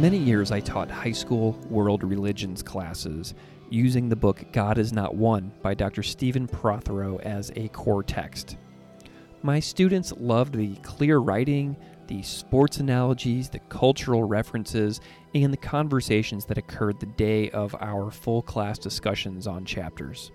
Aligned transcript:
Many 0.00 0.16
years, 0.16 0.50
I 0.50 0.60
taught 0.60 0.90
high 0.90 1.12
school 1.12 1.52
world 1.68 2.02
religions 2.02 2.62
classes 2.62 3.34
using 3.68 4.08
the 4.08 4.16
book 4.16 4.46
God 4.50 4.78
is 4.78 4.94
Not 4.94 5.14
One 5.14 5.52
by 5.60 5.74
Dr. 5.74 6.02
Stephen 6.02 6.48
Prothero 6.48 7.18
as 7.18 7.52
a 7.54 7.68
core 7.68 8.02
text. 8.02 8.56
My 9.42 9.60
students 9.60 10.14
loved 10.16 10.54
the 10.54 10.76
clear 10.76 11.18
writing, 11.18 11.76
the 12.06 12.22
sports 12.22 12.78
analogies, 12.78 13.50
the 13.50 13.58
cultural 13.58 14.24
references, 14.24 15.02
and 15.34 15.52
the 15.52 15.58
conversations 15.58 16.46
that 16.46 16.56
occurred 16.56 16.98
the 16.98 17.06
day 17.06 17.50
of 17.50 17.76
our 17.78 18.10
full 18.10 18.40
class 18.40 18.78
discussions 18.78 19.46
on 19.46 19.66
chapters. 19.66 20.32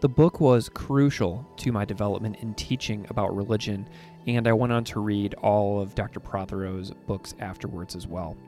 The 0.00 0.08
book 0.08 0.40
was 0.40 0.70
crucial 0.70 1.46
to 1.58 1.70
my 1.70 1.84
development 1.84 2.36
in 2.40 2.54
teaching 2.54 3.06
about 3.10 3.36
religion, 3.36 3.90
and 4.26 4.48
I 4.48 4.54
went 4.54 4.72
on 4.72 4.84
to 4.84 5.00
read 5.00 5.34
all 5.34 5.82
of 5.82 5.94
Dr. 5.94 6.18
Prothero's 6.18 6.92
books 7.06 7.34
afterwards 7.40 7.94
as 7.94 8.06
well. 8.06 8.38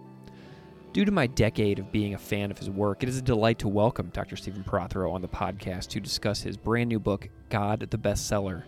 Due 0.95 1.05
to 1.05 1.13
my 1.13 1.27
decade 1.27 1.79
of 1.79 1.93
being 1.93 2.15
a 2.15 2.19
fan 2.19 2.51
of 2.51 2.59
his 2.59 2.71
work, 2.71 3.03
it 3.03 3.11
is 3.11 3.19
a 3.19 3.23
delight 3.23 3.59
to 3.59 3.69
welcome 3.69 4.09
Dr. 4.15 4.37
Stephen 4.37 4.65
Prothero 4.65 5.13
on 5.13 5.21
the 5.21 5.29
podcast 5.29 5.89
to 5.89 6.01
discuss 6.01 6.41
his 6.41 6.57
brand 6.57 6.89
new 6.89 6.99
book, 6.99 7.29
God 7.51 7.81
the 7.91 7.99
Bestseller, 7.99 8.63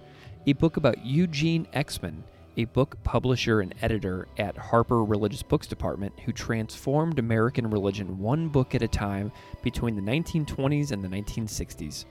a 0.46 0.52
book 0.52 0.76
about 0.76 1.04
Eugene 1.04 1.66
Exman, 1.74 2.22
a 2.58 2.66
book 2.66 3.02
publisher 3.04 3.62
and 3.62 3.74
editor 3.80 4.28
at 4.36 4.58
Harper 4.58 5.02
Religious 5.02 5.42
Books 5.42 5.66
Department 5.66 6.12
who 6.20 6.32
transformed 6.32 7.18
American 7.18 7.70
religion 7.70 8.18
one 8.18 8.48
book 8.48 8.74
at 8.74 8.82
a 8.82 8.88
time 8.88 9.32
between 9.62 9.96
the 9.96 10.02
1920s 10.02 10.92
and 10.92 11.02
the 11.02 11.08
1960s. 11.08 12.04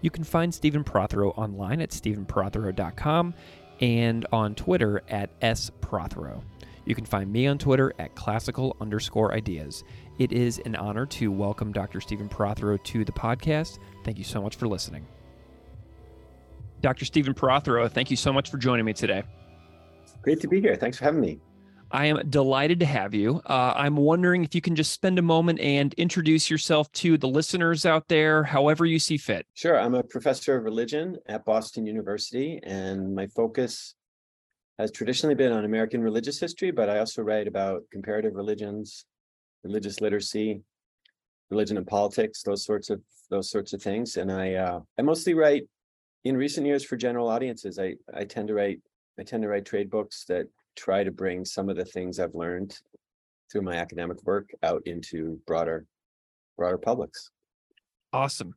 You 0.00 0.10
can 0.10 0.24
find 0.24 0.52
Stephen 0.52 0.82
Prothero 0.82 1.30
online 1.30 1.80
at 1.80 1.90
stephenprothero.com 1.90 3.32
and 3.80 4.26
on 4.32 4.56
Twitter 4.56 5.02
at 5.08 5.38
sprothero. 5.40 6.42
You 6.86 6.94
can 6.94 7.04
find 7.04 7.30
me 7.32 7.48
on 7.48 7.58
Twitter 7.58 7.92
at 7.98 8.14
classical 8.14 8.76
underscore 8.80 9.34
ideas. 9.34 9.82
It 10.18 10.32
is 10.32 10.60
an 10.64 10.76
honor 10.76 11.04
to 11.06 11.32
welcome 11.32 11.72
Dr. 11.72 12.00
Stephen 12.00 12.28
Prothero 12.28 12.76
to 12.76 13.04
the 13.04 13.10
podcast. 13.10 13.80
Thank 14.04 14.18
you 14.18 14.24
so 14.24 14.40
much 14.40 14.54
for 14.54 14.68
listening. 14.68 15.04
Dr. 16.80 17.04
Stephen 17.04 17.34
Prothero, 17.34 17.88
thank 17.88 18.08
you 18.08 18.16
so 18.16 18.32
much 18.32 18.50
for 18.50 18.56
joining 18.56 18.84
me 18.84 18.92
today. 18.92 19.24
Great 20.22 20.40
to 20.40 20.46
be 20.46 20.60
here. 20.60 20.76
Thanks 20.76 20.98
for 20.98 21.04
having 21.04 21.20
me. 21.20 21.40
I 21.90 22.06
am 22.06 22.28
delighted 22.30 22.80
to 22.80 22.86
have 22.86 23.14
you. 23.14 23.40
Uh, 23.46 23.72
I'm 23.74 23.96
wondering 23.96 24.44
if 24.44 24.54
you 24.54 24.60
can 24.60 24.76
just 24.76 24.92
spend 24.92 25.18
a 25.18 25.22
moment 25.22 25.58
and 25.58 25.92
introduce 25.94 26.48
yourself 26.48 26.90
to 26.92 27.18
the 27.18 27.28
listeners 27.28 27.84
out 27.84 28.06
there, 28.08 28.44
however 28.44 28.84
you 28.86 29.00
see 29.00 29.16
fit. 29.16 29.46
Sure. 29.54 29.78
I'm 29.78 29.94
a 29.94 30.04
professor 30.04 30.56
of 30.56 30.64
religion 30.64 31.16
at 31.26 31.44
Boston 31.44 31.86
University, 31.86 32.60
and 32.62 33.14
my 33.14 33.26
focus 33.28 33.94
has 34.78 34.90
traditionally 34.90 35.34
been 35.34 35.52
on 35.52 35.64
American 35.64 36.02
religious 36.02 36.38
history, 36.38 36.70
but 36.70 36.90
I 36.90 36.98
also 36.98 37.22
write 37.22 37.48
about 37.48 37.82
comparative 37.90 38.34
religions, 38.34 39.06
religious 39.64 40.00
literacy, 40.00 40.60
religion 41.50 41.76
and 41.76 41.86
politics, 41.86 42.42
those 42.42 42.64
sorts 42.64 42.90
of 42.90 43.00
those 43.30 43.50
sorts 43.50 43.72
of 43.72 43.82
things. 43.82 44.16
And 44.16 44.30
I 44.30 44.54
uh, 44.54 44.80
I 44.98 45.02
mostly 45.02 45.34
write 45.34 45.64
in 46.24 46.36
recent 46.36 46.66
years 46.66 46.84
for 46.84 46.96
general 46.96 47.28
audiences. 47.28 47.78
I 47.78 47.94
I 48.14 48.24
tend 48.24 48.48
to 48.48 48.54
write 48.54 48.80
I 49.18 49.22
tend 49.22 49.42
to 49.42 49.48
write 49.48 49.64
trade 49.64 49.90
books 49.90 50.24
that 50.28 50.46
try 50.76 51.02
to 51.04 51.10
bring 51.10 51.44
some 51.44 51.68
of 51.68 51.76
the 51.76 51.84
things 51.84 52.18
I've 52.18 52.34
learned 52.34 52.78
through 53.50 53.62
my 53.62 53.76
academic 53.76 54.22
work 54.24 54.50
out 54.62 54.82
into 54.86 55.40
broader 55.46 55.86
broader 56.58 56.78
publics. 56.78 57.30
Awesome. 58.12 58.54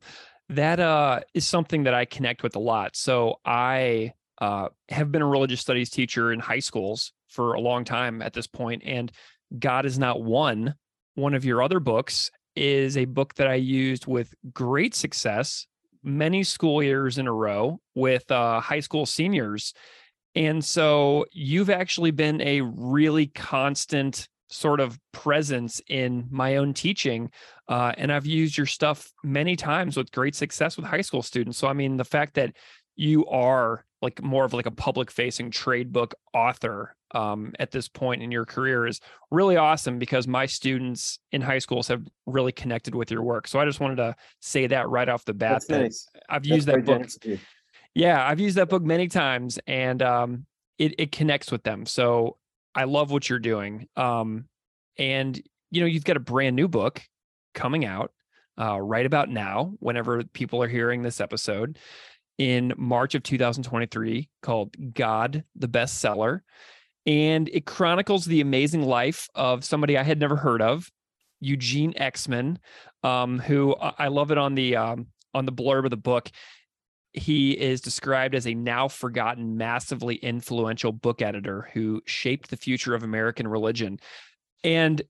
That 0.48 0.80
uh, 0.80 1.20
is 1.32 1.46
something 1.46 1.84
that 1.84 1.94
I 1.94 2.04
connect 2.04 2.42
with 2.42 2.56
a 2.56 2.60
lot. 2.60 2.96
So 2.96 3.36
I 3.44 4.14
uh, 4.40 4.68
have 4.88 5.12
been 5.12 5.22
a 5.22 5.26
religious 5.26 5.60
studies 5.60 5.90
teacher 5.90 6.32
in 6.32 6.40
high 6.40 6.58
schools 6.60 7.12
for 7.28 7.54
a 7.54 7.60
long 7.60 7.84
time 7.84 8.22
at 8.22 8.32
this 8.32 8.46
point, 8.46 8.82
and 8.84 9.12
God 9.58 9.86
is 9.86 9.98
not 9.98 10.22
one. 10.22 10.74
One 11.14 11.34
of 11.34 11.44
your 11.44 11.62
other 11.62 11.80
books 11.80 12.30
is 12.56 12.96
a 12.96 13.04
book 13.04 13.34
that 13.34 13.46
I 13.46 13.54
used 13.54 14.06
with 14.06 14.34
great 14.52 14.94
success 14.94 15.66
many 16.02 16.42
school 16.42 16.82
years 16.82 17.18
in 17.18 17.26
a 17.26 17.32
row 17.32 17.78
with 17.94 18.30
uh, 18.30 18.60
high 18.60 18.80
school 18.80 19.06
seniors. 19.06 19.74
And 20.34 20.64
so 20.64 21.26
you've 21.32 21.70
actually 21.70 22.12
been 22.12 22.40
a 22.40 22.60
really 22.62 23.26
constant 23.26 24.28
sort 24.48 24.80
of 24.80 24.98
presence 25.12 25.80
in 25.88 26.26
my 26.30 26.56
own 26.56 26.74
teaching. 26.74 27.30
Uh, 27.68 27.92
and 27.96 28.12
I've 28.12 28.26
used 28.26 28.56
your 28.56 28.66
stuff 28.66 29.10
many 29.22 29.56
times 29.56 29.96
with 29.96 30.10
great 30.10 30.34
success 30.34 30.76
with 30.76 30.86
high 30.86 31.02
school 31.02 31.22
students. 31.22 31.58
So, 31.58 31.68
I 31.68 31.72
mean, 31.72 31.96
the 31.96 32.04
fact 32.04 32.34
that 32.34 32.54
you 32.96 33.26
are 33.26 33.84
like 34.02 34.22
more 34.22 34.44
of 34.44 34.52
like 34.52 34.66
a 34.66 34.70
public 34.70 35.10
facing 35.10 35.50
trade 35.50 35.92
book 35.92 36.14
author 36.32 36.94
um, 37.12 37.52
at 37.58 37.70
this 37.70 37.88
point 37.88 38.22
in 38.22 38.30
your 38.30 38.46
career 38.46 38.86
is 38.86 39.00
really 39.30 39.56
awesome 39.56 39.98
because 39.98 40.26
my 40.26 40.46
students 40.46 41.18
in 41.32 41.42
high 41.42 41.58
schools 41.58 41.88
have 41.88 42.02
really 42.26 42.52
connected 42.52 42.94
with 42.94 43.10
your 43.10 43.22
work. 43.22 43.48
So 43.48 43.58
I 43.58 43.64
just 43.64 43.80
wanted 43.80 43.96
to 43.96 44.14
say 44.40 44.66
that 44.68 44.88
right 44.88 45.08
off 45.08 45.24
the 45.24 45.34
bat. 45.34 45.52
That's 45.52 45.66
that 45.66 45.80
nice. 45.82 46.08
I've 46.28 46.42
That's 46.42 46.48
used 46.48 46.68
that 46.68 46.84
book. 46.84 47.06
Yeah, 47.94 48.24
I've 48.26 48.40
used 48.40 48.56
that 48.56 48.68
book 48.68 48.82
many 48.82 49.08
times 49.08 49.58
and 49.66 50.00
um, 50.02 50.46
it, 50.78 50.94
it 50.98 51.12
connects 51.12 51.50
with 51.50 51.62
them. 51.64 51.84
So 51.84 52.36
I 52.74 52.84
love 52.84 53.10
what 53.10 53.28
you're 53.28 53.40
doing. 53.40 53.88
Um, 53.96 54.46
and, 54.96 55.40
you 55.70 55.80
know, 55.80 55.86
you've 55.86 56.04
got 56.04 56.16
a 56.16 56.20
brand 56.20 56.54
new 56.54 56.68
book 56.68 57.02
coming 57.54 57.84
out 57.84 58.12
uh, 58.58 58.80
right 58.80 59.06
about 59.06 59.28
now, 59.28 59.74
whenever 59.80 60.22
people 60.22 60.62
are 60.62 60.68
hearing 60.68 61.02
this 61.02 61.20
episode 61.20 61.78
in 62.40 62.72
March 62.78 63.14
of 63.14 63.22
2023 63.22 64.30
called 64.40 64.94
God 64.94 65.44
the 65.54 65.68
Bestseller. 65.68 66.40
And 67.04 67.50
it 67.50 67.66
chronicles 67.66 68.24
the 68.24 68.40
amazing 68.40 68.82
life 68.82 69.28
of 69.34 69.62
somebody 69.62 69.98
I 69.98 70.02
had 70.02 70.18
never 70.18 70.36
heard 70.36 70.62
of, 70.62 70.90
Eugene 71.40 71.92
Exman, 71.92 72.56
um, 73.02 73.40
who 73.40 73.74
I 73.76 74.08
love 74.08 74.30
it 74.30 74.38
on 74.38 74.54
the 74.54 74.74
um, 74.76 75.08
on 75.34 75.44
the 75.44 75.52
blurb 75.52 75.84
of 75.84 75.90
the 75.90 75.98
book. 75.98 76.30
He 77.12 77.52
is 77.52 77.82
described 77.82 78.34
as 78.34 78.46
a 78.46 78.54
now 78.54 78.88
forgotten, 78.88 79.58
massively 79.58 80.14
influential 80.16 80.92
book 80.92 81.20
editor 81.20 81.68
who 81.74 82.00
shaped 82.06 82.48
the 82.48 82.56
future 82.56 82.94
of 82.94 83.02
American 83.02 83.48
religion. 83.48 84.00
And 84.64 85.02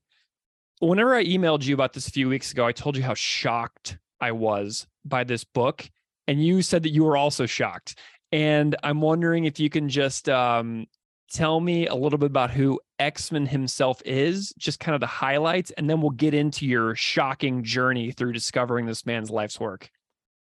whenever 0.80 1.14
I 1.14 1.24
emailed 1.24 1.62
you 1.64 1.74
about 1.74 1.92
this 1.92 2.08
a 2.08 2.12
few 2.12 2.28
weeks 2.28 2.50
ago, 2.50 2.66
I 2.66 2.72
told 2.72 2.96
you 2.96 3.04
how 3.04 3.14
shocked 3.14 3.98
I 4.20 4.32
was 4.32 4.88
by 5.04 5.22
this 5.22 5.44
book. 5.44 5.88
And 6.30 6.40
you 6.40 6.62
said 6.62 6.84
that 6.84 6.90
you 6.90 7.02
were 7.02 7.16
also 7.16 7.44
shocked. 7.44 7.98
And 8.30 8.76
I'm 8.84 9.00
wondering 9.00 9.46
if 9.46 9.58
you 9.58 9.68
can 9.68 9.88
just 9.88 10.28
um, 10.28 10.86
tell 11.28 11.58
me 11.58 11.88
a 11.88 11.94
little 11.96 12.20
bit 12.20 12.30
about 12.30 12.52
who 12.52 12.78
Exman 13.00 13.48
himself 13.48 14.00
is, 14.04 14.54
just 14.56 14.78
kind 14.78 14.94
of 14.94 15.00
the 15.00 15.08
highlights, 15.08 15.72
and 15.72 15.90
then 15.90 16.00
we'll 16.00 16.10
get 16.10 16.32
into 16.32 16.66
your 16.66 16.94
shocking 16.94 17.64
journey 17.64 18.12
through 18.12 18.32
discovering 18.32 18.86
this 18.86 19.04
man's 19.04 19.28
life's 19.28 19.58
work. 19.58 19.90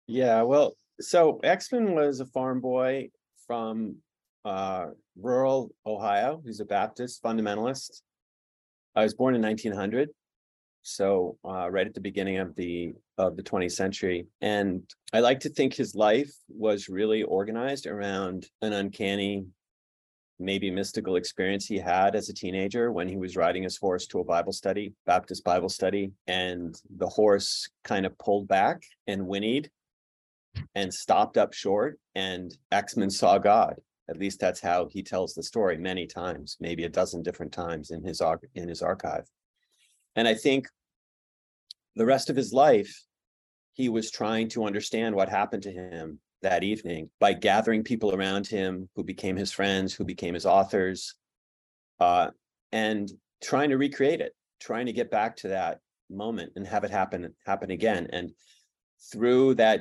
Yeah, 0.09 0.43
well, 0.43 0.77
so 1.01 1.39
Exman 1.45 1.95
was 1.95 2.19
a 2.19 2.27
farm 2.27 2.61
boy 2.61 3.11
from 3.47 3.99
uh, 4.45 4.87
rural 5.17 5.71
Ohio. 5.87 6.43
He's 6.45 6.59
a 6.59 6.65
Baptist 6.65 7.23
fundamentalist. 7.23 8.03
I 8.97 9.05
was 9.05 9.15
born 9.15 9.37
in 9.37 9.41
1900, 9.41 10.09
so 10.87 11.37
uh, 11.45 11.69
right 11.69 11.87
at 11.87 11.95
the 11.95 12.01
beginning 12.01 12.39
of 12.39 12.55
the 12.55 12.95
of 13.19 13.37
the 13.37 13.43
20th 13.43 13.73
century, 13.73 14.27
and 14.41 14.83
I 15.13 15.19
like 15.19 15.41
to 15.41 15.49
think 15.49 15.75
his 15.75 15.97
life 15.97 16.33
was 16.49 16.89
really 16.89 17.25
organized 17.25 17.89
around 17.89 18.47
an 18.63 18.73
uncanny, 18.73 19.47
maybe 20.39 20.71
mystical 20.71 21.17
experience 21.17 21.67
he 21.67 21.79
had 21.79 22.15
as 22.15 22.29
a 22.29 22.35
teenager 22.35 22.93
when 22.93 23.09
he 23.09 23.17
was 23.17 23.37
riding 23.37 23.65
his 23.65 23.77
horse 23.77 24.07
to 24.09 24.21
a 24.21 24.25
Bible 24.25 24.53
study, 24.53 24.93
Baptist 25.07 25.43
Bible 25.43 25.69
study, 25.69 26.13
and 26.29 26.81
the 26.99 27.09
horse 27.09 27.69
kind 27.83 28.07
of 28.07 28.17
pulled 28.19 28.47
back 28.47 28.83
and 29.09 29.23
whinnied 29.23 29.69
and 30.77 30.95
stopped 30.95 31.37
up 31.37 31.53
short 31.53 31.99
and 32.15 32.57
Exman 32.73 33.11
saw 33.11 33.39
God. 33.39 33.75
At 34.09 34.19
least 34.19 34.39
that's 34.39 34.61
how 34.61 34.87
he 34.87 35.03
tells 35.03 35.35
the 35.35 35.43
story 35.43 35.79
many 35.79 36.07
times, 36.07 36.57
maybe 36.61 36.85
a 36.85 36.89
dozen 36.89 37.25
different 37.25 37.51
times 37.51 37.91
in 37.91 38.05
his 38.05 38.23
in 38.55 38.69
his 38.69 38.83
archive. 38.83 39.27
And 40.15 40.27
I 40.27 40.35
think 40.35 40.67
the 41.97 42.07
rest 42.07 42.31
of 42.31 42.37
his 42.37 42.53
life, 42.53 43.03
he 43.73 43.89
was 43.89 44.11
trying 44.11 44.49
to 44.51 44.65
understand 44.65 45.15
what 45.15 45.29
happened 45.29 45.65
to 45.65 45.73
him 45.73 46.21
that 46.43 46.63
evening 46.63 47.11
by 47.19 47.33
gathering 47.33 47.83
people 47.83 48.15
around 48.15 48.47
him 48.47 48.89
who 48.95 49.03
became 49.03 49.37
his 49.37 49.51
friends, 49.51 49.93
who 49.93 50.05
became 50.05 50.35
his 50.35 50.47
authors, 50.47 51.15
uh, 51.99 52.29
and 52.73 53.11
trying 53.43 53.71
to 53.71 53.79
recreate 53.79 54.21
it, 54.21 54.35
trying 54.61 54.87
to 54.87 54.93
get 54.93 55.11
back 55.11 55.37
to 55.37 55.49
that 55.49 55.81
moment 56.09 56.53
and 56.57 56.67
have 56.67 56.85
it 56.85 56.91
happen 56.91 57.35
happen 57.45 57.71
again. 57.71 58.07
And 58.13 58.31
through 59.13 59.55
that 59.55 59.81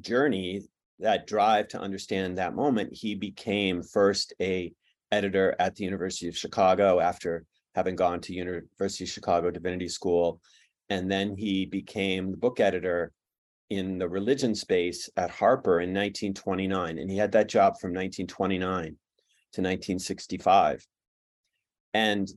journey 0.00 0.62
that 0.98 1.26
drive 1.26 1.68
to 1.68 1.80
understand 1.80 2.38
that 2.38 2.54
moment, 2.54 2.92
he 2.92 3.14
became 3.14 3.82
first 3.82 4.32
a 4.40 4.72
editor 5.12 5.54
at 5.58 5.76
the 5.76 5.84
University 5.84 6.28
of 6.28 6.36
Chicago 6.36 7.00
after 7.00 7.44
having 7.74 7.96
gone 7.96 8.20
to 8.20 8.32
University 8.32 9.04
of 9.04 9.10
Chicago 9.10 9.50
Divinity 9.50 9.88
School. 9.88 10.40
And 10.90 11.10
then 11.10 11.36
he 11.36 11.64
became 11.66 12.30
the 12.30 12.36
book 12.36 12.60
editor 12.60 13.12
in 13.70 13.98
the 13.98 14.08
religion 14.08 14.54
space 14.54 15.08
at 15.16 15.30
Harper 15.30 15.80
in 15.80 15.90
1929. 15.90 16.98
And 16.98 17.10
he 17.10 17.16
had 17.16 17.32
that 17.32 17.48
job 17.48 17.78
from 17.80 17.90
1929 17.90 18.84
to 18.84 19.60
1965. 19.60 20.86
And 21.94 22.28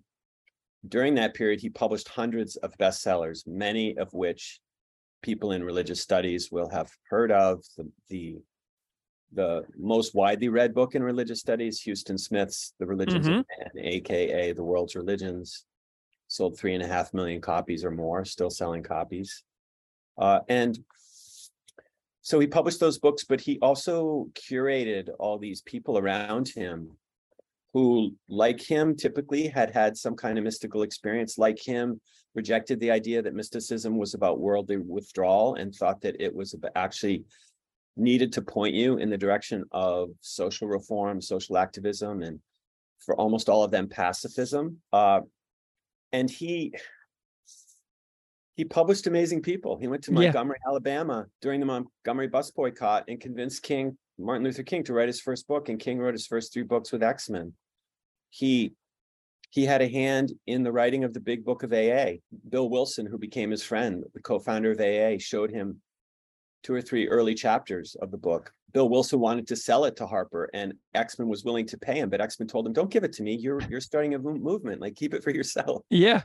during 0.87 1.15
that 1.15 1.33
period, 1.33 1.59
he 1.59 1.69
published 1.69 2.07
hundreds 2.07 2.55
of 2.57 2.77
bestsellers, 2.77 3.45
many 3.45 3.97
of 3.97 4.13
which 4.13 4.59
people 5.21 5.51
in 5.51 5.63
religious 5.63 5.99
studies 5.99 6.51
will 6.51 6.69
have 6.69 6.89
heard 7.09 7.31
of. 7.31 7.63
The, 7.75 7.91
the, 8.07 8.35
the 9.33 9.65
most 9.77 10.15
widely 10.15 10.47
read 10.47 10.73
book 10.73 10.95
in 10.95 11.03
religious 11.03 11.39
studies, 11.41 11.83
Huston 11.83 12.17
Smith's 12.17 12.73
The 12.79 12.85
Religions 12.85 13.27
Mhm. 13.27 13.39
of 13.39 13.45
Man, 13.75 13.85
aka 13.85 14.53
The 14.53 14.63
World's 14.63 14.95
Religions, 14.95 15.65
sold 16.27 16.57
three 16.57 16.73
and 16.73 16.83
a 16.83 16.87
half 16.87 17.13
million 17.13 17.41
copies 17.41 17.83
or 17.85 17.91
more, 17.91 18.25
still 18.25 18.49
selling 18.49 18.83
copies. 18.83 19.43
Uh, 20.17 20.39
and 20.49 20.79
so 22.21 22.39
he 22.39 22.47
published 22.47 22.79
those 22.79 22.99
books, 22.99 23.23
but 23.23 23.39
he 23.39 23.57
also 23.61 24.27
curated 24.33 25.09
all 25.19 25.37
these 25.37 25.61
people 25.61 25.97
around 25.97 26.49
him 26.49 26.91
who, 27.73 28.15
like 28.27 28.59
him, 28.59 28.95
typically 28.95 29.47
had 29.47 29.71
had 29.71 29.95
some 29.95 30.15
kind 30.15 30.37
of 30.37 30.43
mystical 30.43 30.81
experience, 30.81 31.37
like 31.37 31.59
him, 31.59 32.01
rejected 32.35 32.79
the 32.79 32.91
idea 32.91 33.21
that 33.21 33.33
mysticism 33.33 33.97
was 33.97 34.13
about 34.13 34.39
worldly 34.39 34.77
withdrawal 34.77 35.55
and 35.55 35.73
thought 35.73 36.01
that 36.01 36.21
it 36.21 36.33
was 36.33 36.55
actually 36.75 37.23
needed 37.95 38.31
to 38.33 38.41
point 38.41 38.75
you 38.75 38.97
in 38.97 39.09
the 39.09 39.17
direction 39.17 39.63
of 39.71 40.09
social 40.21 40.67
reform, 40.67 41.21
social 41.21 41.57
activism, 41.57 42.21
and 42.21 42.39
for 42.99 43.15
almost 43.15 43.49
all 43.49 43.63
of 43.63 43.71
them, 43.71 43.87
pacifism. 43.87 44.77
Uh, 44.91 45.21
and 46.11 46.29
he 46.29 46.73
he 48.55 48.65
published 48.65 49.05
amazing 49.05 49.43
people. 49.43 49.77
He 49.77 49.87
went 49.87 50.03
to 50.05 50.11
Yeah. 50.11 50.19
Montgomery, 50.21 50.57
Alabama 50.67 51.27
during 51.41 51.59
the 51.59 51.65
Montgomery 51.67 52.27
bus 52.27 52.49
boycott 52.49 53.05
and 53.07 53.19
convinced 53.21 53.61
King, 53.61 53.97
Martin 54.17 54.43
Luther 54.43 54.63
King, 54.63 54.83
to 54.85 54.93
write 54.93 55.07
his 55.07 55.21
first 55.21 55.47
book. 55.47 55.69
And 55.69 55.79
King 55.79 55.99
wrote 55.99 56.15
his 56.15 56.25
first 56.25 56.51
three 56.53 56.63
books 56.63 56.91
with 56.91 57.01
Exman. 57.01 57.53
He 58.29 58.73
he 59.49 59.65
had 59.65 59.81
a 59.81 59.87
hand 59.87 60.33
in 60.45 60.63
the 60.63 60.71
writing 60.71 61.03
of 61.03 61.13
the 61.13 61.19
big 61.19 61.45
book 61.45 61.63
of 61.63 61.71
AA. 61.71 62.17
Bill 62.49 62.69
Wilson, 62.69 63.05
who 63.05 63.17
became 63.17 63.51
his 63.51 63.63
friend, 63.63 64.03
the 64.13 64.21
co-founder 64.21 64.71
of 64.71 64.81
AA, 64.81 65.17
showed 65.19 65.51
him 65.51 65.81
two 66.67 66.73
or 66.73 66.81
three 66.81 67.07
early 67.07 67.33
chapters 67.33 67.95
of 68.01 68.11
the 68.11 68.17
book. 68.17 68.51
Bill 68.73 68.89
Wilson 68.89 69.21
wanted 69.21 69.47
to 69.47 69.55
sell 69.55 69.85
it 69.85 69.95
to 69.95 70.05
Harper, 70.05 70.49
and 70.53 70.73
Exman 70.93 71.27
was 71.27 71.45
willing 71.45 71.65
to 71.67 71.77
pay 71.77 71.97
him, 71.97 72.09
but 72.09 72.19
Exman 72.19 72.49
told 72.49 72.67
him, 72.67 72.73
"Don't 72.73 72.91
give 72.91 73.05
it 73.05 73.13
to 73.13 73.23
me. 73.23 73.35
You're 73.35 73.61
you're 73.69 73.79
starting 73.79 74.13
a 74.15 74.19
movement. 74.19 74.81
Like 74.81 74.95
keep 74.95 75.13
it 75.13 75.23
for 75.23 75.31
yourself." 75.39 75.83
Yeah. 75.89 76.23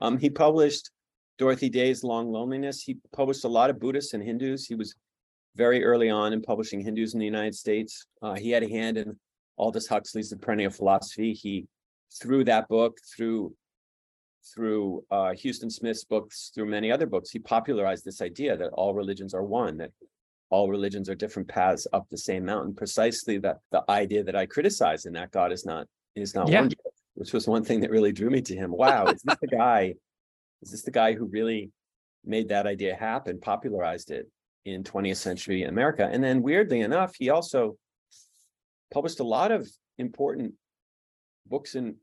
Um, 0.00 0.18
he 0.18 0.30
published 0.30 0.90
Dorothy 1.36 1.68
Day's 1.68 2.04
Long 2.04 2.30
Loneliness. 2.30 2.80
He 2.80 2.98
published 3.12 3.44
a 3.44 3.48
lot 3.48 3.70
of 3.70 3.80
Buddhists 3.80 4.14
and 4.14 4.22
Hindus. 4.22 4.66
He 4.66 4.76
was 4.76 4.94
very 5.56 5.84
early 5.84 6.08
on 6.08 6.32
in 6.32 6.42
publishing 6.42 6.80
Hindus 6.80 7.14
in 7.14 7.18
the 7.18 7.26
United 7.26 7.54
States. 7.56 8.06
Uh, 8.22 8.34
he 8.34 8.50
had 8.50 8.62
a 8.62 8.68
hand 8.68 8.96
in 8.96 9.18
Aldous 9.58 9.88
Huxley's 9.88 10.30
The 10.30 10.36
Perennial 10.36 10.70
Philosophy. 10.70 11.34
He, 11.34 11.66
through 12.22 12.44
that 12.44 12.68
book, 12.68 12.98
through 13.16 13.54
through 14.44 15.04
uh, 15.10 15.32
Huston 15.40 15.70
Smith's 15.70 16.04
books, 16.04 16.50
through 16.54 16.66
many 16.66 16.90
other 16.90 17.06
books, 17.06 17.30
he 17.30 17.38
popularized 17.38 18.04
this 18.04 18.20
idea 18.20 18.56
that 18.56 18.70
all 18.72 18.94
religions 18.94 19.34
are 19.34 19.44
one, 19.44 19.76
that 19.78 19.90
all 20.50 20.68
religions 20.68 21.08
are 21.08 21.14
different 21.14 21.48
paths 21.48 21.86
up 21.92 22.06
the 22.10 22.18
same 22.18 22.44
mountain. 22.44 22.74
Precisely 22.74 23.38
that 23.38 23.58
the 23.70 23.82
idea 23.88 24.22
that 24.24 24.36
I 24.36 24.46
criticize 24.46 25.06
in 25.06 25.12
that 25.14 25.30
God 25.30 25.52
is 25.52 25.64
not 25.64 25.86
is 26.14 26.34
not 26.34 26.48
Yeah. 26.48 26.62
one, 26.62 26.70
which 27.14 27.32
was 27.32 27.46
one 27.48 27.64
thing 27.64 27.80
that 27.80 27.90
really 27.90 28.12
drew 28.12 28.28
me 28.30 28.42
to 28.42 28.54
him. 28.54 28.70
Wow, 28.70 29.06
is 29.06 29.22
this 29.22 29.38
the 29.40 29.46
guy? 29.46 29.94
Is 30.60 30.70
this 30.70 30.82
the 30.82 30.90
guy 30.90 31.14
who 31.14 31.24
really 31.26 31.70
made 32.24 32.48
that 32.50 32.66
idea 32.66 32.94
happen, 32.94 33.40
popularized 33.40 34.10
it 34.10 34.30
in 34.64 34.84
20th 34.84 35.16
century 35.16 35.62
America? 35.62 36.08
And 36.10 36.22
then 36.22 36.42
weirdly 36.42 36.80
enough, 36.80 37.14
he 37.18 37.30
also 37.30 37.76
published 38.92 39.20
a 39.20 39.24
lot 39.24 39.50
of 39.52 39.68
important 39.98 40.52
books 41.46 41.74
and 41.74 41.96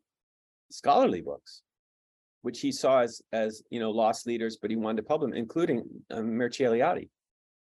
scholarly 0.71 1.21
books, 1.21 1.61
which 2.41 2.61
he 2.61 2.71
saw 2.71 3.01
as 3.01 3.21
as 3.31 3.63
you 3.69 3.79
know 3.79 3.91
loss 3.91 4.25
leaders, 4.25 4.57
but 4.61 4.69
he 4.69 4.75
wanted 4.75 4.97
to 4.97 5.07
publish 5.07 5.31
them, 5.31 5.37
including 5.37 5.83
um, 6.11 6.31
Mircea 6.31 6.69
Eliade. 6.69 7.09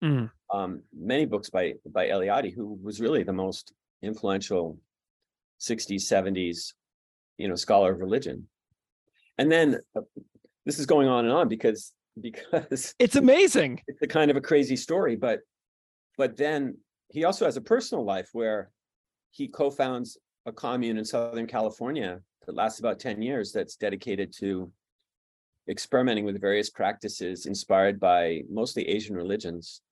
Mm. 0.02 0.30
Um, 0.52 0.82
many 0.96 1.26
books 1.26 1.50
by 1.50 1.74
by 1.86 2.08
Eliade, 2.08 2.54
who 2.54 2.78
was 2.82 3.00
really 3.00 3.22
the 3.22 3.32
most 3.32 3.72
influential 4.02 4.78
60s, 5.60 6.02
70s, 6.02 6.74
you 7.36 7.48
know, 7.48 7.56
scholar 7.56 7.92
of 7.92 7.98
religion. 7.98 8.48
And 9.38 9.50
then 9.50 9.80
uh, 9.96 10.02
this 10.64 10.78
is 10.78 10.86
going 10.86 11.08
on 11.08 11.24
and 11.24 11.34
on 11.34 11.48
because 11.48 11.92
because 12.20 12.94
It's 12.98 13.16
amazing. 13.16 13.82
it's 13.86 14.02
a 14.02 14.06
kind 14.06 14.30
of 14.30 14.36
a 14.36 14.40
crazy 14.40 14.76
story, 14.76 15.16
but 15.16 15.40
but 16.16 16.36
then 16.36 16.76
he 17.10 17.24
also 17.24 17.44
has 17.44 17.56
a 17.56 17.60
personal 17.60 18.04
life 18.04 18.28
where 18.32 18.70
he 19.30 19.48
co-founds 19.48 20.18
a 20.46 20.52
commune 20.52 20.98
in 20.98 21.04
Southern 21.04 21.46
California 21.46 22.20
that 22.48 22.56
lasts 22.56 22.80
about 22.80 22.98
10 22.98 23.20
years 23.20 23.52
that's 23.52 23.76
dedicated 23.76 24.32
to 24.32 24.72
experimenting 25.68 26.24
with 26.24 26.40
various 26.40 26.70
practices 26.70 27.44
inspired 27.44 28.00
by 28.00 28.40
mostly 28.50 28.88
Asian 28.88 29.14
religions 29.14 29.82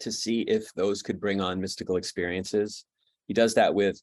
to 0.00 0.10
see 0.10 0.40
if 0.42 0.72
those 0.72 1.02
could 1.02 1.20
bring 1.20 1.38
on 1.38 1.60
mystical 1.60 1.96
experiences. 1.96 2.86
He 3.28 3.34
does 3.34 3.52
that 3.54 3.74
with 3.74 4.00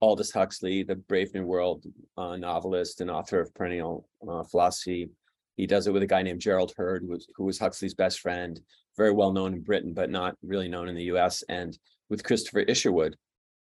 Aldous 0.00 0.32
Huxley, 0.32 0.82
the 0.82 0.94
Brave 0.94 1.34
New 1.34 1.44
World 1.44 1.84
uh, 2.16 2.36
novelist 2.36 3.02
and 3.02 3.10
author 3.10 3.38
of 3.38 3.54
Perennial 3.54 4.08
uh, 4.26 4.42
Philosophy. 4.44 5.10
He 5.58 5.66
does 5.66 5.86
it 5.86 5.92
with 5.92 6.02
a 6.02 6.06
guy 6.06 6.22
named 6.22 6.40
Gerald 6.40 6.72
Heard, 6.74 7.02
who 7.02 7.10
was, 7.10 7.28
who 7.36 7.44
was 7.44 7.58
Huxley's 7.58 7.94
best 7.94 8.20
friend, 8.20 8.58
very 8.96 9.12
well 9.12 9.30
known 9.30 9.52
in 9.52 9.60
Britain, 9.60 9.92
but 9.92 10.08
not 10.08 10.36
really 10.42 10.68
known 10.68 10.88
in 10.88 10.94
the 10.94 11.10
US, 11.14 11.42
and 11.50 11.78
with 12.08 12.24
Christopher 12.24 12.60
Isherwood, 12.60 13.14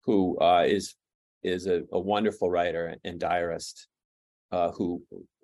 who 0.05 0.37
uh, 0.39 0.65
is 0.67 0.93
is 1.43 1.67
a, 1.67 1.83
a 1.91 1.99
wonderful 1.99 2.49
writer 2.49 2.95
and 3.03 3.19
diarist 3.19 3.87
uh, 4.51 4.71
who 4.71 5.03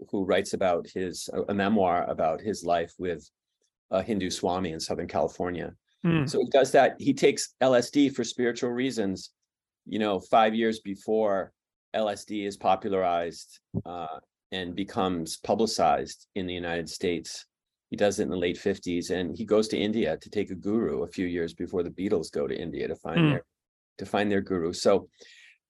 who 0.10 0.24
writes 0.24 0.54
about 0.54 0.88
his 0.94 1.30
a 1.50 1.54
memoir 1.54 2.06
about 2.10 2.42
his 2.42 2.63
life 2.63 2.94
with 2.98 3.30
a 3.92 4.04
Hindu 4.04 4.30
Swami 4.30 4.72
in 4.72 4.80
Southern 4.80 5.07
California. 5.07 5.74
Mm. 6.06 6.30
So 6.30 6.40
he 6.40 6.46
does 6.51 6.72
that. 6.74 6.96
He 7.00 7.13
takes 7.13 7.56
LSD 7.62 8.13
for 8.13 8.24
spiritual 8.24 8.69
reasons, 8.69 9.31
you 9.88 10.00
know, 10.00 10.19
five 10.19 10.54
years 10.54 10.80
before 10.80 11.52
LSD 11.95 12.45
is 12.45 12.56
popularized 12.56 13.59
uh, 13.85 14.19
and 14.52 14.76
becomes 14.76 15.38
publicized 15.38 16.28
in 16.35 16.45
the 16.45 16.54
United 16.54 16.88
States. 16.88 17.45
He 17.90 17.97
does 17.97 18.19
it 18.19 18.24
in 18.24 18.30
the 18.30 18.38
late 18.38 18.57
50s 18.57 19.09
and 19.09 19.35
he 19.35 19.44
goes 19.44 19.68
to 19.69 19.78
India 19.78 20.16
to 20.18 20.30
take 20.30 20.52
a 20.52 20.56
guru 20.56 21.02
a 21.02 21.07
few 21.07 21.26
years 21.26 21.56
before 21.56 21.81
the 21.81 21.90
Beatles 21.90 22.31
go 22.31 22.47
to 22.47 22.56
India 22.56 22.88
to 22.88 22.95
find 22.95 23.19
Hmm. 23.19 23.30
their 23.30 23.45
to 23.97 24.06
find 24.06 24.31
their 24.31 24.42
guru. 24.42 24.71
So 24.71 25.09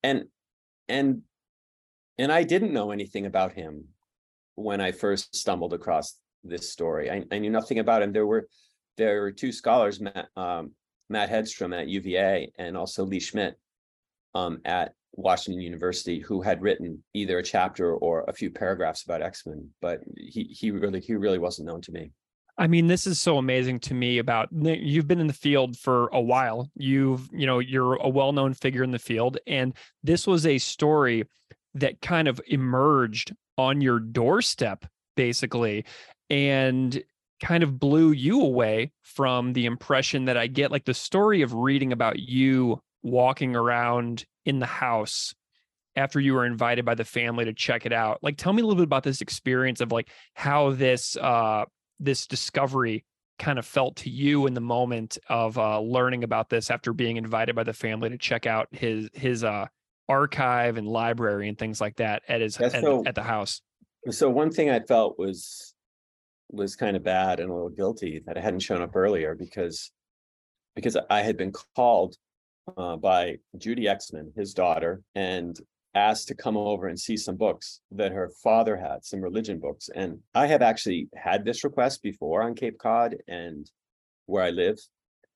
and 0.04 0.26
and 0.88 1.22
and 2.18 2.32
I 2.32 2.44
didn't 2.44 2.74
know 2.74 2.92
anything 2.92 3.26
about 3.26 3.54
him 3.54 3.86
when 4.56 4.82
I 4.82 4.92
first 4.92 5.36
stumbled 5.36 5.74
across 5.74 6.20
this 6.44 6.70
story. 6.70 7.10
I, 7.10 7.24
I 7.32 7.40
knew 7.40 7.50
nothing 7.50 7.80
about 7.80 8.02
him. 8.02 8.12
There 8.12 8.28
were 8.28 8.48
there 8.98 9.22
were 9.22 9.32
two 9.32 9.52
scholars, 9.52 10.00
Matt, 10.02 10.28
um, 10.36 10.72
Matt 11.10 11.30
Hedstrom 11.30 11.80
at 11.80 11.88
UVA 11.88 12.52
and 12.58 12.76
also 12.76 13.06
Leigh 13.06 13.20
Schmidt 13.20 13.58
um, 14.36 14.60
at 14.66 14.94
Washington 15.14 15.62
University, 15.62 16.20
who 16.20 16.42
had 16.42 16.62
written 16.62 17.04
either 17.14 17.40
a 17.40 17.44
chapter 17.44 17.96
or 17.96 18.26
a 18.28 18.34
few 18.34 18.52
paragraphs 18.52 19.04
about 19.04 19.22
Exman, 19.22 19.68
but 19.82 20.02
he 20.16 20.44
he 20.44 20.72
really 20.72 21.00
he 21.00 21.16
really 21.16 21.40
wasn't 21.40 21.68
known 21.68 21.82
to 21.82 21.92
me. 21.92 22.12
I 22.60 22.68
mean, 22.68 22.88
this 22.88 23.08
is 23.08 23.22
so 23.22 23.38
amazing 23.38 23.80
to 23.82 23.94
me 23.94 24.18
about 24.18 24.50
you've 24.52 25.08
been 25.08 25.22
in 25.22 25.28
the 25.28 25.34
field 25.34 25.78
for 25.78 26.10
a 26.10 26.20
while. 26.20 26.70
You've, 26.76 27.30
you 27.32 27.48
know, 27.48 27.60
you're 27.60 27.96
a 27.96 28.10
well-known 28.10 28.54
figure 28.54 28.84
in 28.84 28.92
the 28.92 29.00
field 29.00 29.38
and 29.48 29.74
this 30.04 30.28
was 30.28 30.46
a 30.46 30.58
story 30.58 31.24
that 31.76 32.02
kind 32.02 32.28
of 32.28 32.42
emerged 32.48 33.34
on 33.58 33.80
your 33.80 34.00
doorstep 34.00 34.86
basically 35.16 35.86
and 36.30 37.02
kind 37.42 37.64
of 37.64 37.80
blew 37.80 38.12
you 38.12 38.42
away 38.42 38.92
from 39.04 39.54
the 39.54 39.66
impression 39.66 40.26
that 40.26 40.36
I 40.36 40.48
get 40.48 40.70
like 40.70 40.84
the 40.84 40.94
story 40.94 41.42
of 41.42 41.54
reading 41.54 41.94
about 41.94 42.20
you 42.20 42.82
walking 43.04 43.56
around 43.56 44.26
in 44.46 44.60
the 44.60 44.66
house 44.66 45.34
after 45.96 46.20
you 46.20 46.34
were 46.34 46.46
invited 46.46 46.84
by 46.84 46.96
the 46.96 47.06
family 47.06 47.46
to 47.46 47.54
check 47.54 47.86
it 47.86 47.94
out. 47.94 48.20
Like 48.22 48.36
tell 48.36 48.52
me 48.52 48.62
a 48.62 48.66
little 48.66 48.76
bit 48.76 48.84
about 48.84 49.04
this 49.04 49.22
experience 49.22 49.80
of 49.80 49.94
like 49.94 50.10
how 50.34 50.72
this 50.72 51.16
uh 51.16 51.64
this 52.00 52.28
discovery 52.28 53.06
kind 53.38 53.58
of 53.58 53.66
felt 53.66 53.96
to 53.96 54.10
you 54.10 54.48
in 54.48 54.54
the 54.54 54.62
moment 54.62 55.18
of 55.30 55.58
uh, 55.58 55.80
learning 55.80 56.24
about 56.24 56.50
this 56.50 56.70
after 56.70 56.94
being 56.94 57.18
invited 57.18 57.56
by 57.56 57.64
the 57.64 57.74
family 57.74 58.10
to 58.10 58.18
check 58.18 58.46
out 58.46 58.68
his 58.72 59.10
his 59.14 59.44
uh, 59.44 59.66
archive 60.08 60.78
and 60.78 60.88
library 60.88 61.48
and 61.48 61.58
things 61.58 61.80
like 61.80 61.96
that 61.96 62.22
at 62.28 62.42
his 62.42 62.58
at, 62.58 62.72
so- 62.74 63.04
at 63.06 63.16
the 63.16 63.24
house. 63.24 63.62
So 64.10 64.30
one 64.30 64.52
thing 64.52 64.70
I 64.70 64.80
felt 64.80 65.20
was 65.20 65.74
was 66.52 66.76
kind 66.76 66.96
of 66.98 67.04
bad 67.04 67.40
and 67.40 67.50
a 67.50 67.54
little 67.54 67.70
guilty 67.70 68.24
that 68.26 68.38
I 68.38 68.42
hadn't 68.42 68.62
shown 68.62 68.82
up 68.82 68.96
earlier 68.96 69.36
because 69.36 69.92
because 70.76 70.98
I 71.10 71.22
had 71.22 71.38
been 71.38 71.52
called 71.76 72.16
uh, 72.78 72.96
by 72.96 73.38
Judy 73.58 73.84
Exman, 73.84 74.36
his 74.36 74.54
daughter, 74.54 75.02
and 75.16 75.60
asked 76.00 76.28
to 76.30 76.36
come 76.36 76.58
over 76.58 76.88
and 76.88 77.00
see 77.00 77.18
some 77.18 77.36
books 77.36 77.82
that 77.92 78.12
her 78.12 78.30
father 78.44 78.76
had, 78.78 79.04
some 79.04 79.22
religion 79.22 79.60
books. 79.60 79.90
And 79.94 80.20
I 80.34 80.48
have 80.48 80.62
actually 80.62 81.10
had 81.16 81.44
this 81.46 81.64
request 81.64 82.02
before 82.02 82.42
on 82.42 82.56
Cape 82.56 82.78
Cod 82.80 83.16
and 83.28 83.70
where 84.26 84.44
I 84.44 84.50
live. 84.50 84.80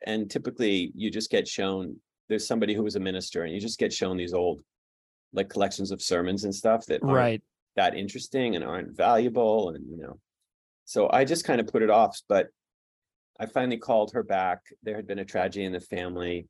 And 0.05 0.29
typically 0.29 0.91
you 0.95 1.09
just 1.11 1.29
get 1.31 1.47
shown, 1.47 1.97
there's 2.29 2.47
somebody 2.47 2.73
who 2.73 2.83
was 2.83 2.95
a 2.95 2.99
minister 2.99 3.43
and 3.43 3.53
you 3.53 3.59
just 3.59 3.79
get 3.79 3.93
shown 3.93 4.17
these 4.17 4.33
old 4.33 4.61
like 5.33 5.49
collections 5.49 5.91
of 5.91 6.01
sermons 6.01 6.43
and 6.43 6.53
stuff 6.53 6.85
that 6.87 7.01
aren't 7.03 7.15
Right. 7.15 7.41
that 7.75 7.95
interesting 7.95 8.55
and 8.55 8.63
aren't 8.63 8.95
valuable 8.95 9.69
and 9.69 9.83
you 9.89 9.97
know. 9.97 10.19
So 10.85 11.09
I 11.11 11.25
just 11.25 11.45
kind 11.45 11.59
of 11.61 11.67
put 11.67 11.81
it 11.81 11.89
off, 11.89 12.19
but 12.27 12.47
I 13.39 13.45
finally 13.47 13.77
called 13.77 14.11
her 14.13 14.23
back. 14.23 14.59
There 14.83 14.95
had 14.95 15.07
been 15.07 15.19
a 15.19 15.25
tragedy 15.25 15.65
in 15.65 15.71
the 15.73 15.79
family. 15.79 16.47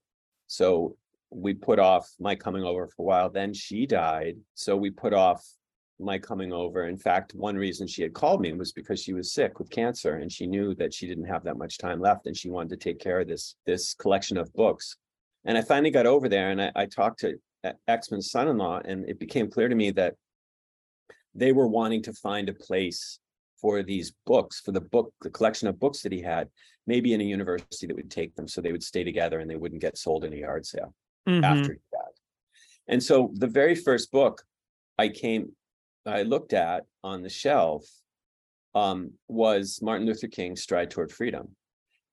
So 0.48 0.98
we 1.36 1.54
put 1.54 1.80
off 1.80 2.10
my 2.20 2.36
coming 2.36 2.64
over 2.64 2.88
for 2.88 3.02
a 3.04 3.06
while. 3.06 3.30
Then 3.30 3.54
she 3.54 3.86
died. 3.86 4.38
So 4.54 4.76
we 4.78 4.90
put 4.90 5.14
off 5.14 5.46
my 6.00 6.18
coming 6.18 6.52
over. 6.52 6.88
In 6.88 6.98
fact, 6.98 7.34
one 7.34 7.56
reason 7.56 7.88
she 7.88 8.04
had 8.04 8.14
called 8.14 8.42
me 8.42 8.54
was 8.54 8.72
because 8.72 9.02
she 9.02 9.14
was 9.14 9.34
sick 9.34 9.60
with 9.60 9.70
cancer 9.70 10.16
and 10.16 10.32
she 10.32 10.48
knew 10.48 10.76
that 10.76 10.94
she 10.94 11.08
didn't 11.08 11.26
have 11.26 11.44
that 11.44 11.58
much 11.58 11.78
time 11.78 12.00
left 12.00 12.28
and 12.28 12.36
she 12.36 12.50
wanted 12.50 12.70
to 12.70 12.78
take 12.78 13.00
care 13.00 13.20
of 13.20 13.28
this 13.28 13.56
this 13.66 13.94
collection 13.94 14.38
of 14.38 14.54
books. 14.54 14.98
And 15.46 15.58
I 15.58 15.62
finally 15.62 15.92
got 15.92 16.06
over 16.06 16.30
there 16.30 16.52
and 16.52 16.62
I, 16.62 16.72
I 16.76 16.86
talked 16.86 17.20
to 17.20 17.40
Exman's 17.88 18.32
son-in-law 18.32 18.82
and 18.86 19.08
it 19.08 19.20
became 19.20 19.50
clear 19.50 19.70
to 19.70 19.76
me 19.76 19.92
that 19.92 20.16
they 21.36 21.52
were 21.52 21.68
wanting 21.68 22.02
to 22.04 22.14
find 22.14 22.50
a 22.50 22.54
place 22.54 23.20
for 23.60 23.82
these 23.82 24.14
books, 24.26 24.60
for 24.60 24.72
the 24.72 24.82
book, 24.82 25.14
the 25.22 25.30
collection 25.30 25.68
of 25.68 25.80
books 25.80 26.02
that 26.02 26.12
he 26.12 26.22
had, 26.22 26.50
maybe 26.86 27.14
in 27.14 27.22
a 27.22 27.24
university 27.24 27.88
that 27.88 27.96
would 27.96 28.12
take 28.12 28.36
them 28.36 28.48
so 28.48 28.60
they 28.60 28.74
would 28.74 28.84
stay 28.84 29.04
together 29.04 29.40
and 29.40 29.50
they 29.50 29.56
wouldn't 29.56 29.82
get 29.82 29.98
sold 29.98 30.26
in 30.26 30.34
a 30.34 30.38
yard 30.38 30.66
sale 30.66 30.94
Mhm. 31.28 31.44
after 31.44 31.74
he 31.74 31.80
died. 31.92 32.14
And 32.88 33.02
so 33.02 33.32
the 33.36 33.48
very 33.48 33.76
first 33.76 34.12
book 34.12 34.44
I 34.98 35.10
came, 35.10 35.56
I 36.06 36.24
looked 36.24 36.54
at 36.54 36.86
on 37.04 37.22
the 37.22 37.30
shelf 37.30 37.86
um, 38.76 39.12
was 39.28 39.80
Martin 39.84 40.08
Luther 40.08 40.28
King's 40.28 40.62
Stride 40.64 40.90
Toward 40.90 41.12
Freedom. 41.12 41.56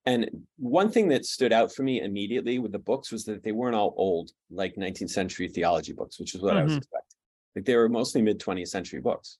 And 0.06 0.46
one 0.56 0.90
thing 0.90 1.08
that 1.08 1.24
stood 1.24 1.52
out 1.54 1.74
for 1.74 1.82
me 1.82 2.00
immediately 2.02 2.58
with 2.58 2.72
the 2.72 2.78
books 2.78 3.10
was 3.10 3.24
that 3.24 3.42
they 3.42 3.52
weren't 3.52 3.74
all 3.76 3.94
old, 3.96 4.30
like 4.50 4.76
19th 4.76 5.10
century 5.10 5.48
theology 5.48 5.92
books, 5.94 6.18
which 6.20 6.34
is 6.34 6.42
what 6.42 6.56
I 6.56 6.62
was 6.62 6.74
Mhm. 6.74 6.78
expecting. 6.78 7.18
Like 7.56 7.64
they 7.64 7.76
were 7.76 7.88
mostly 7.88 8.20
mid 8.22 8.38
20th 8.38 8.68
century 8.68 9.00
books. 9.00 9.38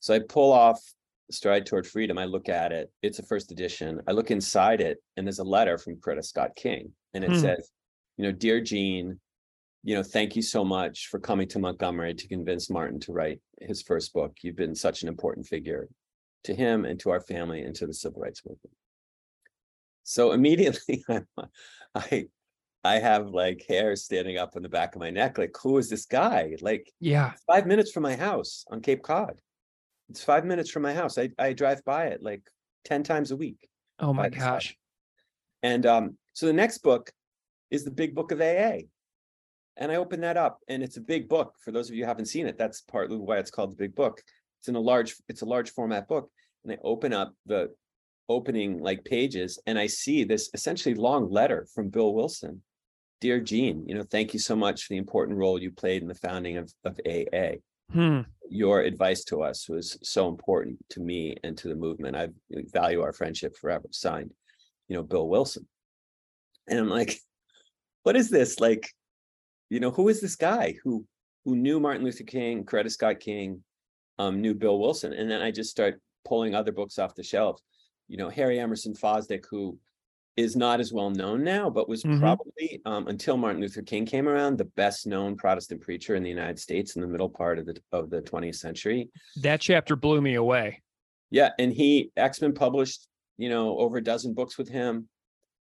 So 0.00 0.14
I 0.14 0.18
pull 0.20 0.50
off 0.52 0.82
Stride 1.30 1.66
Toward 1.66 1.86
Freedom. 1.86 2.18
I 2.18 2.24
look 2.24 2.48
at 2.48 2.72
it. 2.72 2.90
It's 3.02 3.18
a 3.18 3.22
first 3.22 3.50
edition. 3.52 4.00
I 4.06 4.12
look 4.12 4.30
inside 4.30 4.80
it, 4.80 5.02
and 5.16 5.26
there's 5.26 5.38
a 5.38 5.44
letter 5.44 5.78
from 5.78 5.96
Coretta 5.96 6.24
Scott 6.24 6.56
King, 6.56 6.94
and 7.14 7.22
it 7.24 7.30
Hmm. 7.32 7.36
says, 7.38 7.70
"You 8.16 8.24
know, 8.24 8.32
dear 8.32 8.60
Gene, 8.60 9.20
you 9.82 9.94
know, 9.94 10.02
thank 10.02 10.36
you 10.36 10.42
so 10.42 10.64
much 10.64 11.08
for 11.08 11.18
coming 11.18 11.48
to 11.48 11.58
Montgomery 11.58 12.14
to 12.14 12.28
convince 12.28 12.70
Martin 12.70 13.00
to 13.00 13.12
write 13.12 13.40
his 13.60 13.82
first 13.82 14.12
book. 14.12 14.36
You've 14.42 14.56
been 14.56 14.74
such 14.74 15.02
an 15.02 15.08
important 15.08 15.46
figure 15.46 15.88
to 16.44 16.54
him 16.54 16.84
and 16.84 16.98
to 17.00 17.10
our 17.10 17.20
family 17.20 17.62
and 17.62 17.74
to 17.76 17.86
the 17.86 17.94
civil 17.94 18.20
rights 18.22 18.42
movement." 18.46 18.74
So 20.04 20.32
immediately, 20.32 21.04
I'm, 21.08 21.26
I, 21.94 22.26
I 22.84 22.98
have 22.98 23.28
like 23.28 23.64
hair 23.68 23.96
standing 23.96 24.36
up 24.36 24.54
on 24.56 24.62
the 24.62 24.68
back 24.68 24.94
of 24.94 25.00
my 25.00 25.10
neck. 25.10 25.38
Like, 25.38 25.56
who 25.62 25.78
is 25.78 25.88
this 25.88 26.04
guy? 26.06 26.56
Like, 26.60 26.92
Yeah. 27.00 27.32
five 27.46 27.66
minutes 27.66 27.90
from 27.90 28.02
my 28.02 28.14
house 28.14 28.64
on 28.70 28.80
Cape 28.82 29.02
Cod. 29.02 29.40
It's 30.10 30.22
five 30.22 30.44
minutes 30.44 30.70
from 30.70 30.82
my 30.82 30.92
house. 30.92 31.16
I, 31.16 31.30
I 31.38 31.54
drive 31.54 31.82
by 31.84 32.08
it 32.08 32.22
like 32.22 32.42
10 32.84 33.02
times 33.02 33.30
a 33.30 33.36
week. 33.36 33.66
Oh 33.98 34.12
my 34.12 34.28
the 34.28 34.38
side. 34.38 34.44
gosh. 34.46 34.76
And 35.62 35.86
um, 35.86 36.18
so 36.34 36.44
the 36.44 36.52
next 36.52 36.78
book 36.78 37.10
is 37.70 37.84
the 37.84 37.90
big 37.90 38.14
book 38.14 38.32
of 38.32 38.40
AA. 38.40 38.82
And 39.76 39.90
I 39.90 39.96
open 39.96 40.20
that 40.20 40.36
up 40.36 40.60
and 40.68 40.82
it's 40.82 40.96
a 40.96 41.00
big 41.00 41.28
book. 41.28 41.54
For 41.64 41.72
those 41.72 41.88
of 41.88 41.96
you 41.96 42.04
who 42.04 42.08
haven't 42.08 42.26
seen 42.26 42.46
it, 42.46 42.56
that's 42.56 42.82
partly 42.82 43.16
why 43.16 43.38
it's 43.38 43.50
called 43.50 43.72
the 43.72 43.76
big 43.76 43.94
book. 43.94 44.22
It's 44.60 44.68
in 44.68 44.76
a 44.76 44.80
large, 44.80 45.16
it's 45.28 45.42
a 45.42 45.46
large 45.46 45.70
format 45.70 46.08
book. 46.08 46.30
And 46.62 46.72
I 46.72 46.78
open 46.82 47.12
up 47.12 47.34
the 47.46 47.74
opening 48.28 48.78
like 48.80 49.04
pages 49.04 49.60
and 49.66 49.78
I 49.78 49.86
see 49.86 50.24
this 50.24 50.50
essentially 50.54 50.94
long 50.94 51.30
letter 51.30 51.66
from 51.74 51.88
Bill 51.88 52.14
Wilson. 52.14 52.62
Dear 53.20 53.40
Gene, 53.40 53.84
you 53.86 53.94
know, 53.94 54.04
thank 54.04 54.32
you 54.32 54.38
so 54.38 54.54
much 54.54 54.84
for 54.84 54.92
the 54.92 54.98
important 54.98 55.38
role 55.38 55.60
you 55.60 55.70
played 55.70 56.02
in 56.02 56.08
the 56.08 56.14
founding 56.14 56.56
of, 56.56 56.72
of 56.84 56.98
AA 57.06 57.56
Hmm. 57.92 58.20
your 58.48 58.80
advice 58.80 59.24
to 59.24 59.42
us 59.42 59.68
was 59.68 59.98
so 60.02 60.28
important 60.28 60.78
to 60.90 61.00
me 61.00 61.36
and 61.44 61.56
to 61.58 61.68
the 61.68 61.74
movement. 61.74 62.16
I 62.16 62.28
value 62.50 63.02
our 63.02 63.12
friendship 63.12 63.56
forever. 63.56 63.86
Signed, 63.90 64.32
you 64.88 64.96
know, 64.96 65.02
Bill 65.02 65.28
Wilson. 65.28 65.68
And 66.66 66.78
I'm 66.78 66.88
like, 66.88 67.18
what 68.04 68.16
is 68.16 68.30
this? 68.30 68.60
Like, 68.60 68.88
you 69.70 69.80
know, 69.80 69.90
who 69.90 70.08
is 70.08 70.20
this 70.20 70.36
guy 70.36 70.76
who 70.84 71.04
who 71.44 71.56
knew 71.56 71.80
Martin 71.80 72.04
Luther 72.04 72.24
King, 72.24 72.64
Coretta 72.64 72.90
Scott 72.90 73.20
King, 73.20 73.62
um, 74.18 74.40
knew 74.40 74.54
Bill 74.54 74.78
Wilson? 74.78 75.12
And 75.12 75.30
then 75.30 75.42
I 75.42 75.50
just 75.50 75.70
start 75.70 76.00
pulling 76.24 76.54
other 76.54 76.72
books 76.72 76.98
off 76.98 77.14
the 77.14 77.22
shelf. 77.22 77.60
You 78.08 78.16
know, 78.16 78.30
Harry 78.30 78.58
Emerson 78.60 78.94
Fosdick, 78.94 79.44
who 79.50 79.78
is 80.36 80.56
not 80.56 80.80
as 80.80 80.92
well 80.92 81.10
known 81.10 81.44
now, 81.44 81.70
but 81.70 81.88
was 81.88 82.02
Mhm. 82.02 82.18
probably 82.18 82.80
um, 82.86 83.06
until 83.08 83.36
Martin 83.36 83.60
Luther 83.60 83.82
King 83.82 84.04
came 84.04 84.28
around, 84.28 84.58
the 84.58 84.64
best 84.64 85.06
known 85.06 85.36
Protestant 85.36 85.80
preacher 85.80 86.14
in 86.16 86.22
the 86.22 86.28
United 86.30 86.58
States 86.58 86.96
in 86.96 87.02
the 87.02 87.08
middle 87.08 87.28
part 87.28 87.58
of 87.58 87.66
the 87.66 87.76
of 87.92 88.10
the 88.10 88.20
20th 88.22 88.56
century. 88.56 89.10
That 89.36 89.60
chapter 89.60 89.96
blew 89.96 90.20
me 90.20 90.34
away. 90.34 90.82
Yeah, 91.30 91.50
and 91.58 91.72
he 91.72 92.10
Exman 92.16 92.54
published, 92.54 93.06
you 93.38 93.48
know, 93.48 93.78
over 93.78 93.98
a 93.98 94.02
dozen 94.04 94.34
books 94.34 94.56
with 94.58 94.68
him. 94.68 95.08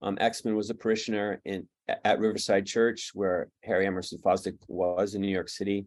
Um, 0.01 0.15
Exman 0.17 0.55
was 0.55 0.69
a 0.69 0.75
parishioner 0.75 1.41
in 1.45 1.67
at 1.87 2.19
Riverside 2.19 2.65
Church, 2.65 3.11
where 3.13 3.49
Harry 3.63 3.85
Emerson 3.85 4.19
Fosdick 4.19 4.57
was 4.67 5.15
in 5.15 5.21
New 5.21 5.27
York 5.27 5.49
City, 5.49 5.85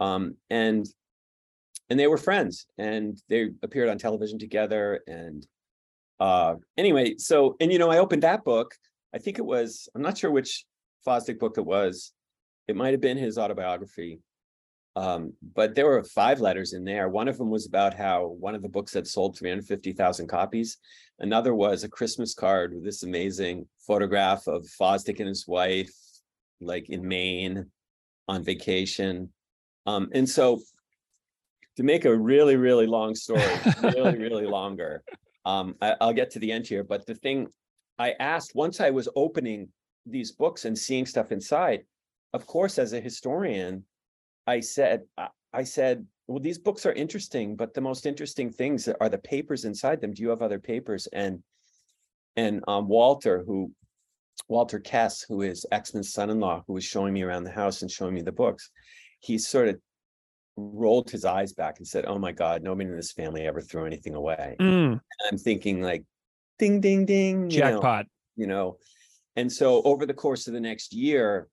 um, 0.00 0.36
and 0.50 0.86
and 1.90 2.00
they 2.00 2.06
were 2.06 2.16
friends, 2.16 2.66
and 2.78 3.20
they 3.28 3.50
appeared 3.62 3.88
on 3.88 3.98
television 3.98 4.38
together. 4.38 5.00
And 5.06 5.46
uh, 6.20 6.54
anyway, 6.76 7.16
so 7.18 7.56
and 7.60 7.72
you 7.72 7.78
know, 7.78 7.90
I 7.90 7.98
opened 7.98 8.22
that 8.22 8.44
book. 8.44 8.74
I 9.14 9.18
think 9.18 9.38
it 9.38 9.44
was 9.44 9.88
I'm 9.94 10.02
not 10.02 10.18
sure 10.18 10.30
which 10.30 10.64
Fosdick 11.06 11.38
book 11.38 11.58
it 11.58 11.66
was. 11.66 12.12
It 12.68 12.76
might 12.76 12.92
have 12.92 13.00
been 13.00 13.18
his 13.18 13.38
autobiography. 13.38 14.20
Um, 14.96 15.32
but 15.54 15.74
there 15.74 15.86
were 15.86 16.04
five 16.04 16.40
letters 16.40 16.72
in 16.72 16.84
there. 16.84 17.08
One 17.08 17.26
of 17.26 17.36
them 17.36 17.50
was 17.50 17.66
about 17.66 17.94
how 17.94 18.36
one 18.38 18.54
of 18.54 18.62
the 18.62 18.68
books 18.68 18.94
had 18.94 19.06
sold 19.06 19.36
350,000 19.36 20.28
copies. 20.28 20.78
Another 21.18 21.54
was 21.54 21.82
a 21.82 21.88
Christmas 21.88 22.34
card 22.34 22.74
with 22.74 22.84
this 22.84 23.02
amazing 23.02 23.66
photograph 23.86 24.46
of 24.46 24.64
Fosdick 24.80 25.18
and 25.18 25.28
his 25.28 25.48
wife, 25.48 25.92
like 26.60 26.90
in 26.90 27.06
Maine 27.06 27.66
on 28.28 28.44
vacation. 28.44 29.32
Um, 29.86 30.10
and 30.12 30.28
so 30.28 30.60
to 31.76 31.82
make 31.82 32.04
a 32.04 32.16
really, 32.16 32.56
really 32.56 32.86
long 32.86 33.14
story, 33.14 33.42
really, 33.82 34.18
really 34.18 34.46
longer, 34.46 35.02
um, 35.44 35.74
I, 35.82 35.96
I'll 36.00 36.12
get 36.12 36.30
to 36.32 36.38
the 36.38 36.52
end 36.52 36.66
here. 36.66 36.84
But 36.84 37.04
the 37.04 37.16
thing 37.16 37.48
I 37.98 38.14
asked 38.20 38.54
once 38.54 38.80
I 38.80 38.90
was 38.90 39.08
opening 39.16 39.68
these 40.06 40.32
books 40.32 40.64
and 40.64 40.78
seeing 40.78 41.04
stuff 41.04 41.32
inside, 41.32 41.84
of 42.32 42.46
course, 42.46 42.78
as 42.78 42.92
a 42.92 43.00
historian, 43.00 43.84
I 44.46 44.60
said, 44.60 45.02
I- 45.16 45.28
I 45.52 45.62
said, 45.64 46.06
well, 46.26 46.40
these 46.40 46.58
books 46.58 46.84
are 46.86 46.92
interesting, 46.92 47.54
but 47.54 47.74
the 47.74 47.80
most 47.80 48.06
interesting 48.06 48.50
things 48.50 48.88
are 48.88 49.08
the 49.08 49.18
papers 49.18 49.64
inside 49.64 50.00
them. 50.00 50.12
Do 50.12 50.22
you 50.22 50.30
have 50.30 50.42
other 50.42 50.58
papers? 50.58 51.06
And 51.12 51.42
and 52.36 52.64
um, 52.66 52.88
Walter, 52.88 53.44
who 53.46 53.70
Walter 54.48 54.80
Kess, 54.80 55.24
who 55.28 55.42
is 55.42 55.64
Exman's 55.70 56.12
son-in-law, 56.12 56.64
who 56.66 56.72
was 56.72 56.84
showing 56.84 57.14
me 57.14 57.22
around 57.22 57.44
the 57.44 57.50
house 57.52 57.82
and 57.82 57.90
showing 57.90 58.14
me 58.14 58.22
the 58.22 58.32
books, 58.32 58.70
he 59.20 59.38
sort 59.38 59.68
of 59.68 59.80
rolled 60.56 61.10
his 61.10 61.24
eyes 61.24 61.52
back 61.52 61.78
and 61.78 61.86
said, 61.86 62.04
"Oh 62.06 62.18
my 62.18 62.32
God, 62.32 62.62
nobody 62.62 62.88
in 62.88 62.96
this 62.96 63.12
family 63.12 63.42
ever 63.46 63.60
threw 63.60 63.86
anything 63.86 64.14
away." 64.14 64.56
Mm, 64.58 64.92
And 64.92 65.00
I'm 65.30 65.38
thinking 65.38 65.80
like, 65.82 66.04
ding, 66.58 66.80
ding, 66.80 67.04
ding, 67.06 67.50
you 67.50 67.60
know, 67.60 67.70
jackpot. 67.80 68.06
you 68.34 68.46
know. 68.48 68.78
And 69.36 69.52
so 69.52 69.82
over 69.82 70.06
the 70.06 70.14
course 70.14 70.46
of 70.48 70.54
the 70.54 70.60
next 70.60 70.92
year, 70.92 71.48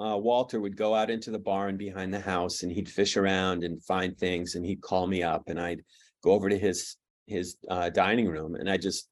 uh, 0.00 0.16
Walter 0.16 0.60
would 0.60 0.76
go 0.76 0.94
out 0.94 1.10
into 1.10 1.30
the 1.30 1.38
barn 1.38 1.76
behind 1.76 2.12
the 2.12 2.20
house 2.20 2.62
and 2.62 2.72
he'd 2.72 2.88
fish 2.88 3.16
around 3.16 3.64
and 3.64 3.82
find 3.84 4.16
things 4.16 4.54
and 4.54 4.64
he'd 4.64 4.80
call 4.80 5.06
me 5.06 5.22
up 5.22 5.44
and 5.48 5.60
I'd 5.60 5.82
go 6.22 6.32
over 6.32 6.48
to 6.48 6.58
his 6.58 6.96
his 7.26 7.56
uh, 7.70 7.88
dining 7.88 8.28
room 8.28 8.56
and 8.56 8.68
I 8.68 8.76
just 8.76 9.08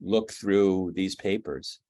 look 0.00 0.32
through 0.32 0.92
these 0.94 1.16
papers 1.16 1.80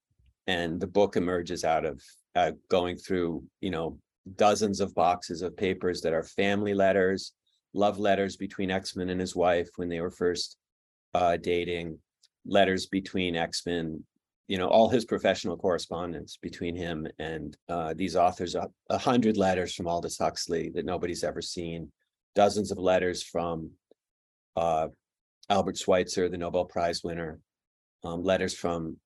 and 0.46 0.80
the 0.80 0.86
book 0.86 1.16
emerges 1.16 1.64
out 1.64 1.84
of 1.84 2.00
uh, 2.36 2.52
going 2.68 2.96
through 2.96 3.44
you 3.60 3.70
know 3.70 3.98
dozens 4.36 4.80
of 4.80 4.94
boxes 4.94 5.42
of 5.42 5.56
papers 5.56 6.00
that 6.00 6.12
are 6.12 6.24
family 6.24 6.74
letters, 6.74 7.32
love 7.74 7.98
letters 7.98 8.36
between 8.36 8.70
Exman 8.70 9.10
and 9.10 9.20
his 9.20 9.36
wife 9.36 9.68
when 9.76 9.88
they 9.88 10.00
were 10.00 10.10
first 10.10 10.56
uh, 11.14 11.36
dating, 11.36 11.98
letters 12.46 12.86
between 12.86 13.34
Exman 13.34 14.02
you 14.46 14.58
know, 14.58 14.68
all 14.68 14.88
his 14.88 15.04
professional 15.04 15.56
correspondence 15.56 16.36
between 16.40 16.76
him 16.76 17.06
and 17.18 17.56
uh, 17.68 17.94
these 17.96 18.14
authors, 18.14 18.54
a, 18.54 18.98
hundred 18.98 19.36
letters 19.36 19.74
from 19.74 19.88
Aldous 19.88 20.18
Huxley 20.18 20.70
that 20.74 20.84
nobody's 20.84 21.24
ever 21.24 21.40
seen, 21.40 21.90
dozens 22.34 22.70
of 22.70 22.78
letters 22.78 23.22
from 23.22 23.70
uh, 24.56 24.88
Albert 25.48 25.78
Schweitzer, 25.78 26.28
the 26.28 26.36
Nobel 26.36 26.66
Prize 26.66 27.02
winner, 27.02 27.38
um, 28.04 28.22
letters 28.22 28.54
from 28.54 28.98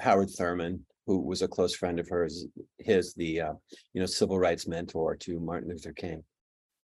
Howard 0.00 0.30
Thurman, 0.30 0.84
who 1.06 1.20
was 1.20 1.42
a 1.42 1.48
close 1.48 1.74
friend 1.74 2.00
of 2.00 2.08
hers, 2.08 2.46
his, 2.78 3.14
the, 3.14 3.40
uh, 3.40 3.52
you 3.92 4.00
know, 4.00 4.06
civil 4.06 4.38
rights 4.38 4.66
mentor 4.66 5.14
to 5.16 5.38
Martin 5.38 5.68
Luther 5.68 5.92
King. 5.92 6.22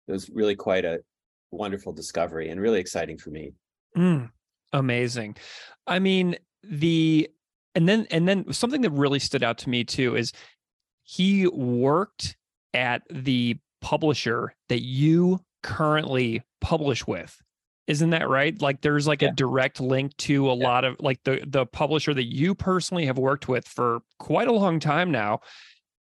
It 0.07 0.11
was 0.11 0.29
really 0.29 0.55
quite 0.55 0.85
a 0.85 0.99
wonderful 1.51 1.93
discovery 1.93 2.49
and 2.49 2.59
really 2.59 2.79
exciting 2.79 3.17
for 3.17 3.29
me. 3.29 3.53
Mm, 3.95 4.31
amazing. 4.73 5.37
I 5.85 5.99
mean, 5.99 6.37
the 6.63 7.29
and 7.75 7.87
then 7.87 8.07
and 8.11 8.27
then 8.27 8.51
something 8.53 8.81
that 8.81 8.91
really 8.91 9.19
stood 9.19 9.43
out 9.43 9.57
to 9.59 9.69
me 9.69 9.83
too 9.83 10.15
is 10.15 10.33
he 11.03 11.47
worked 11.47 12.35
at 12.73 13.03
the 13.09 13.57
publisher 13.81 14.53
that 14.69 14.81
you 14.83 15.39
currently 15.63 16.41
publish 16.61 17.05
with. 17.07 17.41
Isn't 17.87 18.11
that 18.11 18.29
right? 18.29 18.59
Like 18.61 18.81
there's 18.81 19.07
like 19.07 19.21
Yeah. 19.21 19.29
a 19.29 19.33
direct 19.33 19.79
link 19.81 20.15
to 20.17 20.49
a 20.49 20.55
Yeah. 20.55 20.63
lot 20.67 20.83
of 20.85 20.95
like 20.99 21.19
the 21.23 21.43
the 21.47 21.65
publisher 21.65 22.13
that 22.13 22.25
you 22.31 22.55
personally 22.55 23.05
have 23.05 23.17
worked 23.17 23.47
with 23.47 23.67
for 23.67 23.99
quite 24.19 24.47
a 24.47 24.53
long 24.53 24.79
time 24.79 25.11
now 25.11 25.39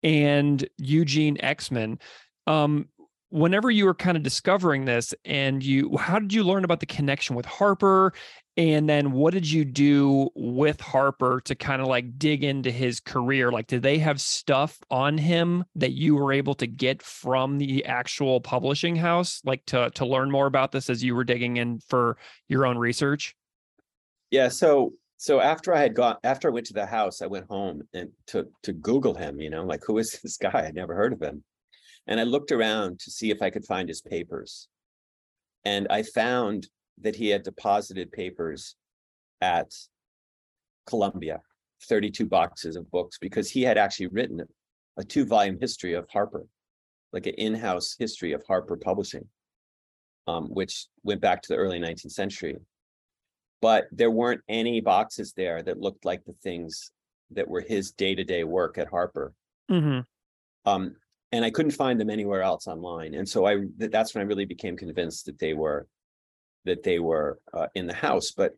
and 0.03 0.67
Eugene 0.77 1.37
Exman. 1.37 1.99
Um 2.47 2.87
whenever 3.29 3.71
you 3.71 3.85
were 3.85 3.93
kind 3.95 4.17
of 4.17 4.23
discovering 4.23 4.83
this 4.85 5.13
and 5.23 5.63
you 5.63 5.97
how 5.97 6.19
did 6.19 6.33
you 6.33 6.43
learn 6.43 6.65
about 6.65 6.81
the 6.81 6.85
connection 6.85 7.35
with 7.35 7.45
Harper 7.45 8.13
and 8.57 8.89
then 8.89 9.13
what 9.13 9.33
did 9.33 9.49
you 9.49 9.63
do 9.63 10.29
with 10.35 10.81
Harper 10.81 11.41
to 11.45 11.55
kind 11.55 11.81
of 11.81 11.87
like 11.87 12.19
dig 12.19 12.43
into 12.43 12.69
his 12.69 12.99
career? 12.99 13.49
Like, 13.49 13.67
did 13.67 13.81
they 13.81 13.97
have 13.99 14.19
stuff 14.19 14.77
on 14.89 15.17
him 15.17 15.63
that 15.75 15.91
you 15.91 16.15
were 16.15 16.33
able 16.33 16.55
to 16.55 16.67
get 16.67 17.01
from 17.01 17.57
the 17.57 17.85
actual 17.85 18.41
publishing 18.41 18.95
house, 18.95 19.41
like 19.45 19.65
to 19.67 19.89
to 19.91 20.05
learn 20.05 20.29
more 20.29 20.47
about 20.47 20.73
this 20.73 20.89
as 20.89 21.01
you 21.03 21.15
were 21.15 21.23
digging 21.23 21.57
in 21.57 21.79
for 21.87 22.17
your 22.49 22.65
own 22.65 22.77
research? 22.77 23.35
Yeah, 24.31 24.49
so 24.49 24.93
so 25.15 25.39
after 25.39 25.73
I 25.73 25.79
had 25.79 25.95
got 25.95 26.19
after 26.25 26.49
I 26.49 26.51
went 26.51 26.65
to 26.67 26.73
the 26.73 26.85
house, 26.85 27.21
I 27.21 27.27
went 27.27 27.47
home 27.47 27.83
and 27.93 28.09
to 28.27 28.47
to 28.63 28.73
Google 28.73 29.13
him, 29.13 29.39
you 29.39 29.49
know, 29.49 29.63
like 29.63 29.81
who 29.85 29.97
is 29.97 30.19
this 30.23 30.35
guy? 30.35 30.65
I'd 30.67 30.75
never 30.75 30.93
heard 30.93 31.13
of 31.13 31.21
him. 31.21 31.43
And 32.05 32.19
I 32.19 32.23
looked 32.23 32.51
around 32.51 32.99
to 32.99 33.11
see 33.11 33.31
if 33.31 33.41
I 33.41 33.49
could 33.49 33.63
find 33.63 33.87
his 33.87 34.01
papers. 34.01 34.67
And 35.63 35.87
I 35.89 36.03
found 36.03 36.67
that 37.01 37.15
he 37.15 37.29
had 37.29 37.43
deposited 37.43 38.11
papers 38.11 38.75
at 39.41 39.73
Columbia, 40.87 41.41
32 41.87 42.25
boxes 42.25 42.75
of 42.75 42.89
books, 42.91 43.17
because 43.19 43.49
he 43.49 43.61
had 43.61 43.77
actually 43.77 44.07
written 44.07 44.41
a 44.97 45.03
two-volume 45.03 45.57
history 45.59 45.93
of 45.93 46.07
Harper, 46.09 46.45
like 47.13 47.25
an 47.25 47.33
in-house 47.35 47.95
history 47.97 48.33
of 48.33 48.43
Harper 48.45 48.77
Publishing, 48.77 49.27
um, 50.27 50.47
which 50.47 50.87
went 51.03 51.21
back 51.21 51.41
to 51.41 51.49
the 51.49 51.57
early 51.57 51.79
19th 51.79 52.11
century 52.11 52.57
but 53.61 53.85
there 53.91 54.11
weren't 54.11 54.41
any 54.49 54.81
boxes 54.81 55.33
there 55.37 55.61
that 55.61 55.79
looked 55.79 56.03
like 56.03 56.25
the 56.25 56.33
things 56.43 56.91
that 57.29 57.47
were 57.47 57.61
his 57.61 57.91
day-to-day 57.91 58.43
work 58.43 58.77
at 58.77 58.89
Harper. 58.89 59.33
Mm-hmm. 59.69 59.99
Um, 60.69 60.95
and 61.31 61.45
I 61.45 61.51
couldn't 61.51 61.71
find 61.71 61.99
them 61.99 62.09
anywhere 62.09 62.41
else 62.41 62.67
online. 62.67 63.13
And 63.13 63.29
so 63.29 63.45
I 63.45 63.59
that's 63.77 64.13
when 64.13 64.23
I 64.23 64.27
really 64.27 64.45
became 64.45 64.75
convinced 64.75 65.27
that 65.27 65.39
they 65.39 65.53
were 65.53 65.87
that 66.65 66.83
they 66.83 66.99
were 66.99 67.39
uh, 67.53 67.67
in 67.75 67.87
the 67.87 67.93
house. 67.93 68.31
But 68.31 68.53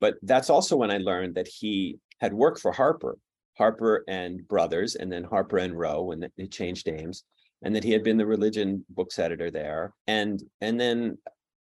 but 0.00 0.16
that's 0.22 0.50
also 0.50 0.76
when 0.76 0.90
I 0.90 0.98
learned 0.98 1.36
that 1.36 1.48
he 1.48 1.98
had 2.20 2.34
worked 2.34 2.60
for 2.60 2.72
Harper, 2.72 3.18
Harper 3.56 4.04
and 4.08 4.46
Brothers, 4.46 4.94
and 4.94 5.10
then 5.10 5.24
Harper 5.24 5.58
and 5.58 5.78
Row 5.78 6.02
when 6.02 6.20
they- 6.36 6.46
changed 6.46 6.86
names, 6.86 7.24
and 7.62 7.74
that 7.74 7.84
he 7.84 7.92
had 7.92 8.02
been 8.02 8.18
the 8.18 8.26
religion 8.26 8.84
books 8.90 9.18
editor 9.18 9.50
there. 9.50 9.94
And 10.06 10.42
and 10.60 10.78
then 10.78 11.18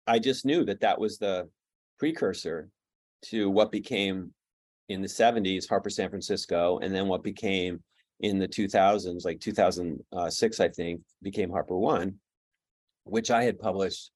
I 0.07 0.19
just 0.19 0.45
knew 0.45 0.65
that 0.65 0.81
that 0.81 0.99
was 0.99 1.19
the 1.19 1.49
precursor 1.99 2.69
to 3.27 3.51
what 3.51 3.73
became 3.73 4.33
in 4.89 5.01
the 5.01 5.09
70s 5.09 5.69
Harper 5.69 5.91
San 5.91 6.11
Francisco, 6.11 6.79
and 6.79 6.95
then 6.95 7.09
what 7.09 7.23
became 7.23 7.83
in 8.21 8.39
the 8.39 8.49
2000s, 8.49 9.25
like 9.25 9.41
2006, 9.41 10.61
I 10.61 10.69
think, 10.69 11.01
became 11.23 11.51
Harper 11.51 11.77
One, 11.77 12.21
which 13.05 13.31
I 13.31 13.45
had 13.45 13.59
published, 13.59 14.11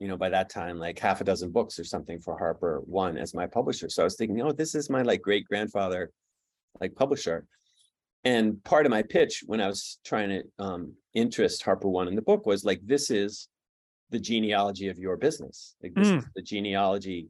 you 0.00 0.08
know, 0.08 0.16
by 0.16 0.28
that 0.28 0.50
time, 0.50 0.78
like 0.78 0.98
half 0.98 1.20
a 1.20 1.24
dozen 1.24 1.50
books 1.50 1.78
or 1.78 1.84
something 1.84 2.20
for 2.20 2.36
Harper 2.36 2.80
One 2.84 3.16
as 3.16 3.34
my 3.34 3.46
publisher. 3.46 3.88
So 3.88 4.02
I 4.02 4.04
was 4.04 4.16
thinking, 4.16 4.40
oh, 4.42 4.52
this 4.52 4.74
is 4.74 4.90
my 4.90 5.02
like 5.02 5.22
great 5.22 5.46
grandfather, 5.46 6.10
like 6.80 6.94
publisher. 6.94 7.46
And 8.24 8.62
part 8.64 8.86
of 8.86 8.90
my 8.90 9.02
pitch 9.02 9.42
when 9.46 9.60
I 9.60 9.66
was 9.68 9.98
trying 10.04 10.30
to 10.30 10.42
um, 10.58 10.94
interest 11.14 11.62
Harper 11.62 11.88
One 11.88 12.08
in 12.08 12.16
the 12.16 12.22
book 12.22 12.46
was 12.46 12.64
like, 12.64 12.80
this 12.84 13.10
is 13.10 13.48
the 14.10 14.18
genealogy 14.18 14.88
of 14.88 14.98
your 14.98 15.16
business. 15.16 15.76
Like 15.82 15.94
this 15.94 16.08
Mm. 16.08 16.18
is 16.18 16.24
the 16.34 16.42
genealogy 16.42 17.28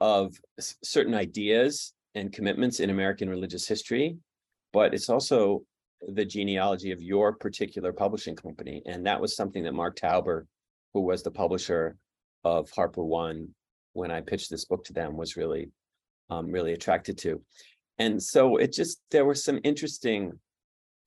of 0.00 0.34
s- 0.58 0.76
certain 0.82 1.14
ideas 1.14 1.92
and 2.14 2.32
commitments 2.32 2.80
in 2.80 2.90
American 2.90 3.28
religious 3.28 3.66
history, 3.66 4.16
but 4.72 4.94
it's 4.94 5.08
also 5.08 5.64
the 6.08 6.24
genealogy 6.24 6.92
of 6.92 7.00
your 7.02 7.34
particular 7.34 7.92
publishing 7.92 8.36
company. 8.36 8.82
And 8.86 9.06
that 9.06 9.20
was 9.20 9.34
something 9.34 9.64
that 9.64 9.72
Mark 9.72 9.96
Tauber, 9.96 10.46
who 10.94 11.00
was 11.00 11.22
the 11.22 11.30
publisher 11.30 11.96
of 12.44 12.70
Harper 12.70 13.04
One, 13.04 13.48
when 13.92 14.10
I 14.10 14.20
pitched 14.20 14.50
this 14.50 14.64
book 14.64 14.84
to 14.84 14.92
them, 14.92 15.16
was 15.16 15.36
really, 15.36 15.70
um, 16.30 16.50
really 16.50 16.72
attracted 16.72 17.18
to. 17.18 17.42
And 17.98 18.22
so 18.22 18.56
it 18.56 18.72
just 18.72 19.00
there 19.10 19.24
were 19.24 19.34
some 19.34 19.60
interesting 19.64 20.32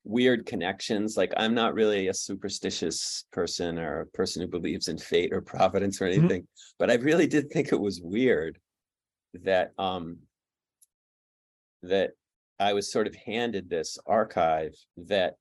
weird 0.04 0.46
connections. 0.46 1.16
Like 1.16 1.32
I'm 1.36 1.54
not 1.54 1.74
really 1.74 2.08
a 2.08 2.14
superstitious 2.14 3.24
person 3.32 3.78
or 3.78 4.00
a 4.00 4.06
person 4.06 4.40
who 4.40 4.48
believes 4.48 4.88
in 4.88 4.96
fate 4.96 5.32
or 5.32 5.40
providence 5.54 6.00
or 6.00 6.06
Mhm. 6.06 6.18
anything, 6.18 6.48
but 6.78 6.90
I 6.90 6.94
really 6.94 7.26
did 7.26 7.50
think 7.50 7.72
it 7.72 7.80
was 7.80 8.00
weird 8.00 8.58
that 9.34 9.72
um 9.78 10.18
that 11.82 12.12
I 12.58 12.72
was 12.72 12.90
sort 12.90 13.06
of 13.06 13.14
handed 13.14 13.68
this 13.68 13.98
archive 14.06 14.74
that 14.96 15.34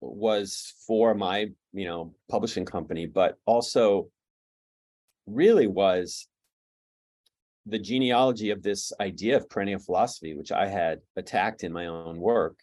was 0.00 0.74
for 0.86 1.14
my, 1.14 1.50
you 1.72 1.84
know, 1.84 2.14
publishing 2.28 2.64
company, 2.64 3.06
but 3.06 3.38
also 3.46 4.08
really 5.26 5.66
was 5.66 6.26
the 7.66 7.78
genealogy 7.78 8.50
of 8.50 8.62
this 8.62 8.92
idea 9.00 9.36
of 9.36 9.48
perennial 9.48 9.78
philosophy, 9.78 10.34
which 10.34 10.50
I 10.50 10.66
had 10.66 11.00
attacked 11.16 11.62
in 11.62 11.72
my 11.72 11.86
own 11.86 12.18
work. 12.18 12.58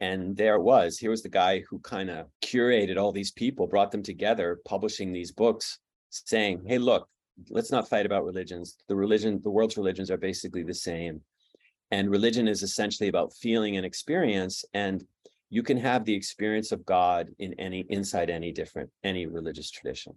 And 0.00 0.34
there 0.36 0.54
it 0.54 0.62
was. 0.62 0.98
Here 0.98 1.10
was 1.10 1.22
the 1.22 1.28
guy 1.28 1.62
who 1.68 1.78
kind 1.80 2.08
of 2.08 2.26
curated 2.42 2.96
all 2.96 3.12
these 3.12 3.32
people, 3.32 3.66
brought 3.66 3.90
them 3.90 4.02
together, 4.02 4.58
publishing 4.64 5.12
these 5.12 5.30
books, 5.30 5.78
saying, 6.08 6.58
mm-hmm. 6.58 6.68
hey, 6.68 6.78
look, 6.78 7.06
let's 7.50 7.70
not 7.70 7.88
fight 7.88 8.06
about 8.06 8.24
religions. 8.24 8.76
The 8.88 8.96
religion, 8.96 9.40
the 9.42 9.50
world's 9.50 9.76
religions 9.76 10.10
are 10.10 10.16
basically 10.16 10.62
the 10.62 10.74
same. 10.74 11.20
And 11.90 12.10
religion 12.10 12.48
is 12.48 12.62
essentially 12.62 13.08
about 13.08 13.34
feeling 13.34 13.76
and 13.76 13.84
experience. 13.84 14.64
And 14.72 15.04
you 15.50 15.62
can 15.62 15.76
have 15.76 16.04
the 16.04 16.14
experience 16.14 16.72
of 16.72 16.86
God 16.86 17.28
in 17.38 17.54
any 17.54 17.84
inside 17.88 18.30
any 18.30 18.52
different, 18.52 18.90
any 19.02 19.26
religious 19.26 19.70
tradition. 19.70 20.14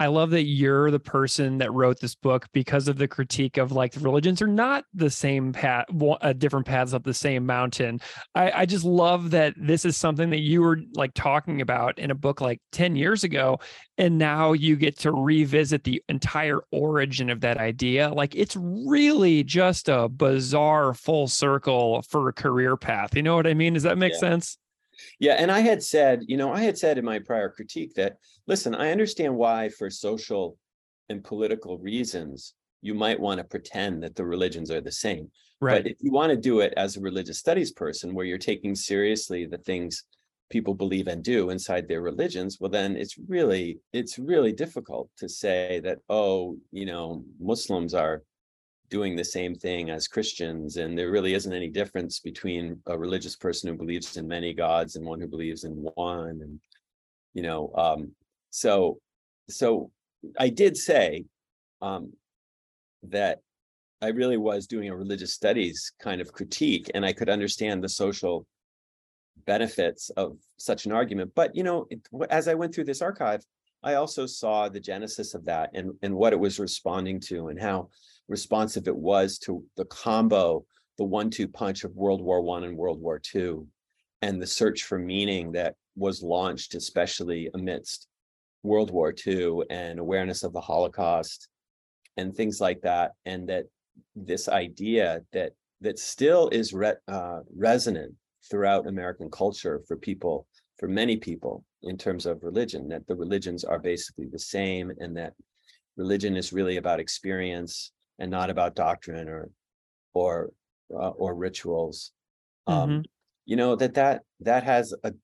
I 0.00 0.06
love 0.06 0.30
that 0.30 0.44
you're 0.44 0.90
the 0.90 0.98
person 0.98 1.58
that 1.58 1.70
wrote 1.74 2.00
this 2.00 2.14
book 2.14 2.46
because 2.54 2.88
of 2.88 2.96
the 2.96 3.06
critique 3.06 3.58
of 3.58 3.70
like 3.70 3.92
the 3.92 4.00
religions 4.00 4.40
are 4.40 4.46
not 4.46 4.84
the 4.94 5.10
same 5.10 5.52
path, 5.52 5.84
uh, 6.22 6.32
different 6.32 6.64
paths 6.64 6.94
up 6.94 7.04
the 7.04 7.12
same 7.12 7.44
mountain. 7.44 8.00
I, 8.34 8.50
I 8.50 8.66
just 8.66 8.86
love 8.86 9.30
that 9.32 9.52
this 9.58 9.84
is 9.84 9.98
something 9.98 10.30
that 10.30 10.38
you 10.38 10.62
were 10.62 10.80
like 10.94 11.12
talking 11.12 11.60
about 11.60 11.98
in 11.98 12.10
a 12.10 12.14
book 12.14 12.40
like 12.40 12.62
10 12.72 12.96
years 12.96 13.24
ago. 13.24 13.60
And 13.98 14.16
now 14.16 14.54
you 14.54 14.74
get 14.76 14.98
to 15.00 15.12
revisit 15.12 15.84
the 15.84 16.02
entire 16.08 16.60
origin 16.72 17.28
of 17.28 17.42
that 17.42 17.58
idea. 17.58 18.08
Like 18.08 18.34
it's 18.34 18.56
really 18.56 19.44
just 19.44 19.90
a 19.90 20.08
bizarre 20.08 20.94
full 20.94 21.28
circle 21.28 22.00
for 22.08 22.30
a 22.30 22.32
career 22.32 22.78
path. 22.78 23.14
You 23.14 23.22
know 23.22 23.36
what 23.36 23.46
I 23.46 23.52
mean? 23.52 23.74
Does 23.74 23.82
that 23.82 23.98
make 23.98 24.14
Yeah. 24.14 24.20
sense? 24.20 24.56
Yeah, 25.18 25.34
and 25.34 25.50
I 25.50 25.60
had 25.60 25.82
said, 25.82 26.22
you 26.26 26.36
know, 26.36 26.52
I 26.52 26.60
had 26.62 26.78
said 26.78 26.98
in 26.98 27.04
my 27.04 27.18
prior 27.18 27.48
critique 27.48 27.94
that, 27.94 28.16
listen, 28.46 28.74
I 28.74 28.90
understand 28.90 29.36
why 29.36 29.68
for 29.68 29.90
social 29.90 30.56
and 31.08 31.22
political 31.22 31.78
reasons, 31.78 32.54
you 32.82 32.94
might 32.94 33.20
want 33.20 33.38
to 33.38 33.44
pretend 33.44 34.02
that 34.02 34.16
the 34.16 34.24
religions 34.24 34.70
are 34.70 34.80
the 34.80 34.92
same. 34.92 35.30
Right. 35.60 35.82
But 35.82 35.90
if 35.90 35.98
you 36.00 36.10
want 36.12 36.30
to 36.30 36.36
do 36.36 36.60
it 36.60 36.72
as 36.76 36.96
a 36.96 37.00
religious 37.00 37.38
studies 37.38 37.72
person, 37.72 38.14
where 38.14 38.24
you're 38.24 38.38
taking 38.38 38.74
seriously 38.74 39.44
the 39.44 39.58
things 39.58 40.04
people 40.48 40.74
believe 40.74 41.06
and 41.06 41.22
do 41.22 41.50
inside 41.50 41.86
their 41.86 42.00
religions, 42.00 42.58
well, 42.58 42.70
then 42.70 42.96
it's 42.96 43.16
really, 43.28 43.78
it's 43.92 44.18
really 44.18 44.52
difficult 44.52 45.10
to 45.18 45.28
say 45.28 45.80
that, 45.84 45.98
oh, 46.08 46.56
you 46.72 46.86
know, 46.86 47.22
Muslims 47.38 47.92
are 47.92 48.22
doing 48.90 49.16
the 49.16 49.24
same 49.24 49.54
thing 49.54 49.88
as 49.88 50.08
Christians, 50.08 50.76
and 50.76 50.98
there 50.98 51.10
really 51.10 51.34
isn't 51.34 51.52
any 51.52 51.68
difference 51.68 52.18
between 52.18 52.80
a 52.86 52.98
religious 52.98 53.36
person 53.36 53.70
who 53.70 53.76
believes 53.76 54.16
in 54.16 54.26
many 54.26 54.52
gods 54.52 54.96
and 54.96 55.06
one 55.06 55.20
who 55.20 55.28
believes 55.28 55.64
in 55.64 55.72
one, 55.94 56.40
and 56.42 56.60
you 57.32 57.42
know, 57.42 57.72
um, 57.76 58.12
so 58.50 58.98
so 59.48 59.90
I 60.38 60.48
did 60.48 60.76
say 60.76 61.24
um, 61.80 62.12
that 63.04 63.38
I 64.02 64.08
really 64.08 64.36
was 64.36 64.66
doing 64.66 64.88
a 64.88 64.96
religious 64.96 65.32
studies 65.32 65.92
kind 66.00 66.20
of 66.20 66.32
critique, 66.32 66.90
and 66.94 67.06
I 67.06 67.12
could 67.12 67.28
understand 67.28 67.82
the 67.82 67.88
social 67.88 68.46
benefits 69.46 70.10
of 70.10 70.36
such 70.58 70.86
an 70.86 70.92
argument. 70.92 71.32
But 71.34 71.54
you 71.54 71.62
know, 71.62 71.86
it, 71.90 72.00
as 72.28 72.48
I 72.48 72.54
went 72.54 72.74
through 72.74 72.84
this 72.84 73.02
archive, 73.02 73.44
I 73.82 73.94
also 73.94 74.26
saw 74.26 74.68
the 74.68 74.80
genesis 74.80 75.34
of 75.34 75.44
that 75.44 75.70
and 75.74 75.92
and 76.02 76.14
what 76.14 76.32
it 76.32 76.40
was 76.40 76.58
responding 76.58 77.20
to, 77.28 77.48
and 77.48 77.60
how 77.60 77.88
responsive 78.30 78.88
it 78.88 78.96
was 78.96 79.38
to 79.38 79.62
the 79.76 79.84
combo 79.86 80.64
the 81.00 81.04
one-two 81.04 81.48
punch 81.48 81.84
of 81.84 81.96
World 81.96 82.20
War 82.20 82.42
One 82.42 82.64
and 82.64 82.76
World 82.76 83.00
War 83.00 83.18
Two, 83.18 83.66
and 84.20 84.40
the 84.40 84.46
search 84.46 84.82
for 84.82 84.98
meaning 84.98 85.52
that 85.52 85.74
was 85.96 86.22
launched, 86.22 86.74
especially 86.74 87.48
amidst 87.54 88.06
World 88.62 88.90
War 88.90 89.14
II 89.26 89.62
and 89.70 89.98
awareness 89.98 90.42
of 90.42 90.52
the 90.52 90.60
Holocaust 90.60 91.48
and 92.18 92.34
things 92.34 92.60
like 92.60 92.82
that, 92.82 93.12
and 93.24 93.48
that 93.48 93.64
this 94.14 94.46
idea 94.46 95.22
that 95.32 95.52
that 95.80 95.98
still 95.98 96.50
is 96.50 96.74
re, 96.74 96.92
uh, 97.08 97.40
resonant 97.56 98.14
throughout 98.50 98.86
American 98.86 99.30
culture 99.30 99.80
for 99.88 99.96
people, 99.96 100.46
for 100.78 100.86
many 100.86 101.16
people, 101.16 101.64
in 101.82 101.96
terms 101.96 102.26
of 102.26 102.42
religion, 102.42 102.88
that 102.88 103.06
the 103.06 103.16
religions 103.16 103.64
are 103.64 103.78
basically 103.78 104.26
the 104.26 104.38
same, 104.38 104.92
and 104.98 105.16
that 105.16 105.32
religion 105.96 106.36
is 106.36 106.52
really 106.52 106.76
about 106.76 107.00
experience 107.00 107.92
and 108.20 108.30
not 108.30 108.50
about 108.50 108.76
doctrine 108.76 109.28
or 109.28 109.50
or 110.14 110.52
uh, 110.92 111.10
or 111.10 111.34
rituals. 111.34 112.12
Um, 112.66 113.00
Mhm. 113.00 113.04
You 113.46 113.56
know 113.56 113.76
that 113.76 113.94
that 113.94 114.24
that 114.40 114.64
has 114.64 114.94
a 115.04 115.14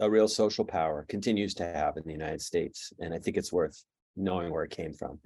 a 0.00 0.10
real 0.10 0.28
social 0.28 0.64
power, 0.64 1.04
continues 1.08 1.54
to 1.54 1.64
have 1.66 1.96
in 1.96 2.04
the 2.04 2.12
United 2.12 2.42
States, 2.42 2.92
and 3.00 3.14
I 3.14 3.18
think 3.20 3.36
it's 3.36 3.52
worth 3.52 3.84
knowing 4.16 4.50
where 4.52 4.64
it 4.64 4.70
came 4.72 4.92
from. 4.94 5.20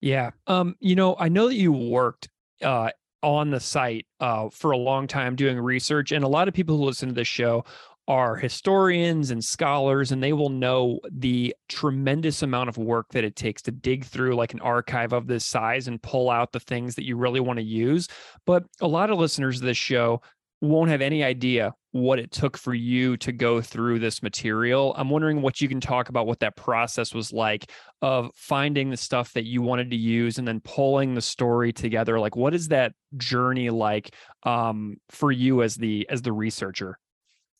Yeah. 0.00 0.30
Um, 0.46 0.76
you 0.80 0.94
know, 0.94 1.16
I 1.18 1.28
know 1.28 1.48
that 1.48 1.54
you 1.54 1.72
worked 1.72 2.28
uh 2.62 2.90
on 3.22 3.50
the 3.50 3.60
site 3.60 4.06
uh 4.20 4.48
for 4.50 4.70
a 4.70 4.76
long 4.76 5.06
time 5.06 5.36
doing 5.36 5.58
research, 5.58 6.12
and 6.12 6.24
a 6.24 6.28
lot 6.28 6.48
of 6.48 6.54
people 6.54 6.76
who 6.76 6.84
listen 6.84 7.08
to 7.08 7.14
this 7.14 7.28
show 7.28 7.64
are 8.08 8.36
historians 8.36 9.30
and 9.30 9.44
scholars, 9.44 10.10
and 10.10 10.22
they 10.22 10.32
will 10.32 10.48
know 10.48 10.98
the 11.12 11.54
tremendous 11.68 12.42
amount 12.42 12.70
of 12.70 12.78
work 12.78 13.10
that 13.10 13.22
it 13.22 13.36
takes 13.36 13.60
to 13.62 13.70
dig 13.70 14.04
through 14.04 14.34
like 14.34 14.54
an 14.54 14.60
archive 14.60 15.12
of 15.12 15.26
this 15.26 15.44
size 15.44 15.86
and 15.86 16.02
pull 16.02 16.30
out 16.30 16.50
the 16.50 16.60
things 16.60 16.94
that 16.94 17.04
you 17.04 17.16
really 17.16 17.38
want 17.38 17.58
to 17.58 17.64
use. 17.64 18.08
But 18.46 18.64
a 18.80 18.88
lot 18.88 19.10
of 19.10 19.18
listeners 19.18 19.58
of 19.58 19.66
this 19.66 19.76
show 19.76 20.22
won't 20.62 20.90
have 20.90 21.02
any 21.02 21.22
idea 21.22 21.74
what 21.92 22.18
it 22.18 22.30
took 22.30 22.56
for 22.56 22.74
you 22.74 23.16
to 23.18 23.30
go 23.30 23.60
through 23.60 23.98
this 23.98 24.22
material. 24.22 24.94
I'm 24.96 25.10
wondering 25.10 25.42
what 25.42 25.60
you 25.60 25.68
can 25.68 25.80
talk 25.80 26.08
about 26.08 26.26
what 26.26 26.40
that 26.40 26.56
process 26.56 27.14
was 27.14 27.32
like 27.32 27.70
of 28.02 28.30
finding 28.34 28.90
the 28.90 28.96
stuff 28.96 29.32
that 29.34 29.44
you 29.44 29.62
wanted 29.62 29.90
to 29.90 29.96
use 29.96 30.38
and 30.38 30.48
then 30.48 30.60
pulling 30.60 31.14
the 31.14 31.20
story 31.20 31.72
together. 31.72 32.18
Like 32.18 32.36
what 32.36 32.54
is 32.54 32.68
that 32.68 32.92
journey 33.16 33.70
like 33.70 34.14
um 34.44 34.96
for 35.10 35.30
you 35.30 35.62
as 35.62 35.76
the 35.76 36.06
as 36.10 36.22
the 36.22 36.32
researcher? 36.32 36.98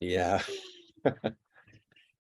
Yeah. 0.01 0.43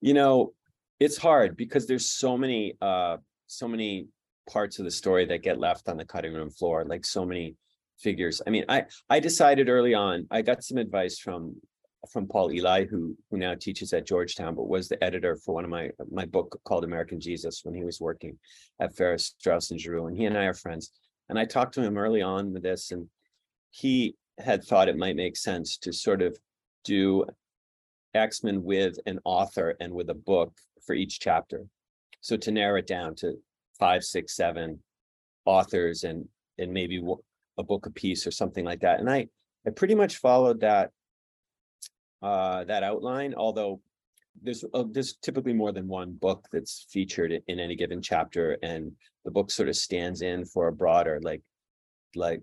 You 0.00 0.14
know, 0.14 0.52
it's 1.00 1.16
hard 1.16 1.56
because 1.56 1.86
there's 1.86 2.06
so 2.06 2.36
many 2.36 2.74
uh 2.80 3.16
so 3.46 3.66
many 3.66 4.08
parts 4.48 4.78
of 4.78 4.84
the 4.84 4.90
story 4.90 5.24
that 5.26 5.42
get 5.42 5.58
left 5.58 5.88
on 5.88 5.96
the 5.96 6.04
cutting 6.04 6.32
room 6.34 6.50
floor, 6.50 6.84
like 6.84 7.04
so 7.04 7.24
many 7.24 7.56
figures. 7.98 8.40
I 8.46 8.50
mean, 8.50 8.64
I 8.68 8.84
I 9.10 9.20
decided 9.20 9.68
early 9.68 9.94
on, 9.94 10.26
I 10.30 10.42
got 10.42 10.62
some 10.62 10.78
advice 10.78 11.18
from 11.18 11.56
from 12.12 12.28
Paul 12.28 12.50
Elie, 12.50 12.86
who 12.86 13.16
who 13.30 13.38
now 13.38 13.54
teaches 13.54 13.92
at 13.92 14.06
Georgetown, 14.06 14.54
but 14.54 14.68
was 14.68 14.88
the 14.88 15.02
editor 15.02 15.36
for 15.36 15.54
one 15.54 15.64
of 15.64 15.70
my 15.70 15.90
my 16.10 16.26
book 16.26 16.60
called 16.64 16.84
American 16.84 17.20
Jesus 17.20 17.62
when 17.64 17.74
he 17.74 17.84
was 17.84 18.00
working 18.00 18.38
at 18.80 18.94
Farrar 18.94 19.18
Straus 19.18 19.70
and 19.70 19.80
Giroux, 19.80 20.06
and 20.06 20.16
he 20.16 20.26
and 20.26 20.38
I 20.38 20.44
are 20.44 20.54
friends. 20.54 20.92
And 21.28 21.38
I 21.38 21.44
talked 21.44 21.74
to 21.74 21.82
him 21.82 21.98
early 21.98 22.22
on 22.22 22.52
with 22.52 22.62
this, 22.62 22.92
and 22.92 23.08
he 23.70 24.14
had 24.38 24.64
thought 24.64 24.88
it 24.88 24.96
might 24.96 25.16
make 25.16 25.36
sense 25.36 25.76
to 25.78 25.92
sort 25.92 26.22
of 26.22 26.38
do 26.84 27.26
Exman 28.14 28.62
with 28.62 28.98
an 29.06 29.18
author 29.24 29.76
and 29.80 29.92
with 29.92 30.10
a 30.10 30.14
book 30.14 30.52
for 30.84 30.94
each 30.94 31.20
chapter. 31.20 31.64
So 32.20 32.36
to 32.36 32.50
narrow 32.50 32.78
it 32.78 32.86
down 32.86 33.14
to 33.16 33.34
five, 33.78 34.04
six, 34.04 34.34
seven 34.34 34.80
authors 35.44 36.04
and 36.04 36.28
and 36.58 36.72
maybe 36.72 37.02
a 37.58 37.62
book 37.62 37.86
a 37.86 37.90
piece 37.90 38.26
or 38.26 38.30
something 38.30 38.64
like 38.64 38.80
that. 38.80 39.00
And 39.00 39.08
I 39.08 39.28
I 39.66 39.70
pretty 39.70 39.94
much 39.94 40.16
followed 40.16 40.60
that 40.60 40.90
uh 42.22 42.64
that 42.64 42.82
outline, 42.82 43.34
although 43.34 43.80
there's 44.42 44.64
uh, 44.74 44.84
there's 44.90 45.14
typically 45.14 45.52
more 45.52 45.72
than 45.72 45.88
one 45.88 46.12
book 46.12 46.46
that's 46.52 46.86
featured 46.90 47.32
in 47.46 47.60
any 47.60 47.76
given 47.76 48.00
chapter 48.02 48.56
and 48.62 48.92
the 49.24 49.30
book 49.30 49.50
sort 49.50 49.68
of 49.68 49.76
stands 49.76 50.22
in 50.22 50.44
for 50.44 50.68
a 50.68 50.72
broader 50.72 51.20
like 51.22 51.42
like 52.14 52.42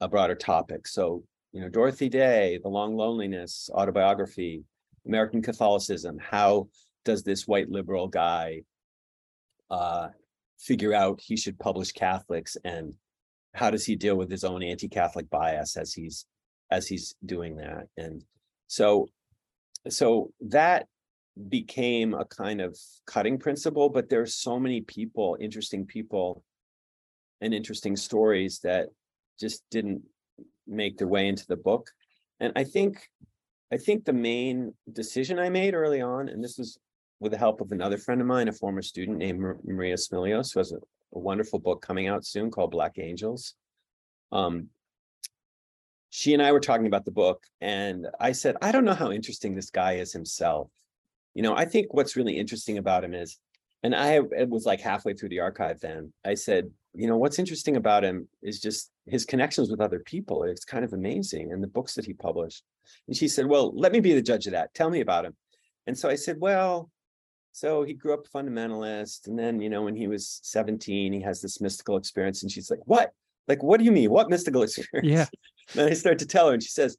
a 0.00 0.08
broader 0.08 0.34
topic. 0.34 0.86
So, 0.86 1.24
you 1.52 1.60
know, 1.60 1.68
Dorothy 1.68 2.08
Day, 2.08 2.58
The 2.62 2.68
Long 2.68 2.96
Loneliness, 2.96 3.70
autobiography, 3.72 4.64
American 5.06 5.42
Catholicism, 5.42 6.18
how 6.18 6.68
does 7.04 7.22
this 7.22 7.46
white 7.46 7.70
liberal 7.70 8.08
guy 8.08 8.62
uh 9.70 10.08
figure 10.58 10.94
out 10.94 11.20
he 11.20 11.36
should 11.36 11.58
publish 11.58 11.92
Catholics 11.92 12.56
and 12.64 12.94
how 13.54 13.70
does 13.70 13.84
he 13.84 13.96
deal 13.96 14.16
with 14.16 14.30
his 14.30 14.44
own 14.44 14.62
anti-Catholic 14.62 15.28
bias 15.30 15.76
as 15.76 15.92
he's 15.92 16.26
as 16.70 16.86
he's 16.86 17.14
doing 17.24 17.56
that? 17.56 17.86
And 17.96 18.24
so 18.66 19.08
so 19.88 20.32
that 20.40 20.86
became 21.48 22.14
a 22.14 22.24
kind 22.24 22.60
of 22.60 22.78
cutting 23.06 23.38
principle, 23.38 23.88
but 23.88 24.08
there's 24.08 24.34
so 24.34 24.58
many 24.58 24.80
people, 24.80 25.36
interesting 25.40 25.84
people 25.84 26.42
and 27.40 27.52
interesting 27.52 27.96
stories 27.96 28.60
that 28.60 28.88
just 29.38 29.62
didn't 29.70 30.02
make 30.66 30.96
their 30.96 31.08
way 31.08 31.28
into 31.28 31.46
the 31.46 31.56
book. 31.56 31.90
And 32.40 32.52
I 32.56 32.64
think 32.64 33.08
I 33.72 33.76
think 33.76 34.04
the 34.04 34.12
main 34.12 34.74
decision 34.92 35.38
I 35.38 35.48
made 35.48 35.74
early 35.74 36.00
on, 36.00 36.28
and 36.28 36.42
this 36.42 36.58
was 36.58 36.78
with 37.20 37.32
the 37.32 37.38
help 37.38 37.60
of 37.60 37.72
another 37.72 37.98
friend 37.98 38.20
of 38.20 38.26
mine, 38.26 38.48
a 38.48 38.52
former 38.52 38.82
student 38.82 39.18
named 39.18 39.40
Maria 39.64 39.96
Smilios, 39.96 40.52
who 40.52 40.60
has 40.60 40.72
a, 40.72 40.76
a 41.14 41.18
wonderful 41.18 41.58
book 41.58 41.80
coming 41.80 42.06
out 42.06 42.24
soon 42.24 42.50
called 42.50 42.70
Black 42.70 42.98
Angels. 42.98 43.54
Um, 44.32 44.68
she 46.10 46.34
and 46.34 46.42
I 46.42 46.52
were 46.52 46.60
talking 46.60 46.86
about 46.86 47.04
the 47.04 47.10
book, 47.10 47.42
and 47.60 48.06
I 48.20 48.32
said, 48.32 48.56
I 48.62 48.70
don't 48.70 48.84
know 48.84 48.94
how 48.94 49.10
interesting 49.10 49.54
this 49.54 49.70
guy 49.70 49.94
is 49.94 50.12
himself. 50.12 50.70
You 51.34 51.42
know, 51.42 51.56
I 51.56 51.64
think 51.64 51.92
what's 51.92 52.16
really 52.16 52.38
interesting 52.38 52.78
about 52.78 53.02
him 53.02 53.14
is, 53.14 53.38
and 53.84 53.94
I 53.94 54.14
it 54.14 54.48
was 54.48 54.64
like 54.64 54.80
halfway 54.80 55.14
through 55.14 55.28
the 55.28 55.40
archive 55.40 55.78
then. 55.78 56.12
I 56.24 56.34
said, 56.34 56.70
you 56.94 57.06
know, 57.06 57.18
what's 57.18 57.38
interesting 57.38 57.76
about 57.76 58.02
him 58.02 58.26
is 58.42 58.60
just 58.60 58.90
his 59.06 59.24
connections 59.26 59.70
with 59.70 59.80
other 59.80 60.00
people. 60.00 60.42
It's 60.44 60.64
kind 60.64 60.84
of 60.84 60.94
amazing, 60.94 61.52
and 61.52 61.62
the 61.62 61.68
books 61.68 61.94
that 61.94 62.06
he 62.06 62.14
published. 62.14 62.64
And 63.06 63.16
she 63.16 63.28
said, 63.28 63.46
Well, 63.46 63.72
let 63.76 63.92
me 63.92 64.00
be 64.00 64.14
the 64.14 64.22
judge 64.22 64.46
of 64.46 64.52
that. 64.52 64.72
Tell 64.74 64.90
me 64.90 65.00
about 65.00 65.26
him. 65.26 65.36
And 65.86 65.96
so 65.96 66.08
I 66.08 66.14
said, 66.14 66.36
Well, 66.40 66.90
so 67.52 67.82
he 67.82 67.92
grew 67.92 68.14
up 68.14 68.26
fundamentalist. 68.26 69.28
And 69.28 69.38
then, 69.38 69.60
you 69.60 69.68
know, 69.68 69.82
when 69.82 69.94
he 69.94 70.08
was 70.08 70.40
17, 70.42 71.12
he 71.12 71.20
has 71.20 71.40
this 71.40 71.60
mystical 71.60 71.96
experience. 71.96 72.42
And 72.42 72.50
she's 72.50 72.70
like, 72.70 72.80
What? 72.86 73.12
Like, 73.48 73.62
what 73.62 73.78
do 73.78 73.84
you 73.84 73.92
mean? 73.92 74.10
What 74.10 74.30
mystical 74.30 74.62
experience? 74.64 75.12
Yeah. 75.12 75.26
Then 75.74 75.88
I 75.88 75.94
start 75.94 76.18
to 76.20 76.26
tell 76.26 76.48
her, 76.48 76.54
and 76.54 76.62
she 76.62 76.70
says, 76.70 76.96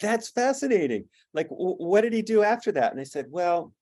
That's 0.00 0.30
fascinating. 0.30 1.04
Like, 1.34 1.48
what 1.50 2.00
did 2.02 2.14
he 2.14 2.22
do 2.22 2.42
after 2.42 2.72
that? 2.72 2.92
And 2.92 3.00
I 3.00 3.04
said, 3.04 3.26
Well, 3.28 3.72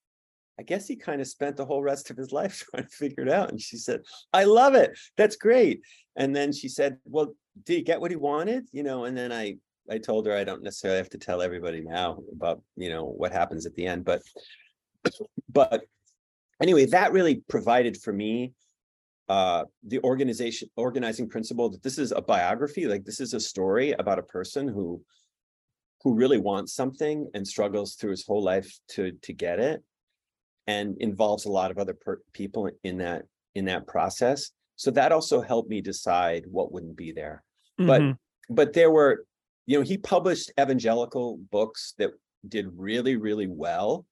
I 0.60 0.62
guess 0.62 0.86
he 0.86 0.94
kind 0.94 1.22
of 1.22 1.26
spent 1.26 1.56
the 1.56 1.64
whole 1.64 1.82
rest 1.82 2.10
of 2.10 2.18
his 2.18 2.32
life 2.40 2.62
trying 2.70 2.84
to 2.84 2.90
figure 2.90 3.24
it 3.24 3.30
out. 3.30 3.50
And 3.50 3.60
she 3.60 3.78
said, 3.78 4.02
I 4.32 4.44
love 4.44 4.74
it. 4.74 4.96
That's 5.16 5.36
great. 5.36 5.80
And 6.16 6.36
then 6.36 6.52
she 6.52 6.68
said, 6.68 6.98
Well, 7.04 7.34
did 7.64 7.74
he 7.76 7.82
get 7.82 8.00
what 8.00 8.10
he 8.10 8.16
wanted? 8.16 8.68
You 8.70 8.82
know, 8.82 9.04
and 9.06 9.16
then 9.16 9.32
I 9.32 9.56
I 9.90 9.98
told 9.98 10.26
her 10.26 10.36
I 10.36 10.44
don't 10.44 10.62
necessarily 10.62 10.98
have 10.98 11.08
to 11.10 11.18
tell 11.18 11.42
everybody 11.42 11.80
now 11.80 12.18
about, 12.30 12.62
you 12.76 12.90
know, 12.90 13.04
what 13.06 13.32
happens 13.32 13.66
at 13.66 13.74
the 13.74 13.86
end, 13.86 14.04
but 14.04 14.22
but 15.48 15.82
anyway, 16.60 16.84
that 16.86 17.12
really 17.12 17.42
provided 17.48 17.96
for 17.96 18.12
me 18.12 18.52
uh 19.30 19.64
the 19.86 20.00
organization 20.02 20.68
organizing 20.76 21.28
principle 21.28 21.70
that 21.70 21.82
this 21.82 21.98
is 21.98 22.12
a 22.12 22.20
biography, 22.20 22.86
like 22.86 23.04
this 23.04 23.20
is 23.20 23.32
a 23.32 23.40
story 23.40 23.92
about 23.92 24.18
a 24.18 24.30
person 24.38 24.68
who 24.68 25.02
who 26.02 26.14
really 26.14 26.38
wants 26.38 26.74
something 26.74 27.30
and 27.34 27.46
struggles 27.46 27.94
through 27.94 28.10
his 28.10 28.26
whole 28.26 28.42
life 28.42 28.78
to 28.88 29.12
to 29.22 29.32
get 29.32 29.58
it 29.58 29.82
and 30.66 30.96
involves 30.98 31.44
a 31.44 31.50
lot 31.50 31.70
of 31.70 31.78
other 31.78 31.94
per- 31.94 32.22
people 32.32 32.70
in 32.84 32.98
that 32.98 33.22
in 33.54 33.64
that 33.64 33.86
process. 33.86 34.50
So 34.76 34.90
that 34.92 35.12
also 35.12 35.40
helped 35.40 35.68
me 35.68 35.80
decide 35.80 36.44
what 36.46 36.72
wouldn't 36.72 36.96
be 36.96 37.12
there. 37.12 37.42
But 37.78 38.00
Mhm. 38.00 38.18
but 38.48 38.72
there 38.72 38.90
were 38.90 39.26
you 39.66 39.78
know 39.78 39.82
he 39.82 39.98
published 39.98 40.52
evangelical 40.60 41.38
books 41.50 41.94
that 41.98 42.10
did 42.48 42.66
really 42.76 43.16
really 43.16 43.46
well 43.46 44.06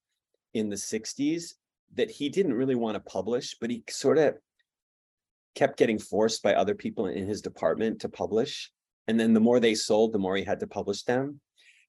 in 0.54 0.68
the 0.68 0.76
60s 0.76 1.54
that 1.94 2.10
he 2.10 2.28
didn't 2.28 2.54
really 2.54 2.74
want 2.74 2.94
to 2.94 3.00
publish 3.00 3.56
but 3.58 3.70
he 3.70 3.82
sort 3.88 4.18
of 4.18 4.36
kept 5.54 5.78
getting 5.78 5.98
forced 5.98 6.42
by 6.42 6.54
other 6.54 6.74
people 6.74 7.06
in 7.06 7.26
his 7.26 7.42
department 7.42 8.00
to 8.00 8.08
publish. 8.08 8.70
And 9.08 9.18
then 9.18 9.32
the 9.32 9.40
more 9.40 9.58
they 9.58 9.74
sold 9.74 10.12
the 10.12 10.18
more 10.18 10.36
he 10.36 10.44
had 10.44 10.60
to 10.60 10.66
publish 10.66 11.02
them. 11.02 11.40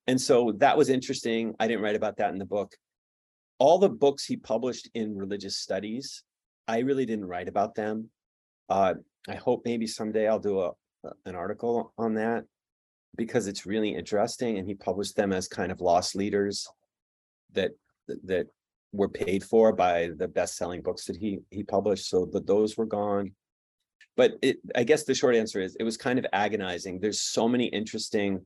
And 0.08 0.20
so 0.20 0.54
that 0.54 0.78
was 0.78 0.90
interesting. 0.90 1.54
I 1.60 1.68
didn't 1.68 1.84
write 1.84 1.96
about 1.96 2.18
that 2.18 2.32
in 2.32 2.40
the 2.40 2.46
book 2.46 2.76
all 3.60 3.78
the 3.78 3.90
books 3.90 4.26
he 4.26 4.36
published 4.38 4.90
in 4.94 5.16
religious 5.16 5.58
studies 5.58 6.24
i 6.68 6.80
really 6.80 7.06
didn't 7.06 7.26
write 7.26 7.48
about 7.48 7.76
them. 7.76 8.10
Uh, 8.70 8.96
i 9.28 9.36
hope 9.36 9.62
maybe 9.66 9.86
someday 9.88 10.28
i'll 10.28 10.40
do 10.40 10.62
a 10.62 10.72
an 11.26 11.36
article 11.36 11.94
on 11.98 12.14
that 12.16 12.44
because 13.16 13.48
it's 13.48 13.66
really 13.66 13.94
interesting 13.96 14.58
and 14.58 14.68
he 14.68 14.76
published 14.76 15.16
them 15.16 15.32
as 15.32 15.48
kind 15.48 15.72
of 15.72 15.82
loss 15.82 16.16
leaders 16.16 16.68
that 17.54 17.72
that 18.24 18.48
were 18.92 19.10
paid 19.10 19.44
for 19.44 19.72
by 19.72 20.10
the 20.18 20.28
best-selling 20.28 20.82
books 20.82 21.06
that 21.06 21.16
he 21.16 21.40
he 21.52 21.64
published 21.64 22.10
so 22.10 22.26
that 22.26 22.48
those 22.48 22.76
were 22.78 22.86
gone. 22.86 23.32
But 24.18 24.34
it 24.42 24.58
i 24.76 24.84
guess 24.84 25.04
the 25.04 25.14
short 25.16 25.36
answer 25.36 25.62
is 25.62 25.76
it 25.80 25.84
was 25.84 25.96
kind 25.98 26.20
of 26.20 26.26
agonizing. 26.34 27.00
There's 27.00 27.22
so 27.22 27.48
many 27.48 27.66
interesting 27.68 28.46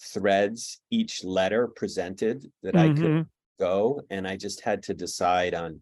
threads 0.00 0.80
each 0.90 1.24
letter 1.24 1.68
presented 1.68 2.50
that 2.62 2.76
I 2.76 2.88
could 2.88 3.04
Mhm. 3.04 3.26
Go, 3.62 4.02
and 4.10 4.26
I 4.26 4.36
just 4.36 4.60
had 4.60 4.82
to 4.84 4.94
decide 4.94 5.54
on 5.54 5.80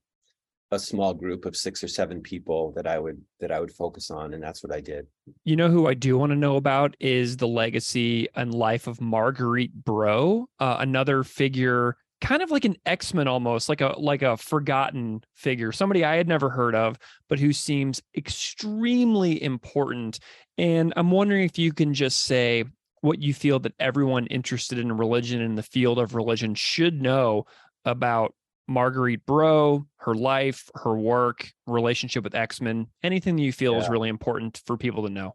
a 0.70 0.78
small 0.78 1.14
group 1.14 1.46
of 1.46 1.56
six 1.56 1.82
or 1.82 1.88
seven 1.88 2.20
people 2.20 2.72
that 2.76 2.86
I 2.86 2.98
would 2.98 3.20
that 3.40 3.50
I 3.50 3.58
would 3.58 3.72
focus 3.72 4.10
on, 4.10 4.34
and 4.34 4.42
that's 4.42 4.62
what 4.62 4.72
I 4.72 4.80
did. 4.80 5.06
You 5.44 5.56
know 5.56 5.70
who 5.70 5.86
I 5.88 5.94
do 5.94 6.18
want 6.18 6.30
to 6.30 6.36
know 6.36 6.56
about 6.56 6.94
is 7.00 7.36
the 7.36 7.48
legacy 7.48 8.28
and 8.34 8.54
life 8.54 8.86
of 8.86 9.00
Marguerite 9.00 9.72
Bro, 9.72 10.46
uh, 10.58 10.76
another 10.78 11.24
figure, 11.24 11.96
kind 12.20 12.42
of 12.42 12.50
like 12.50 12.66
an 12.66 12.76
Exman 12.86 13.26
almost, 13.26 13.68
like 13.70 13.80
a 13.80 13.94
like 13.98 14.22
a 14.22 14.36
forgotten 14.36 15.22
figure, 15.34 15.72
somebody 15.72 16.04
I 16.04 16.16
had 16.16 16.28
never 16.28 16.50
heard 16.50 16.74
of, 16.74 16.98
but 17.28 17.38
who 17.38 17.52
seems 17.52 18.02
extremely 18.16 19.42
important. 19.42 20.20
And 20.58 20.92
I'm 20.96 21.10
wondering 21.10 21.44
if 21.44 21.58
you 21.58 21.72
can 21.72 21.94
just 21.94 22.24
say 22.24 22.64
what 23.00 23.22
you 23.22 23.32
feel 23.32 23.58
that 23.60 23.72
everyone 23.80 24.26
interested 24.26 24.78
in 24.78 24.92
religion 24.92 25.40
in 25.40 25.54
the 25.54 25.62
field 25.62 25.98
of 25.98 26.14
religion 26.14 26.54
should 26.54 27.00
know 27.00 27.46
about 27.84 28.34
Marguerite 28.68 29.26
Bro, 29.26 29.86
her 29.96 30.14
life, 30.14 30.70
her 30.74 30.96
work, 30.96 31.50
relationship 31.66 32.22
with 32.22 32.34
Exman, 32.34 32.86
anything 33.02 33.36
that 33.36 33.42
you 33.42 33.52
feel 33.52 33.74
is 33.76 33.88
really 33.88 34.08
important 34.08 34.62
for 34.64 34.76
people 34.76 35.02
to 35.02 35.12
know. 35.12 35.34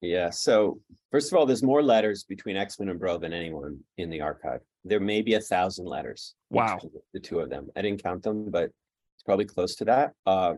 Yeah. 0.00 0.30
So 0.30 0.80
first 1.10 1.30
of 1.30 1.38
all, 1.38 1.46
there's 1.46 1.62
more 1.62 1.82
letters 1.82 2.24
between 2.24 2.56
Exman 2.56 2.90
and 2.90 2.98
Bro 2.98 3.18
than 3.18 3.32
anyone 3.32 3.78
in 3.98 4.10
the 4.10 4.20
archive. 4.20 4.60
There 4.84 5.00
may 5.00 5.22
be 5.22 5.34
a 5.34 5.40
thousand 5.40 5.86
letters. 5.86 6.34
Wow. 6.50 6.80
The 7.12 7.20
two 7.20 7.40
of 7.40 7.50
them. 7.50 7.68
I 7.76 7.82
didn't 7.82 8.02
count 8.02 8.22
them, 8.22 8.50
but 8.50 8.64
it's 8.64 9.22
probably 9.24 9.44
close 9.44 9.76
to 9.76 9.84
that. 9.84 10.12
Uh, 10.26 10.54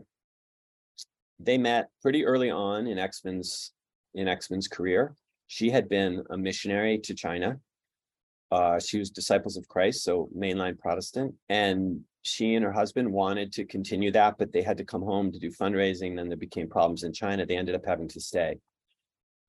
they 1.39 1.59
met 1.59 1.89
pretty 2.01 2.25
early 2.25 2.51
on 2.51 2.87
in 2.87 2.97
Exman's 2.97 3.73
in 4.15 4.29
Exman's 4.29 4.69
career. 4.69 5.15
She 5.49 5.69
had 5.69 5.89
been 5.89 6.23
a 6.31 6.39
missionary 6.39 6.99
to 7.01 7.15
China. 7.15 7.59
Uh, 8.55 8.79
she 8.79 9.01
was 9.01 9.11
Disciples 9.11 9.57
of 9.57 9.67
Christ, 9.67 10.05
so 10.05 10.29
mainline 10.37 10.79
Protestant, 10.79 11.35
and 11.49 12.01
she 12.23 12.55
and 12.55 12.65
her 12.65 12.71
husband 12.71 13.13
wanted 13.13 13.53
to 13.55 13.65
continue 13.65 14.13
that, 14.13 14.37
but 14.39 14.53
they 14.53 14.63
had 14.63 14.77
to 14.77 14.85
come 14.85 15.03
home 15.03 15.33
to 15.33 15.41
do 15.41 15.51
fundraising. 15.51 16.15
Then 16.15 16.29
there 16.29 16.37
became 16.37 16.69
problems 16.69 17.03
in 17.03 17.13
China. 17.13 17.45
They 17.45 17.57
ended 17.57 17.75
up 17.75 17.85
having 17.85 18.07
to 18.09 18.21
stay. 18.21 18.59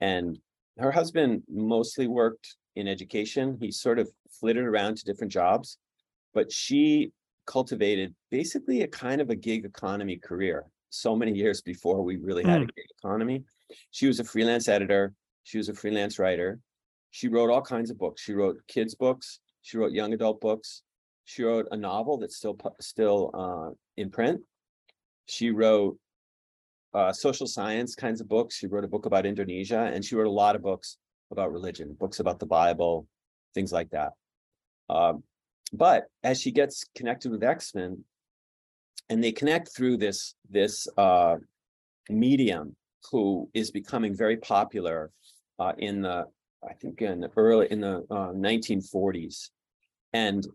And 0.02 0.40
her 0.80 0.92
husband 0.92 1.44
mostly 1.48 2.08
worked 2.08 2.56
in 2.76 2.88
education. 2.88 3.58
He 3.62 3.72
sort 3.72 4.00
of 4.00 4.10
flitted 4.40 4.64
around 4.64 4.98
to 4.98 5.06
different 5.06 5.32
jobs, 5.32 5.78
but 6.34 6.52
she 6.52 7.12
cultivated 7.46 8.16
basically 8.32 8.82
a 8.82 8.88
kind 8.88 9.22
of 9.22 9.30
a 9.30 9.36
gig 9.36 9.66
economy 9.66 10.18
career 10.18 10.66
so 10.90 11.16
many 11.16 11.32
years 11.44 11.62
before 11.62 12.02
we 12.02 12.18
really 12.18 12.44
had 12.44 12.64
a 12.64 12.66
gig 12.66 12.88
economy. 13.00 13.44
She 13.92 14.08
was 14.08 14.20
a 14.20 14.24
freelance 14.24 14.68
editor, 14.68 15.14
she 15.44 15.60
was 15.60 15.70
a 15.70 15.76
freelance 15.76 16.18
writer. 16.18 16.60
She 17.16 17.30
wrote 17.30 17.50
all 17.50 17.62
kinds 17.62 17.92
of 17.92 17.98
books. 17.98 18.22
She 18.22 18.34
wrote 18.34 18.58
kids' 18.68 18.94
books, 18.94 19.40
she 19.62 19.78
wrote 19.78 19.94
young 19.94 20.12
adult 20.12 20.42
books. 20.42 20.82
She 21.24 21.44
wrote 21.44 21.66
a 21.72 21.78
novel 21.78 22.18
that's 22.18 22.36
still 22.36 22.58
still 22.82 23.32
uh, 23.34 23.70
in 23.96 24.10
print. 24.12 24.42
She 25.26 25.50
wrote 25.52 25.98
uh, 26.94 27.14
social 27.14 27.48
science 27.48 27.96
kinds 27.96 28.20
of 28.20 28.28
books. 28.28 28.58
She 28.58 28.68
wrote 28.68 28.84
a 28.84 28.90
book 28.90 29.06
about 29.06 29.26
Indonesia, 29.26 29.90
and 29.94 30.04
she 30.04 30.16
wrote 30.18 30.28
a 30.28 30.42
lot 30.44 30.58
of 30.58 30.62
books 30.62 30.98
about 31.32 31.54
religion, 31.54 31.96
books 31.98 32.20
about 32.20 32.38
the 32.38 32.46
Bible, 32.46 33.08
things 33.54 33.72
like 33.72 33.92
that. 33.92 34.12
Um, 34.90 35.24
but 35.72 36.08
as 36.22 36.42
she 36.42 36.52
gets 36.52 36.84
connected 36.96 37.32
with 37.32 37.44
Exman, 37.44 38.00
and 39.10 39.24
they 39.24 39.32
connect 39.32 39.70
through 39.74 39.98
this 39.98 40.36
this 40.50 40.86
uh, 40.98 41.38
medium, 42.10 42.76
who 43.10 43.50
is 43.54 43.72
becoming 43.72 44.14
very 44.14 44.36
popular 44.36 45.12
uh, 45.60 45.72
in 45.78 46.02
the 46.02 46.26
I 46.68 46.74
think 46.74 47.02
in 47.02 47.22
the 47.22 47.30
early 47.36 47.68
in 47.70 47.82
the 47.82 48.06
uh, 48.10 48.32
1940s, 48.34 49.50
and 50.14 50.46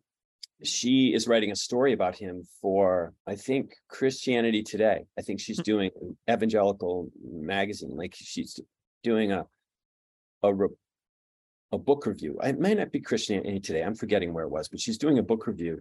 she 0.62 1.14
is 1.14 1.26
writing 1.26 1.50
a 1.50 1.56
story 1.56 1.92
about 1.92 2.16
him 2.16 2.44
for 2.60 3.14
I 3.26 3.34
think 3.34 3.72
Christianity 3.88 4.62
Today. 4.62 5.04
I 5.18 5.22
think 5.22 5.40
she's 5.40 5.60
doing 5.62 5.90
an 6.00 6.16
evangelical 6.30 7.10
magazine, 7.24 7.96
like 7.96 8.14
she's 8.16 8.58
doing 9.02 9.32
a 9.32 9.46
a 10.42 10.52
re- 10.52 10.68
a 11.72 11.78
book 11.78 12.06
review. 12.06 12.38
It 12.42 12.58
may 12.58 12.74
not 12.74 12.92
be 12.92 13.00
Christianity 13.00 13.60
Today. 13.60 13.82
I'm 13.82 13.94
forgetting 13.94 14.32
where 14.32 14.44
it 14.44 14.50
was, 14.50 14.68
but 14.68 14.80
she's 14.80 14.98
doing 14.98 15.18
a 15.18 15.22
book 15.22 15.46
review, 15.46 15.80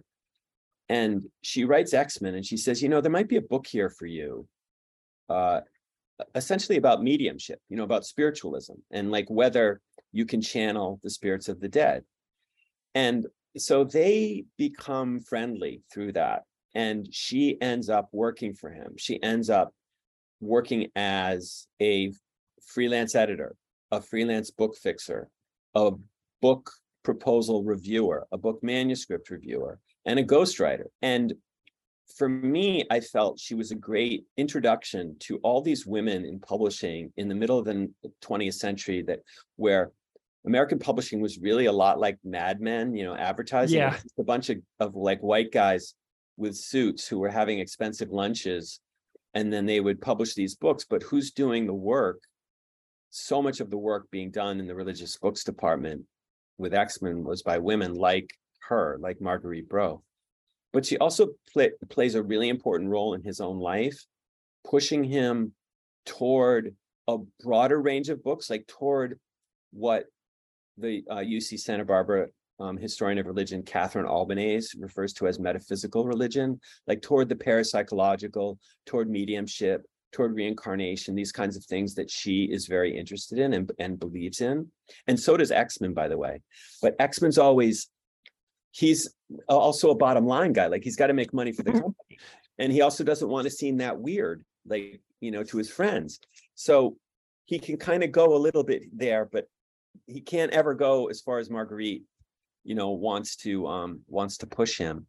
and 0.88 1.24
she 1.42 1.64
writes 1.64 1.92
Exman, 1.92 2.34
and 2.34 2.44
she 2.44 2.56
says, 2.56 2.82
you 2.82 2.88
know, 2.88 3.00
there 3.00 3.12
might 3.12 3.28
be 3.28 3.36
a 3.36 3.42
book 3.42 3.66
here 3.66 3.90
for 3.90 4.06
you, 4.06 4.46
uh, 5.28 5.60
essentially 6.34 6.78
about 6.78 7.02
mediumship, 7.02 7.60
you 7.68 7.76
know, 7.76 7.84
about 7.84 8.06
spiritualism, 8.06 8.74
and 8.90 9.10
like 9.10 9.28
whether 9.28 9.80
you 10.12 10.26
can 10.26 10.40
channel 10.40 11.00
the 11.02 11.10
spirits 11.10 11.48
of 11.48 11.60
the 11.60 11.68
dead, 11.68 12.04
and 12.94 13.26
so 13.56 13.84
they 13.84 14.44
become 14.56 15.20
friendly 15.20 15.82
through 15.92 16.12
that 16.12 16.42
and 16.74 17.08
she 17.10 17.60
ends 17.60 17.88
up 17.88 18.08
working 18.12 18.54
for 18.54 18.70
him. 18.70 18.94
She 18.96 19.22
ends 19.22 19.50
up 19.50 19.74
working 20.40 20.88
as 20.96 21.66
a 21.80 22.12
freelance 22.66 23.14
editor 23.14 23.56
a 23.90 24.00
freelance 24.00 24.50
book 24.50 24.76
fixer 24.76 25.28
a 25.74 25.90
book 26.40 26.70
proposal 27.02 27.62
reviewer 27.64 28.26
a 28.32 28.38
book 28.38 28.58
manuscript 28.62 29.28
reviewer 29.28 29.78
and 30.06 30.18
a 30.18 30.24
ghostwriter. 30.24 30.84
And 31.02 31.34
for 32.16 32.28
me 32.28 32.84
i 32.90 33.00
felt 33.00 33.38
she 33.38 33.54
was 33.54 33.70
a 33.70 33.76
great 33.76 34.24
introduction 34.36 35.14
to 35.20 35.36
all 35.38 35.60
these 35.60 35.86
women 35.86 36.24
in 36.24 36.40
publishing 36.40 37.12
in 37.16 37.28
the 37.28 37.34
middle 37.34 37.58
of 37.58 37.64
the 37.64 37.88
20th 38.22 38.54
century 38.54 39.02
that 39.02 39.20
where 39.56 39.92
American 40.46 40.78
publishing 40.78 41.20
was 41.20 41.38
really 41.38 41.66
a 41.66 41.72
lot 41.72 42.00
like 42.00 42.18
Mad 42.24 42.60
Men, 42.60 42.94
you 42.94 43.04
know, 43.04 43.14
advertising. 43.14 43.78
Yeah. 43.78 43.98
A 44.18 44.22
bunch 44.22 44.48
of, 44.48 44.58
of 44.78 44.94
like 44.94 45.20
white 45.20 45.52
guys 45.52 45.94
with 46.36 46.56
suits 46.56 47.06
who 47.06 47.18
were 47.18 47.28
having 47.28 47.58
expensive 47.58 48.10
lunches. 48.10 48.80
And 49.34 49.52
then 49.52 49.66
they 49.66 49.80
would 49.80 50.00
publish 50.00 50.34
these 50.34 50.56
books, 50.56 50.84
but 50.88 51.02
who's 51.02 51.30
doing 51.30 51.66
the 51.66 51.74
work? 51.74 52.20
So 53.10 53.42
much 53.42 53.60
of 53.60 53.70
the 53.70 53.78
work 53.78 54.10
being 54.10 54.30
done 54.30 54.60
in 54.60 54.66
the 54.66 54.74
religious 54.74 55.16
books 55.18 55.44
department 55.44 56.02
with 56.58 56.72
Exman 56.72 57.22
was 57.22 57.42
by 57.42 57.58
women 57.58 57.94
like 57.94 58.30
her, 58.68 58.98
like 59.00 59.20
Marguerite 59.20 59.68
Bro. 59.68 60.02
But 60.72 60.86
she 60.86 60.96
also 60.98 61.28
play, 61.52 61.70
plays 61.88 62.14
a 62.14 62.22
really 62.22 62.48
important 62.48 62.90
role 62.90 63.14
in 63.14 63.22
his 63.22 63.40
own 63.40 63.58
life, 63.58 63.98
pushing 64.64 65.04
him 65.04 65.52
toward 66.06 66.74
a 67.08 67.18
broader 67.42 67.80
range 67.80 68.08
of 68.08 68.22
books, 68.22 68.48
like 68.48 68.66
toward 68.66 69.18
what 69.72 70.06
the 70.80 71.04
uh, 71.10 71.16
UC 71.16 71.60
Santa 71.60 71.84
Barbara 71.84 72.28
um, 72.58 72.76
historian 72.76 73.18
of 73.18 73.26
religion, 73.26 73.62
Catherine 73.62 74.06
Albanese, 74.06 74.78
refers 74.78 75.12
to 75.14 75.26
as 75.26 75.38
metaphysical 75.38 76.04
religion, 76.04 76.60
like 76.86 77.02
toward 77.02 77.28
the 77.28 77.34
parapsychological, 77.34 78.58
toward 78.86 79.08
mediumship, 79.08 79.84
toward 80.12 80.34
reincarnation, 80.34 81.14
these 81.14 81.32
kinds 81.32 81.56
of 81.56 81.64
things 81.64 81.94
that 81.94 82.10
she 82.10 82.44
is 82.44 82.66
very 82.66 82.96
interested 82.96 83.38
in 83.38 83.54
and, 83.54 83.70
and 83.78 83.98
believes 83.98 84.40
in. 84.40 84.70
And 85.06 85.18
so 85.18 85.36
does 85.36 85.50
Exman, 85.50 85.94
by 85.94 86.08
the 86.08 86.18
way. 86.18 86.42
But 86.82 86.98
Exman's 86.98 87.38
always, 87.38 87.88
he's 88.72 89.08
also 89.48 89.90
a 89.90 89.94
bottom 89.94 90.26
line 90.26 90.52
guy. 90.52 90.66
Like 90.66 90.84
he's 90.84 90.96
got 90.96 91.06
to 91.06 91.14
make 91.14 91.32
money 91.32 91.52
for 91.52 91.62
the 91.62 91.70
Mhm. 91.70 91.80
company. 91.82 92.18
And 92.58 92.72
he 92.72 92.82
also 92.82 93.04
doesn't 93.04 93.28
want 93.28 93.44
to 93.44 93.50
seem 93.50 93.78
that 93.78 93.98
weird, 93.98 94.44
like, 94.66 95.00
you 95.20 95.30
know, 95.30 95.44
to 95.44 95.56
his 95.56 95.70
friends. 95.70 96.20
So 96.56 96.98
he 97.46 97.58
can 97.58 97.78
kind 97.78 98.02
of 98.02 98.12
go 98.12 98.36
a 98.36 98.38
little 98.38 98.64
bit 98.64 98.84
there, 98.92 99.24
but 99.24 99.46
he 100.10 100.20
can't 100.20 100.52
ever 100.52 100.74
go 100.74 101.06
as 101.06 101.20
far 101.20 101.38
as 101.38 101.50
Marguerite, 101.50 102.02
you 102.64 102.74
know, 102.74 102.90
wants 102.90 103.36
to 103.36 103.66
um 103.66 104.00
wants 104.08 104.38
to 104.38 104.46
push 104.46 104.76
him. 104.78 105.06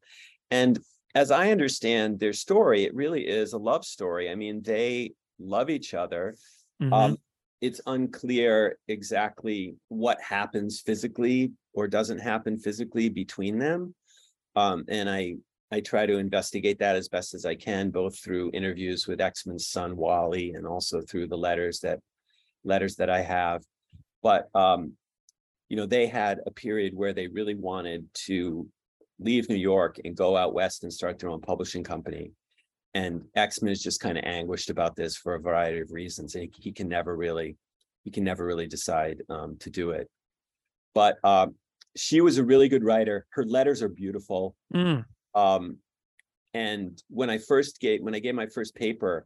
And 0.50 0.80
as 1.16 1.32
I 1.32 1.52
understand 1.52 2.20
their 2.20 2.34
story, 2.34 2.84
it 2.84 2.96
really 2.96 3.28
is 3.28 3.54
a 3.54 3.58
love 3.58 3.84
story. 3.84 4.30
I 4.30 4.36
mean, 4.36 4.62
they 4.62 5.14
love 5.40 5.70
each 5.70 5.94
other. 5.94 6.36
Mhm. 6.82 6.94
Um, 6.94 7.18
it's 7.60 7.82
unclear 7.86 8.78
exactly 8.88 9.76
what 9.90 10.20
happens 10.22 10.82
physically 10.82 11.52
or 11.74 11.88
doesn't 11.88 12.20
happen 12.20 12.58
physically 12.58 13.10
between 13.10 13.60
them. 13.60 13.94
Um, 14.56 14.86
and 14.88 15.10
I 15.10 15.38
I 15.74 15.80
try 15.80 16.06
to 16.06 16.18
investigate 16.18 16.80
that 16.80 16.98
as 16.98 17.08
best 17.08 17.34
as 17.34 17.46
I 17.46 17.56
can, 17.56 17.92
both 17.92 18.20
through 18.20 18.52
interviews 18.54 19.08
with 19.08 19.22
Exman's 19.22 19.68
son 19.68 19.96
Wally 19.96 20.52
and 20.52 20.68
also 20.68 21.02
through 21.02 21.28
the 21.28 21.38
letters 21.38 21.80
that 21.80 22.00
letters 22.66 22.96
that 22.98 23.10
I 23.10 23.22
have. 23.22 23.64
But 24.22 24.50
um, 24.56 24.94
you 25.70 25.78
know, 25.78 25.86
they 25.86 26.06
had 26.06 26.40
a 26.46 26.52
period 26.52 26.94
where 26.94 27.14
they 27.14 27.28
really 27.28 27.56
wanted 27.56 28.06
to 28.26 28.68
leave 29.20 29.48
New 29.48 29.56
York 29.56 30.00
and 30.04 30.18
go 30.18 30.36
out 30.36 30.54
west 30.54 30.84
and 30.84 30.92
start 30.92 31.18
their 31.18 31.30
own 31.30 31.40
publishing 31.40 31.84
company. 31.84 32.32
And 32.94 33.24
Exman 33.38 33.72
is 33.72 33.82
just 33.82 34.02
kind 34.02 34.18
of 34.18 34.26
anguished 34.26 34.70
about 34.70 34.98
this 34.98 35.16
for 35.16 35.36
a 35.36 35.40
variety 35.40 35.80
of 35.80 35.92
reasons. 35.92 36.36
And 36.36 36.44
he, 36.44 36.52
he 36.62 36.72
can 36.74 36.90
never 36.90 37.16
really, 37.16 37.56
he 38.04 38.12
can 38.12 38.24
never 38.26 38.46
really 38.46 38.68
decide 38.68 39.22
um, 39.30 39.56
to 39.60 39.70
do 39.70 39.92
it. 39.92 40.10
But 40.94 41.18
um, 41.24 41.56
she 41.96 42.20
was 42.20 42.38
a 42.38 42.44
really 42.44 42.68
good 42.68 42.84
writer. 42.84 43.26
Her 43.30 43.46
letters 43.46 43.82
are 43.82 43.88
beautiful. 43.88 44.56
Mm. 44.74 45.06
Um, 45.34 45.78
and 46.54 47.02
when 47.10 47.30
I 47.30 47.38
first 47.38 47.80
gave, 47.80 48.02
when 48.02 48.14
I 48.14 48.20
gave 48.20 48.36
my 48.36 48.48
first 48.48 48.76
paper 48.76 49.26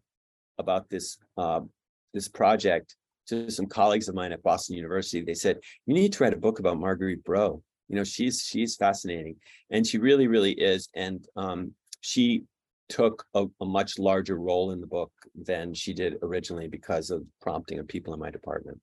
about 0.60 0.90
this, 0.90 1.18
um, 1.38 1.72
this 2.14 2.28
project, 2.28 2.96
to 3.28 3.50
some 3.50 3.66
colleagues 3.66 4.08
of 4.08 4.16
mine 4.16 4.32
at 4.32 4.44
Boston 4.44 4.76
University. 4.76 5.22
They 5.22 5.34
said, 5.34 5.60
you 5.86 5.94
need 5.94 6.14
to 6.14 6.24
write 6.24 6.34
a 6.34 6.38
book 6.38 6.60
about 6.60 6.80
Marguerite 6.80 7.24
Bro. 7.24 7.62
You 7.88 7.96
know, 7.96 8.04
she's 8.04 8.42
she's 8.42 8.76
fascinating. 8.76 9.36
And 9.70 9.86
she 9.86 9.98
really, 9.98 10.28
really 10.28 10.54
is. 10.54 10.90
And 10.96 11.26
um, 11.36 11.74
she 12.02 12.44
took 12.90 13.26
a, 13.34 13.46
a 13.62 13.66
much 13.66 13.98
larger 13.98 14.38
role 14.38 14.72
in 14.72 14.82
the 14.82 14.88
book 14.88 15.12
than 15.36 15.74
she 15.74 15.94
did 15.94 16.18
originally 16.22 16.68
because 16.68 17.10
of 17.10 17.24
prompting 17.42 17.80
of 17.80 17.88
people 17.88 18.14
in 18.14 18.20
my 18.20 18.30
department. 18.30 18.80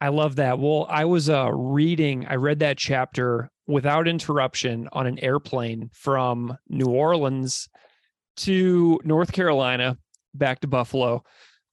I 0.00 0.08
love 0.08 0.36
that. 0.36 0.58
Well, 0.58 0.86
I 0.90 1.04
was 1.04 1.30
uh, 1.30 1.50
reading, 1.52 2.26
I 2.26 2.34
read 2.34 2.58
that 2.58 2.76
chapter 2.76 3.50
without 3.66 4.08
interruption 4.08 4.88
on 4.92 5.06
an 5.06 5.18
airplane 5.20 5.90
from 5.94 6.58
New 6.68 6.86
Orleans 6.86 7.68
to 8.38 9.00
North 9.04 9.32
Carolina 9.32 9.96
back 10.34 10.60
to 10.60 10.66
Buffalo 10.66 11.22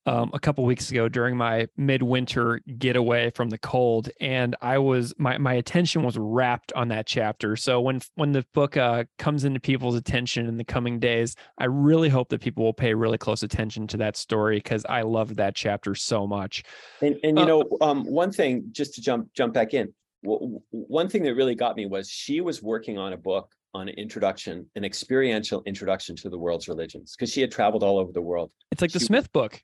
um, 0.06 0.32
a 0.34 0.40
couple 0.40 0.66
weeks 0.66 0.90
ago 0.92 1.10
during 1.10 1.36
my 1.36 1.68
midwinter 1.78 2.62
getaway 2.78 3.32
from 3.32 3.50
the 3.50 3.58
cold, 3.58 4.10
and 4.20 4.56
I 4.62 4.78
was 4.78 5.14
my 5.18 5.38
my 5.38 5.54
attention 5.54 6.04
was 6.04 6.18
wrapped 6.18 6.72
on 6.74 6.88
that 6.90 7.06
chapter. 7.06 7.56
So 7.56 7.82
when 7.82 8.02
when 8.16 8.32
the 8.32 8.46
book 8.54 8.78
uh, 8.78 9.04
comes 9.18 9.44
into 9.44 9.60
people's 9.60 9.96
attention 9.96 10.48
in 10.48 10.58
the 10.58 10.64
coming 10.64 11.00
days, 11.00 11.36
I 11.58 11.66
really 11.66 12.10
hope 12.10 12.30
that 12.30 12.42
people 12.42 12.64
will 12.64 12.74
pay 12.74 12.94
really 12.94 13.18
close 13.18 13.44
attention 13.44 13.88
to 13.88 13.98
that 13.98 14.18
story 14.18 14.58
because 14.58 14.86
I 14.88 15.02
loved 15.02 15.36
that 15.38 15.56
chapter 15.56 15.96
so 15.96 16.26
much. 16.26 16.64
And 17.02 17.18
and 17.24 17.38
you 17.38 17.44
uh, 17.44 17.48
know, 17.48 17.78
um, 17.82 18.06
one 18.06 18.32
thing 18.32 18.66
just 18.72 18.96
to 18.96 19.02
jump 19.02 19.32
jump 19.34 19.54
back 19.54 19.74
in, 19.74 19.94
one 20.22 21.10
thing 21.10 21.24
that 21.24 21.36
really 21.36 21.56
got 21.56 21.76
me 21.76 21.86
was 21.86 22.10
she 22.10 22.42
was 22.42 22.62
working 22.64 22.98
on 22.98 23.14
a 23.14 23.18
book 23.18 23.52
on 23.74 23.88
an 23.88 23.96
introduction, 23.96 24.66
an 24.76 24.84
experiential 24.84 25.62
introduction 25.66 26.16
to 26.16 26.30
the 26.30 26.38
world's 26.38 26.68
religions, 26.68 27.16
because 27.16 27.32
she 27.32 27.42
had 27.42 27.52
traveled 27.52 27.84
all 27.84 28.00
over 28.00 28.12
the 28.12 28.22
world. 28.22 28.52
It's 28.72 28.82
like 28.82 28.92
the 28.92 29.00
Smith 29.00 29.32
book. 29.32 29.62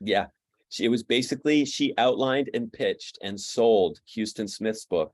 Yeah. 0.00 0.26
She, 0.68 0.84
it 0.84 0.88
was 0.88 1.02
basically 1.02 1.64
she 1.64 1.94
outlined 1.98 2.50
and 2.54 2.72
pitched 2.72 3.18
and 3.22 3.38
sold 3.38 3.98
Huston 4.14 4.48
Smith's 4.48 4.84
book 4.84 5.12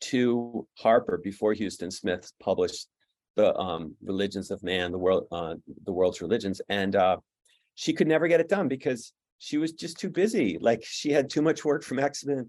to 0.00 0.66
Harper 0.78 1.18
before 1.18 1.54
Huston 1.54 1.90
Smith 1.90 2.32
published 2.40 2.88
the 3.36 3.54
um, 3.56 3.94
religions 4.02 4.50
of 4.50 4.62
man, 4.62 4.92
the 4.92 4.98
world, 4.98 5.26
uh, 5.32 5.54
the 5.84 5.92
world's 5.92 6.20
religions, 6.20 6.60
and 6.68 6.96
uh, 6.96 7.16
she 7.74 7.92
could 7.92 8.06
never 8.06 8.28
get 8.28 8.40
it 8.40 8.48
done 8.48 8.68
because 8.68 9.12
she 9.38 9.58
was 9.58 9.72
just 9.72 9.98
too 9.98 10.10
busy. 10.10 10.58
Like 10.60 10.84
she 10.84 11.10
had 11.10 11.28
too 11.28 11.42
much 11.42 11.64
work 11.64 11.82
from 11.82 11.98
Exman, 11.98 12.48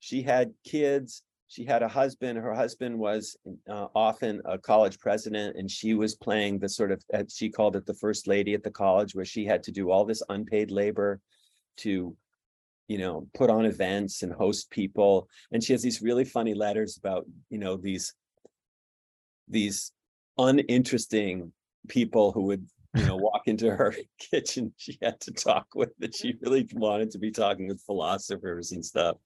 She 0.00 0.22
had 0.22 0.52
kids. 0.64 1.22
She 1.52 1.66
had 1.66 1.82
a 1.82 1.88
husband. 1.88 2.38
Her 2.38 2.54
husband 2.54 2.98
was 2.98 3.36
uh, 3.68 3.88
often 3.94 4.40
a 4.46 4.56
college 4.56 4.98
president, 4.98 5.54
and 5.54 5.70
she 5.70 5.92
was 5.92 6.14
playing 6.14 6.58
the 6.58 6.68
sort 6.70 6.90
of, 6.90 7.04
she 7.28 7.50
called 7.50 7.76
it 7.76 7.84
the 7.84 7.92
first 7.92 8.26
lady 8.26 8.54
at 8.54 8.62
the 8.62 8.70
college, 8.70 9.14
where 9.14 9.26
she 9.26 9.44
had 9.44 9.62
to 9.64 9.70
do 9.70 9.90
all 9.90 10.06
this 10.06 10.22
unpaid 10.30 10.70
labor 10.70 11.20
to, 11.76 12.16
you 12.88 12.96
know, 12.96 13.28
put 13.34 13.50
on 13.50 13.66
events 13.66 14.22
and 14.22 14.32
host 14.32 14.70
people. 14.70 15.28
And 15.52 15.62
she 15.62 15.74
has 15.74 15.82
these 15.82 16.00
really 16.00 16.24
funny 16.24 16.54
letters 16.54 16.96
about, 16.96 17.26
you 17.50 17.58
know, 17.58 17.76
these 17.76 18.14
these 19.46 19.92
uninteresting 20.38 21.52
people 21.86 22.32
who 22.32 22.44
would 22.44 22.66
you 22.94 23.04
know 23.04 23.16
walk 23.16 23.42
into 23.46 23.74
her 23.74 23.94
kitchen 24.18 24.72
she 24.76 24.98
had 25.02 25.20
to 25.20 25.32
talk 25.32 25.66
with 25.74 25.90
that 25.98 26.14
she 26.14 26.34
really 26.40 26.66
wanted 26.74 27.10
to 27.10 27.18
be 27.18 27.30
talking 27.30 27.66
with 27.68 27.82
philosophers 27.82 28.72
and 28.72 28.84
stuff 28.84 29.16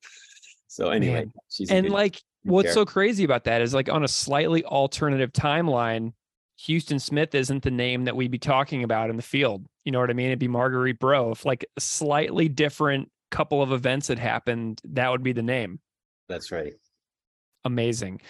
so 0.67 0.91
anyway, 0.91 1.21
Man. 1.21 1.33
she's 1.49 1.71
and 1.71 1.91
like 1.91 2.21
what's 2.43 2.75
so 2.75 2.85
crazy 2.85 3.25
about 3.25 3.45
that 3.45 3.61
is 3.61 3.75
like 3.75 3.89
on 3.89 4.05
a 4.05 4.09
slightly 4.09 4.65
alternative 4.65 5.33
timeline, 5.33 6.13
Huston 6.59 6.99
Smith 6.99 7.35
isn't 7.35 7.63
the 7.63 7.71
name 7.71 8.05
that 8.05 8.17
we'd 8.17 8.31
be 8.31 8.39
talking 8.39 8.85
about 8.85 9.11
in 9.11 9.17
the 9.17 9.23
field. 9.23 9.67
You 9.85 9.93
know 9.93 10.01
what 10.01 10.11
I 10.11 10.15
mean? 10.15 10.27
It'd 10.27 10.39
be 10.39 10.49
Marguerite 10.49 10.99
Bro. 10.99 11.33
If 11.33 11.45
like 11.45 11.65
a 11.77 11.81
slightly 11.81 12.49
different 12.49 13.11
couple 13.31 13.63
of 13.63 13.73
events 13.73 14.09
had 14.09 14.19
happened, 14.19 14.81
that 14.85 15.11
would 15.11 15.23
be 15.23 15.33
the 15.33 15.43
name. 15.43 15.81
That's 16.29 16.51
right. 16.51 16.75
Amazing. 17.65 18.21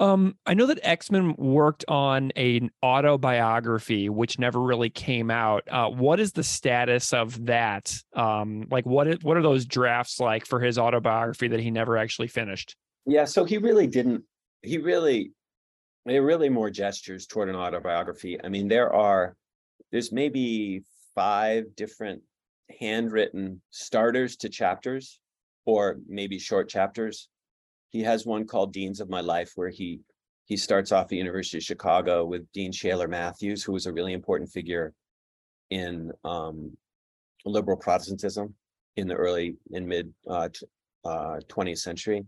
Um, 0.00 0.36
I 0.46 0.54
know 0.54 0.66
that 0.66 0.82
Exman 0.82 1.38
worked 1.38 1.84
on 1.86 2.32
an 2.32 2.70
autobiography 2.82 4.08
which 4.08 4.38
never 4.38 4.60
really 4.60 4.90
came 4.90 5.30
out. 5.30 5.62
Uh, 5.70 5.88
what 5.88 6.18
is 6.18 6.32
the 6.32 6.42
status 6.42 7.12
of 7.12 7.46
that? 7.46 7.94
Um, 8.14 8.66
like 8.70 8.84
what 8.84 9.06
is, 9.06 9.18
what 9.22 9.36
are 9.36 9.42
those 9.42 9.64
drafts 9.64 10.18
like 10.18 10.44
for 10.44 10.58
his 10.58 10.78
autobiography 10.78 11.48
that 11.48 11.60
he 11.60 11.70
never 11.70 11.96
actually 11.96 12.28
finished? 12.28 12.74
Yeah, 13.06 13.26
so 13.26 13.44
he 13.44 13.58
really 13.58 13.86
didn't. 13.86 14.24
He 14.62 14.78
really, 14.78 15.32
they're 16.04 16.22
really 16.22 16.48
more 16.48 16.70
gestures 16.70 17.26
toward 17.26 17.48
an 17.48 17.56
autobiography. 17.56 18.38
I 18.42 18.48
mean, 18.48 18.68
there 18.68 18.92
are, 18.92 19.36
there's 19.92 20.10
maybe 20.10 20.82
five 21.14 21.76
different 21.76 22.22
handwritten 22.80 23.60
starters 23.70 24.36
to 24.36 24.48
chapters, 24.48 25.20
or 25.64 25.98
maybe 26.08 26.38
short 26.38 26.68
chapters 26.68 27.28
he 27.92 28.02
has 28.02 28.26
one 28.26 28.46
called 28.46 28.72
Deans 28.72 29.00
of 29.00 29.10
My 29.10 29.20
Life, 29.20 29.52
where 29.54 29.68
he 29.68 30.00
he 30.46 30.56
starts 30.56 30.90
off 30.90 31.04
at 31.04 31.08
the 31.08 31.16
University 31.16 31.58
of 31.58 31.62
Chicago 31.62 32.24
with 32.24 32.50
Dean 32.52 32.72
Shailer 32.72 33.06
Mathews, 33.06 33.62
who 33.62 33.72
was 33.72 33.86
a 33.86 33.92
really 33.92 34.12
important 34.12 34.50
figure 34.50 34.92
in 35.70 36.10
um, 36.24 36.76
liberal 37.44 37.76
Protestantism 37.76 38.54
in 38.96 39.06
the 39.06 39.14
early 39.14 39.56
and 39.72 39.86
mid 39.86 40.12
uh, 40.28 40.48
uh, 41.04 41.38
20th 41.48 41.78
century. 41.78 42.26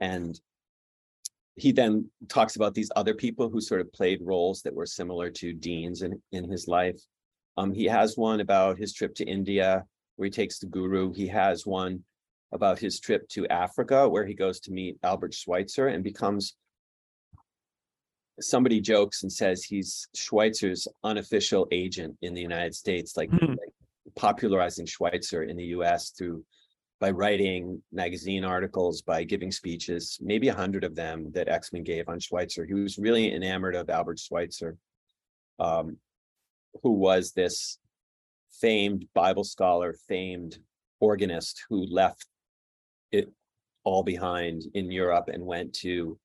And 0.00 0.38
he 1.54 1.72
then 1.72 2.10
talks 2.28 2.56
about 2.56 2.74
these 2.74 2.90
other 2.96 3.14
people 3.14 3.48
who 3.48 3.60
sort 3.60 3.80
of 3.80 3.92
played 3.92 4.20
roles 4.22 4.60
that 4.62 4.74
were 4.74 4.84
similar 4.84 5.30
to 5.30 5.52
Dean's 5.52 6.02
in, 6.02 6.20
in 6.32 6.50
his 6.50 6.68
life. 6.68 7.00
Um, 7.56 7.72
he 7.72 7.84
has 7.84 8.16
one 8.16 8.40
about 8.40 8.76
his 8.76 8.92
trip 8.92 9.14
to 9.14 9.24
India, 9.24 9.84
where 10.16 10.26
he 10.26 10.30
takes 10.30 10.58
the 10.58 10.66
guru. 10.66 11.12
He 11.12 11.28
has 11.28 11.64
one 11.64 12.04
about 12.52 12.78
his 12.78 13.00
trip 13.00 13.28
to 13.28 13.46
Africa, 13.48 14.08
where 14.08 14.24
he 14.26 14.34
goes 14.34 14.60
to 14.60 14.72
meet 14.72 14.98
Albert 15.02 15.34
Schweitzer 15.34 15.88
and 15.88 16.04
becomes 16.04 16.54
somebody 18.40 18.80
jokes 18.80 19.22
and 19.22 19.32
says 19.32 19.64
he's 19.64 20.08
Schweitzer's 20.14 20.86
unofficial 21.04 21.66
agent 21.72 22.16
in 22.22 22.34
the 22.34 22.40
United 22.40 22.74
States, 22.74 23.16
like, 23.16 23.30
mm-hmm. 23.30 23.52
like 23.52 24.14
popularizing 24.14 24.86
Schweitzer 24.86 25.42
in 25.42 25.56
the 25.56 25.64
US 25.66 26.10
through 26.10 26.44
by 26.98 27.10
writing 27.10 27.82
magazine 27.92 28.44
articles, 28.44 29.02
by 29.02 29.22
giving 29.22 29.52
speeches, 29.52 30.18
maybe 30.20 30.48
a 30.48 30.54
hundred 30.54 30.82
of 30.82 30.94
them 30.94 31.30
that 31.32 31.48
Exman 31.48 31.84
gave 31.84 32.08
on 32.08 32.18
Schweitzer. 32.18 32.64
He 32.64 32.72
was 32.72 32.96
really 32.96 33.34
enamored 33.34 33.74
of 33.74 33.90
Albert 33.90 34.18
Schweitzer, 34.18 34.78
um, 35.58 35.98
who 36.82 36.92
was 36.92 37.32
this 37.32 37.78
famed 38.60 39.06
Bible 39.14 39.44
scholar, 39.44 39.94
famed 40.08 40.58
organist 41.00 41.64
who 41.68 41.84
left 41.84 42.26
it 43.16 43.32
all 43.84 44.02
behind 44.02 44.62
in 44.74 44.90
Europe 44.90 45.28
and 45.32 45.44
went 45.44 45.72
to 45.72 46.18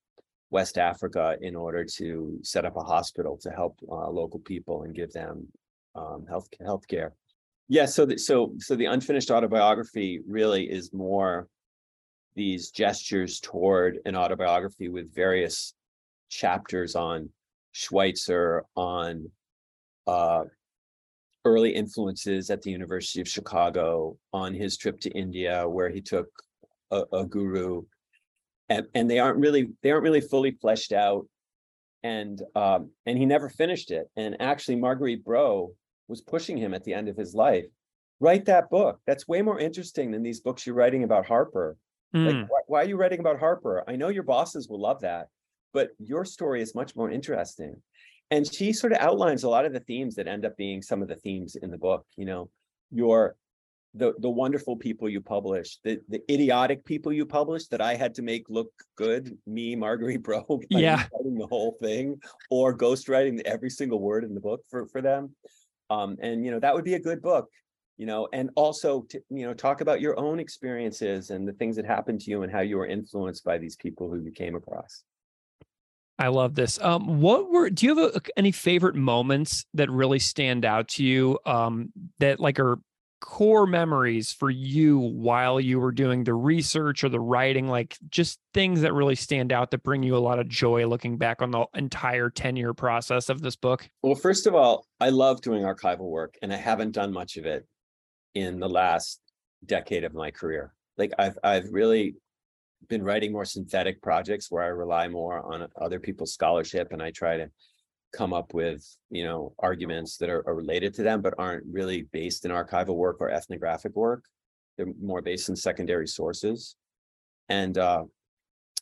West 0.49 0.77
Africa 0.77 1.37
in 1.41 1.55
order 1.55 1.85
to 1.85 2.37
set 2.43 2.65
up 2.65 2.75
a 2.75 2.83
hospital 2.83 3.37
to 3.37 3.49
help 3.49 3.79
uh, 3.89 4.09
local 4.09 4.39
people 4.39 4.83
and 4.83 4.93
give 4.93 5.11
them 5.13 5.47
um, 5.95 6.25
health 6.27 6.47
health 6.59 6.87
care. 6.87 7.13
Yeah, 7.69 7.85
so 7.85 8.05
the, 8.05 8.17
so 8.17 8.53
so 8.59 8.75
the 8.75 8.85
unfinished 8.85 9.31
autobiography 9.31 10.19
really 10.27 10.69
is 10.69 10.91
more 10.93 11.47
these 12.35 12.71
gestures 12.71 13.39
toward 13.39 13.99
an 14.05 14.15
autobiography 14.15 14.89
with 14.89 15.13
various 15.13 15.73
chapters 16.29 16.95
on 16.95 17.29
Schweitzer, 17.73 18.65
on 18.75 19.29
uh, 20.07 20.43
early 21.45 21.71
influences 21.71 22.49
at 22.49 22.61
the 22.61 22.71
University 22.71 23.21
of 23.21 23.27
Chicago, 23.27 24.17
on 24.33 24.53
his 24.53 24.77
trip 24.77 24.99
to 25.01 25.09
India, 25.11 25.67
where 25.67 25.89
he 25.89 26.01
took 26.01 26.27
a, 26.91 27.03
a 27.13 27.25
guru. 27.25 27.83
And, 28.69 28.87
and 28.93 29.09
they 29.09 29.19
aren't 29.19 29.39
really 29.39 29.69
they 29.81 29.91
aren't 29.91 30.03
really 30.03 30.21
fully 30.21 30.51
fleshed 30.51 30.93
out. 30.93 31.25
And 32.03 32.41
um 32.55 32.91
and 33.05 33.17
he 33.17 33.25
never 33.25 33.49
finished 33.49 33.91
it. 33.91 34.09
And 34.15 34.41
actually 34.41 34.75
marguerite 34.75 35.23
Bro 35.23 35.73
was 36.07 36.21
pushing 36.21 36.57
him 36.57 36.73
at 36.73 36.83
the 36.83 36.93
end 36.93 37.07
of 37.07 37.17
his 37.17 37.33
life. 37.33 37.65
Write 38.19 38.45
that 38.45 38.69
book. 38.69 38.99
That's 39.07 39.27
way 39.27 39.41
more 39.41 39.59
interesting 39.59 40.11
than 40.11 40.23
these 40.23 40.41
books 40.41 40.65
you're 40.65 40.75
writing 40.75 41.03
about 41.03 41.25
harper. 41.25 41.77
Mm. 42.13 42.25
like 42.25 42.35
hmm. 42.35 42.41
why, 42.41 42.59
why 42.67 42.81
are 42.81 42.87
you 42.87 42.97
writing 42.97 43.21
about 43.21 43.39
harper? 43.39 43.85
I 43.87 43.95
know 43.95 44.09
your 44.09 44.23
bosses 44.23 44.67
will 44.67 44.81
love 44.81 44.99
that 45.01 45.27
but 45.73 45.89
your 45.99 46.25
story 46.25 46.61
is 46.61 46.75
much 46.75 46.95
more 46.95 47.09
interesting. 47.09 47.75
And 48.29 48.51
she 48.51 48.71
sort 48.71 48.93
of 48.93 48.99
outlines 48.99 49.43
a 49.43 49.49
lot 49.49 49.65
of 49.65 49.73
the 49.73 49.79
themes 49.81 50.15
that 50.15 50.27
end 50.27 50.45
up 50.45 50.55
being 50.57 50.81
some 50.81 51.01
of 51.01 51.07
the 51.07 51.15
themes 51.17 51.55
in 51.55 51.69
the 51.71 51.77
book 51.77 52.05
you 52.17 52.25
know? 52.25 52.49
Your 52.91 53.35
the 53.93 54.13
the 54.19 54.29
wonderful 54.29 54.75
people 54.75 55.09
you 55.09 55.21
publish, 55.21 55.77
the 55.83 55.99
the 56.07 56.21
idiotic 56.31 56.85
people 56.85 57.11
you 57.11 57.25
publish 57.25 57.67
that 57.67 57.81
I 57.81 57.95
had 57.95 58.15
to 58.15 58.21
make 58.21 58.49
look 58.49 58.71
good, 58.95 59.37
me, 59.45 59.75
Marguerite 59.75 60.23
Bro, 60.23 60.61
yeah, 60.69 61.05
writing 61.13 61.37
the 61.37 61.47
whole 61.47 61.77
thing, 61.81 62.19
or 62.49 62.75
ghostwriting 62.75 63.41
every 63.41 63.69
single 63.69 63.99
word 63.99 64.23
in 64.23 64.33
the 64.33 64.39
book 64.39 64.61
for 64.69 64.87
for 64.87 65.01
them. 65.01 65.35
Um, 65.89 66.17
and 66.21 66.45
you 66.45 66.51
know 66.51 66.59
that 66.59 66.73
would 66.73 66.85
be 66.85 66.93
a 66.93 66.99
good 66.99 67.21
book, 67.21 67.49
you 67.97 68.05
know, 68.05 68.29
and 68.31 68.49
also 68.55 69.01
to, 69.09 69.21
you 69.29 69.45
know 69.45 69.53
talk 69.53 69.81
about 69.81 69.99
your 69.99 70.17
own 70.17 70.39
experiences 70.39 71.29
and 71.29 71.45
the 71.45 71.53
things 71.53 71.75
that 71.75 71.85
happened 71.85 72.21
to 72.21 72.31
you 72.31 72.43
and 72.43 72.51
how 72.51 72.61
you 72.61 72.77
were 72.77 72.87
influenced 72.87 73.43
by 73.43 73.57
these 73.57 73.75
people 73.75 74.09
who 74.09 74.21
you 74.21 74.31
came 74.31 74.55
across. 74.55 75.03
I 76.17 76.27
love 76.27 76.53
this. 76.53 76.79
Um, 76.79 77.19
what 77.19 77.51
were 77.51 77.69
do 77.69 77.85
you 77.85 77.95
have 77.97 78.15
a, 78.15 78.21
any 78.37 78.51
favorite 78.51 78.95
moments 78.95 79.65
that 79.73 79.89
really 79.89 80.19
stand 80.19 80.63
out 80.63 80.87
to 80.89 81.03
you 81.03 81.39
um, 81.45 81.91
that 82.19 82.39
like 82.39 82.59
are 82.59 82.79
core 83.21 83.65
memories 83.65 84.33
for 84.33 84.49
you 84.49 84.99
while 84.99 85.59
you 85.59 85.79
were 85.79 85.91
doing 85.91 86.23
the 86.23 86.33
research 86.33 87.03
or 87.03 87.09
the 87.09 87.19
writing 87.19 87.67
like 87.67 87.97
just 88.09 88.39
things 88.53 88.81
that 88.81 88.93
really 88.93 89.15
stand 89.15 89.53
out 89.53 89.71
that 89.71 89.83
bring 89.83 90.03
you 90.03 90.17
a 90.17 90.19
lot 90.19 90.39
of 90.39 90.49
joy 90.49 90.85
looking 90.85 91.17
back 91.17 91.41
on 91.41 91.51
the 91.51 91.65
entire 91.75 92.29
10 92.29 92.55
year 92.57 92.73
process 92.73 93.29
of 93.29 93.41
this 93.41 93.55
book? 93.55 93.89
Well 94.01 94.15
first 94.15 94.47
of 94.47 94.55
all 94.55 94.85
i 94.99 95.09
love 95.09 95.41
doing 95.41 95.63
archival 95.63 96.09
work 96.09 96.35
and 96.41 96.51
i 96.51 96.57
haven't 96.57 96.91
done 96.91 97.13
much 97.13 97.37
of 97.37 97.45
it 97.45 97.65
in 98.33 98.59
the 98.59 98.69
last 98.69 99.21
decade 99.65 100.03
of 100.03 100.13
my 100.13 100.31
career. 100.31 100.73
Like 100.97 101.13
i've 101.17 101.37
i've 101.43 101.71
really 101.71 102.15
been 102.89 103.03
writing 103.03 103.31
more 103.31 103.45
synthetic 103.45 104.01
projects 104.01 104.49
where 104.49 104.63
i 104.63 104.67
rely 104.67 105.07
more 105.07 105.53
on 105.53 105.67
other 105.79 105.99
people's 105.99 106.33
scholarship 106.33 106.91
and 106.91 107.01
i 107.01 107.11
try 107.11 107.37
to 107.37 107.47
come 108.13 108.33
up 108.33 108.53
with 108.53 108.85
you 109.09 109.23
know 109.23 109.53
arguments 109.59 110.17
that 110.17 110.29
are, 110.29 110.43
are, 110.47 110.55
related 110.55 110.93
to 110.93 111.03
them 111.03 111.21
but 111.21 111.33
aren't 111.37 111.65
really 111.71 112.03
based 112.11 112.45
in 112.45 112.51
archival 112.51 112.95
work 112.95 113.17
or 113.19 113.29
ethnographic 113.29 113.95
work. 113.95 114.25
They're 114.77 114.87
more 115.01 115.21
based 115.21 115.49
in 115.49 115.55
secondary 115.55 116.07
sources. 116.07 116.75
And 117.49 117.77
uh 117.77 118.05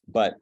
but 0.08 0.36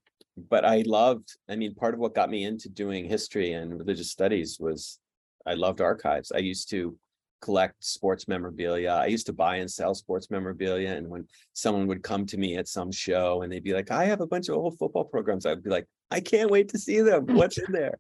but 0.50 0.64
i 0.64 0.84
loved 0.86 1.36
i 1.50 1.56
mean 1.56 1.74
part 1.74 1.94
of 1.94 2.00
what 2.00 2.14
got 2.14 2.30
me 2.30 2.46
into 2.46 2.70
doing 2.70 3.06
history 3.06 3.54
and 3.54 3.80
religious 3.80 4.12
studies 4.12 4.58
was 4.60 5.00
i 5.46 5.54
loved 5.54 5.82
archives. 5.82 6.32
I 6.32 6.40
used 6.40 6.70
to 6.72 6.98
collect 7.40 7.84
sports 7.84 8.28
memorabilia. 8.28 8.90
I 8.90 9.08
used 9.08 9.28
to 9.28 9.34
buy 9.34 9.58
and 9.58 9.70
sell 9.70 9.94
sports 9.94 10.32
memorabilia 10.32 10.90
and 10.90 11.08
when 11.08 11.28
someone 11.54 11.86
would 11.88 12.02
come 12.02 12.26
to 12.28 12.38
me 12.38 12.58
at 12.58 12.68
some 12.68 12.92
show 12.92 13.44
and 13.44 13.52
they'd 13.52 13.64
be 13.64 13.74
like 13.74 13.92
i 13.92 14.06
have 14.06 14.22
a 14.22 14.28
bunch 14.28 14.50
of 14.50 14.56
old 14.56 14.78
football 14.78 15.04
programs 15.04 15.46
i'd 15.46 15.64
be 15.64 15.70
like 15.70 15.88
i 16.12 16.20
can't 16.20 16.50
wait 16.50 16.70
to 16.70 16.80
see 16.80 17.02
them. 17.02 17.26
What's 17.40 17.58
in 17.58 17.72
there 17.72 18.00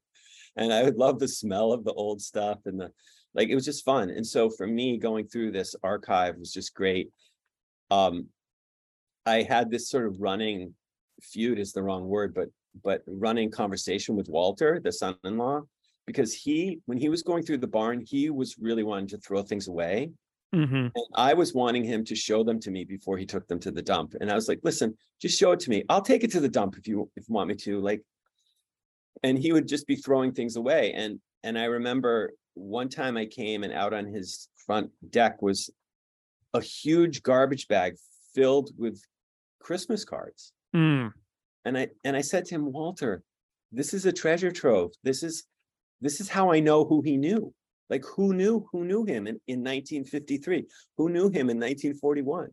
and 0.57 0.73
I 0.73 0.83
would 0.83 0.97
love 0.97 1.19
the 1.19 1.27
smell 1.27 1.71
of 1.71 1.83
the 1.83 1.93
old 1.93 2.21
stuff 2.21 2.59
and 2.65 2.79
the 2.79 2.91
like 3.33 3.49
it 3.49 3.55
was 3.55 3.65
just 3.65 3.85
fun. 3.85 4.09
And 4.09 4.25
so 4.25 4.49
for 4.49 4.67
me 4.67 4.97
going 4.97 5.27
through 5.27 5.51
this 5.51 5.75
archive 5.83 6.37
was 6.37 6.51
just 6.51 6.73
great. 6.73 7.09
Um 7.91 8.27
I 9.25 9.43
had 9.43 9.69
this 9.69 9.89
sort 9.89 10.07
of 10.07 10.21
running 10.21 10.73
feud 11.21 11.59
is 11.59 11.73
the 11.73 11.83
wrong 11.83 12.07
word, 12.07 12.33
but 12.33 12.49
but 12.83 13.03
running 13.07 13.49
conversation 13.49 14.15
with 14.15 14.29
Walter, 14.29 14.79
the 14.83 14.91
son-in-law, 14.91 15.61
because 16.05 16.33
he 16.33 16.79
when 16.85 16.97
he 16.97 17.09
was 17.09 17.23
going 17.23 17.43
through 17.43 17.59
the 17.59 17.67
barn, 17.67 18.03
he 18.05 18.29
was 18.29 18.57
really 18.59 18.83
wanting 18.83 19.07
to 19.07 19.17
throw 19.17 19.41
things 19.41 19.67
away. 19.67 20.11
Mm-hmm. 20.55 20.87
And 20.95 21.05
I 21.15 21.33
was 21.33 21.53
wanting 21.53 21.83
him 21.83 22.05
to 22.05 22.15
show 22.15 22.43
them 22.43 22.59
to 22.61 22.71
me 22.71 22.85
before 22.85 23.17
he 23.17 23.25
took 23.25 23.47
them 23.47 23.59
to 23.59 23.71
the 23.71 23.81
dump. 23.81 24.15
And 24.19 24.31
I 24.31 24.35
was 24.35 24.47
like, 24.47 24.61
listen, 24.63 24.97
just 25.21 25.37
show 25.37 25.51
it 25.51 25.59
to 25.61 25.69
me. 25.69 25.83
I'll 25.89 26.01
take 26.01 26.23
it 26.23 26.31
to 26.31 26.39
the 26.39 26.49
dump 26.49 26.77
if 26.77 26.87
you 26.87 27.09
if 27.15 27.27
you 27.27 27.33
want 27.33 27.49
me 27.49 27.55
to. 27.55 27.79
Like, 27.81 28.01
and 29.23 29.37
he 29.37 29.51
would 29.51 29.67
just 29.67 29.87
be 29.87 29.95
throwing 29.95 30.31
things 30.31 30.55
away 30.55 30.93
and 30.93 31.19
and 31.43 31.57
i 31.57 31.65
remember 31.65 32.33
one 32.53 32.89
time 32.89 33.17
i 33.17 33.25
came 33.25 33.63
and 33.63 33.73
out 33.73 33.93
on 33.93 34.05
his 34.05 34.49
front 34.65 34.89
deck 35.09 35.41
was 35.41 35.69
a 36.53 36.61
huge 36.61 37.23
garbage 37.23 37.67
bag 37.67 37.95
filled 38.33 38.71
with 38.77 39.01
christmas 39.59 40.03
cards. 40.03 40.53
Mm. 40.75 41.11
and 41.65 41.77
i 41.77 41.87
and 42.03 42.15
i 42.15 42.21
said 42.21 42.45
to 42.45 42.55
him 42.55 42.71
walter 42.71 43.23
this 43.71 43.93
is 43.93 44.05
a 44.05 44.13
treasure 44.13 44.51
trove. 44.51 44.91
This 45.03 45.23
is 45.23 45.43
this 46.01 46.21
is 46.21 46.29
how 46.29 46.51
i 46.51 46.59
know 46.59 46.85
who 46.85 47.01
he 47.01 47.17
knew. 47.17 47.53
Like 47.89 48.05
who 48.05 48.33
knew 48.33 48.67
who 48.71 48.83
knew 48.83 49.05
him 49.05 49.27
in, 49.27 49.39
in 49.47 49.59
1953 49.59 50.65
who 50.97 51.09
knew 51.09 51.29
him 51.29 51.49
in 51.49 51.57
1941 51.57 52.49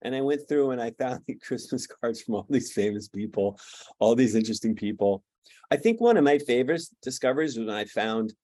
and 0.00 0.14
i 0.14 0.22
went 0.22 0.48
through 0.48 0.70
and 0.70 0.80
i 0.80 0.90
found 0.92 1.20
the 1.26 1.34
christmas 1.34 1.86
cards 1.86 2.22
from 2.22 2.36
all 2.36 2.46
these 2.48 2.72
famous 2.72 3.06
people 3.06 3.60
all 3.98 4.14
these 4.14 4.34
interesting 4.34 4.74
people 4.74 5.22
I 5.70 5.76
think 5.76 6.00
one 6.00 6.16
of 6.16 6.24
my 6.24 6.38
favorite 6.38 6.82
discoveries 7.02 7.56
was 7.56 7.66
when 7.66 7.76
I 7.76 7.84
found 7.84 8.34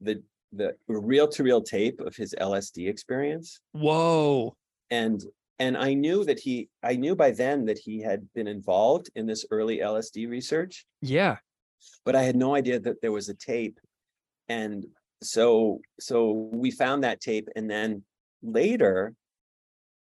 the 0.00 0.22
the 0.52 0.74
reel 0.88 1.28
to 1.28 1.42
reel 1.42 1.62
tape 1.62 2.00
of 2.00 2.16
his 2.16 2.34
LSD 2.40 2.88
experience. 2.88 3.60
Whoa. 3.72 4.56
And 4.90 5.22
and 5.58 5.76
I 5.76 5.94
knew 5.94 6.24
that 6.24 6.38
he 6.38 6.68
I 6.82 6.96
knew 6.96 7.16
by 7.16 7.30
then 7.30 7.64
that 7.66 7.78
he 7.78 8.00
had 8.00 8.26
been 8.34 8.46
involved 8.46 9.10
in 9.14 9.26
this 9.26 9.44
early 9.50 9.78
LSD 9.78 10.28
research. 10.28 10.86
Yeah. 11.02 11.36
But 12.04 12.16
I 12.16 12.22
had 12.22 12.36
no 12.36 12.54
idea 12.54 12.78
that 12.80 13.00
there 13.00 13.12
was 13.12 13.28
a 13.28 13.34
tape. 13.34 13.78
And 14.48 14.86
so 15.22 15.80
so 15.98 16.50
we 16.52 16.70
found 16.70 17.04
that 17.04 17.20
tape 17.20 17.48
and 17.56 17.70
then 17.70 18.04
later 18.42 19.14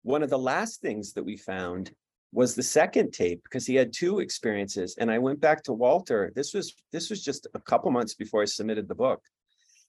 one 0.04 0.22
of 0.22 0.30
the 0.30 0.38
last 0.38 0.82
things 0.82 1.14
that 1.14 1.24
we 1.24 1.38
found 1.38 1.91
was 2.36 2.54
the 2.54 2.64
second 2.64 3.14
tape 3.14 3.42
because 3.44 3.66
he 3.66 3.76
had 3.76 3.94
two 3.94 4.20
experiences 4.20 4.98
and 5.00 5.10
i 5.10 5.18
went 5.18 5.40
back 5.40 5.64
to 5.64 5.72
walter. 5.72 6.34
This 6.36 6.54
was 6.54 6.76
this 6.92 7.10
was 7.10 7.24
just 7.24 7.48
a 7.54 7.60
couple 7.60 7.90
months 7.92 8.14
before 8.14 8.42
i 8.42 8.46
submitted 8.46 8.88
the 8.88 8.96
book. 8.96 9.22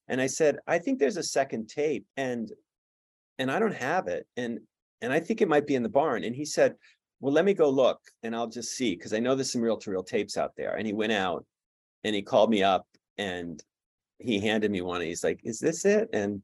And 0.09 0.21
i 0.21 0.29
said 0.29 0.59
i 0.67 0.79
think 0.79 0.99
there's 0.99 1.17
a 1.17 1.23
second 1.23 1.69
tape 1.69 2.07
and 2.17 2.51
and 3.39 3.51
i 3.51 3.59
don't 3.59 3.75
have 3.75 4.07
it 4.07 4.27
and 4.37 4.61
and 5.03 5.13
i 5.13 5.19
think 5.21 5.41
it 5.41 5.49
might 5.49 5.67
be 5.67 5.75
in 5.75 5.83
the 5.83 5.89
barn 6.01 6.23
and 6.23 6.37
he 6.37 6.45
said 6.45 6.77
well 7.21 7.33
let 7.33 7.45
me 7.45 7.53
go 7.53 7.69
look 7.69 8.01
and 8.23 8.35
i'll 8.35 8.47
just 8.59 8.71
see 8.77 8.95
because 8.95 9.13
i 9.13 9.19
know 9.19 9.35
there's 9.35 9.53
some 9.53 9.61
reel 9.61 9.77
to 9.77 9.91
reel 9.91 10.05
tapes 10.05 10.37
out 10.37 10.53
there 10.57 10.77
and 10.77 10.87
he 10.87 10.93
went 10.93 11.13
out 11.13 11.45
and 12.05 12.15
he 12.15 12.23
called 12.23 12.51
me 12.51 12.63
up 12.63 12.87
and 13.19 13.65
he 14.19 14.39
handed 14.39 14.71
me 14.71 14.83
one 14.83 15.01
and 15.01 15.09
he's 15.09 15.25
like 15.25 15.41
is 15.43 15.59
this 15.59 15.85
it? 15.85 16.09
And 16.13 16.43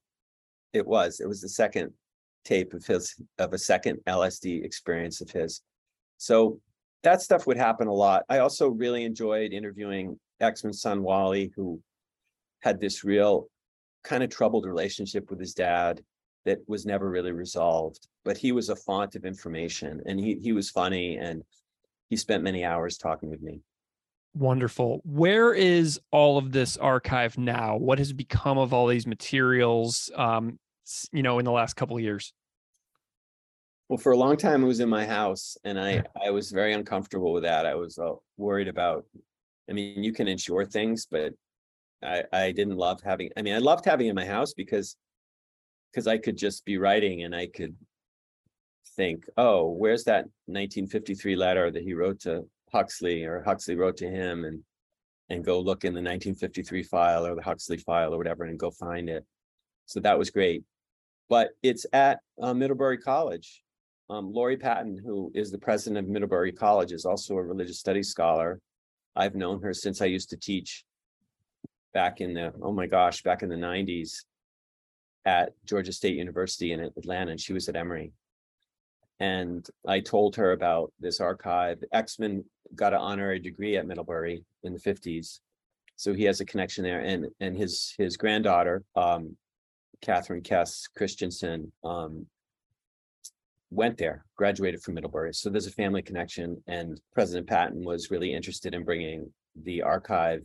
it 0.72 0.86
was 0.86 1.20
it 1.20 1.28
was 1.28 1.40
the 1.40 1.48
second 1.48 1.92
tape 2.44 2.74
of 2.74 2.84
his 2.84 3.14
of 3.38 3.52
a 3.52 3.58
second 3.58 4.00
lsd 4.08 4.64
experience 4.64 5.20
of 5.20 5.30
his 5.30 5.62
so 6.22 6.60
that 7.02 7.20
stuff 7.20 7.48
would 7.48 7.56
happen 7.56 7.88
a 7.88 7.92
lot. 7.92 8.22
I 8.28 8.38
also 8.38 8.68
really 8.68 9.02
enjoyed 9.02 9.52
interviewing 9.52 10.20
Exman's 10.40 10.80
son 10.80 11.02
Wally, 11.02 11.52
who 11.56 11.80
had 12.60 12.80
this 12.80 13.02
real 13.02 13.48
kind 14.04 14.22
of 14.22 14.30
troubled 14.30 14.64
relationship 14.64 15.30
with 15.30 15.40
his 15.40 15.52
dad 15.52 16.00
that 16.44 16.58
was 16.68 16.86
never 16.86 17.10
really 17.10 17.32
resolved. 17.32 18.06
But 18.24 18.36
he 18.36 18.52
was 18.52 18.68
a 18.68 18.76
font 18.76 19.16
of 19.16 19.24
information 19.24 20.00
and 20.06 20.20
he 20.20 20.38
he 20.40 20.52
was 20.52 20.70
funny 20.70 21.16
and 21.16 21.42
he 22.08 22.16
spent 22.16 22.44
many 22.44 22.64
hours 22.64 22.98
talking 22.98 23.28
with 23.28 23.42
me. 23.42 23.60
Wonderful. 24.32 25.00
Where 25.04 25.52
is 25.52 26.00
all 26.12 26.38
of 26.38 26.52
this 26.52 26.76
archive 26.76 27.36
now? 27.36 27.76
What 27.78 27.98
has 27.98 28.12
become 28.12 28.58
of 28.58 28.72
all 28.72 28.86
these 28.86 29.08
materials 29.08 30.08
um, 30.14 30.60
you 31.10 31.24
know, 31.24 31.40
in 31.40 31.44
the 31.44 31.50
last 31.50 31.74
couple 31.74 31.96
of 31.96 32.02
years? 32.04 32.32
Well, 33.92 33.98
for 33.98 34.12
a 34.12 34.16
long 34.16 34.38
time, 34.38 34.64
it 34.64 34.66
was 34.66 34.80
in 34.80 34.88
my 34.88 35.04
house, 35.04 35.58
and 35.64 35.78
I 35.78 36.02
I 36.18 36.30
was 36.30 36.50
very 36.50 36.72
uncomfortable 36.72 37.30
with 37.34 37.42
that. 37.42 37.66
I 37.66 37.74
was 37.74 37.98
uh, 37.98 38.14
worried 38.38 38.68
about. 38.68 39.04
I 39.68 39.74
mean, 39.74 40.02
you 40.02 40.14
can 40.14 40.28
insure 40.28 40.64
things, 40.64 41.06
but 41.10 41.34
I 42.02 42.24
I 42.32 42.52
didn't 42.52 42.78
love 42.78 43.02
having. 43.02 43.28
I 43.36 43.42
mean, 43.42 43.52
I 43.52 43.58
loved 43.58 43.84
having 43.84 44.06
it 44.06 44.08
in 44.08 44.16
my 44.16 44.24
house 44.24 44.54
because 44.54 44.96
because 45.90 46.06
I 46.06 46.16
could 46.16 46.38
just 46.38 46.64
be 46.64 46.78
writing 46.78 47.24
and 47.24 47.36
I 47.36 47.48
could 47.48 47.76
think, 48.96 49.26
oh, 49.36 49.68
where's 49.68 50.04
that 50.04 50.24
1953 50.46 51.36
letter 51.36 51.70
that 51.70 51.82
he 51.82 51.92
wrote 51.92 52.20
to 52.20 52.48
Huxley 52.72 53.24
or 53.24 53.42
Huxley 53.42 53.76
wrote 53.76 53.98
to 53.98 54.08
him, 54.08 54.46
and 54.46 54.60
and 55.28 55.44
go 55.44 55.60
look 55.60 55.84
in 55.84 55.92
the 55.92 55.98
1953 55.98 56.82
file 56.84 57.26
or 57.26 57.34
the 57.34 57.42
Huxley 57.42 57.76
file 57.76 58.14
or 58.14 58.16
whatever, 58.16 58.44
and 58.44 58.58
go 58.58 58.70
find 58.70 59.10
it. 59.10 59.26
So 59.84 60.00
that 60.00 60.18
was 60.18 60.30
great. 60.30 60.64
But 61.28 61.50
it's 61.62 61.84
at 61.92 62.20
uh, 62.40 62.54
Middlebury 62.54 62.96
College, 62.96 63.62
um, 64.10 64.32
Laurie 64.32 64.56
Patton, 64.56 65.00
who 65.04 65.30
is 65.34 65.50
the 65.50 65.58
president 65.58 66.04
of 66.04 66.10
Middlebury 66.10 66.52
College, 66.52 66.92
is 66.92 67.04
also 67.04 67.36
a 67.36 67.42
religious 67.42 67.78
studies 67.78 68.08
scholar. 68.08 68.60
I've 69.14 69.34
known 69.34 69.62
her 69.62 69.72
since 69.72 70.00
I 70.00 70.06
used 70.06 70.30
to 70.30 70.36
teach 70.36 70.84
back 71.92 72.20
in 72.20 72.34
the, 72.34 72.52
oh 72.62 72.72
my 72.72 72.86
gosh, 72.86 73.22
back 73.22 73.42
in 73.42 73.48
the 73.48 73.56
90s 73.56 74.24
at 75.24 75.52
Georgia 75.64 75.92
State 75.92 76.16
University 76.16 76.72
in 76.72 76.80
Atlanta, 76.80 77.30
and 77.30 77.40
she 77.40 77.52
was 77.52 77.68
at 77.68 77.76
Emory. 77.76 78.12
And 79.20 79.66
I 79.86 80.00
told 80.00 80.34
her 80.36 80.52
about 80.52 80.92
this 80.98 81.20
archive. 81.20 81.82
Exman 81.94 82.44
got 82.74 82.92
an 82.92 82.98
honorary 82.98 83.38
degree 83.38 83.76
at 83.76 83.86
Middlebury 83.86 84.44
in 84.64 84.72
the 84.72 84.80
50s. 84.80 85.40
So 85.96 86.12
he 86.12 86.24
has 86.24 86.40
a 86.40 86.44
connection 86.44 86.82
there. 86.82 87.00
And 87.00 87.28
and 87.38 87.56
his 87.56 87.94
his 87.96 88.16
granddaughter, 88.16 88.82
um, 88.96 89.36
Catherine 90.00 90.42
Kess 90.42 90.88
Christensen, 90.96 91.70
um, 91.84 92.26
went 93.72 93.96
there, 93.96 94.24
graduated 94.36 94.82
from 94.82 94.94
Middlebury. 94.94 95.32
So 95.32 95.48
there's 95.48 95.66
a 95.66 95.72
family 95.72 96.02
connection. 96.02 96.62
And 96.66 97.00
President 97.12 97.46
Patton 97.46 97.84
was 97.84 98.10
really 98.10 98.32
interested 98.32 98.74
in 98.74 98.84
bringing 98.84 99.32
the 99.64 99.82
archive 99.82 100.42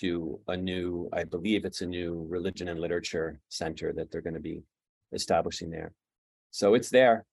to 0.00 0.38
a 0.48 0.56
new, 0.56 1.08
I 1.12 1.24
believe 1.24 1.64
it's 1.64 1.80
a 1.80 1.86
new 1.86 2.26
religion 2.28 2.68
and 2.68 2.78
literature 2.78 3.40
center 3.48 3.92
that 3.94 4.10
they're 4.10 4.20
going 4.20 4.34
to 4.34 4.40
be 4.40 4.62
establishing 5.12 5.70
there. 5.70 5.92
So 6.50 6.74
it's 6.74 6.90
there. 6.90 7.24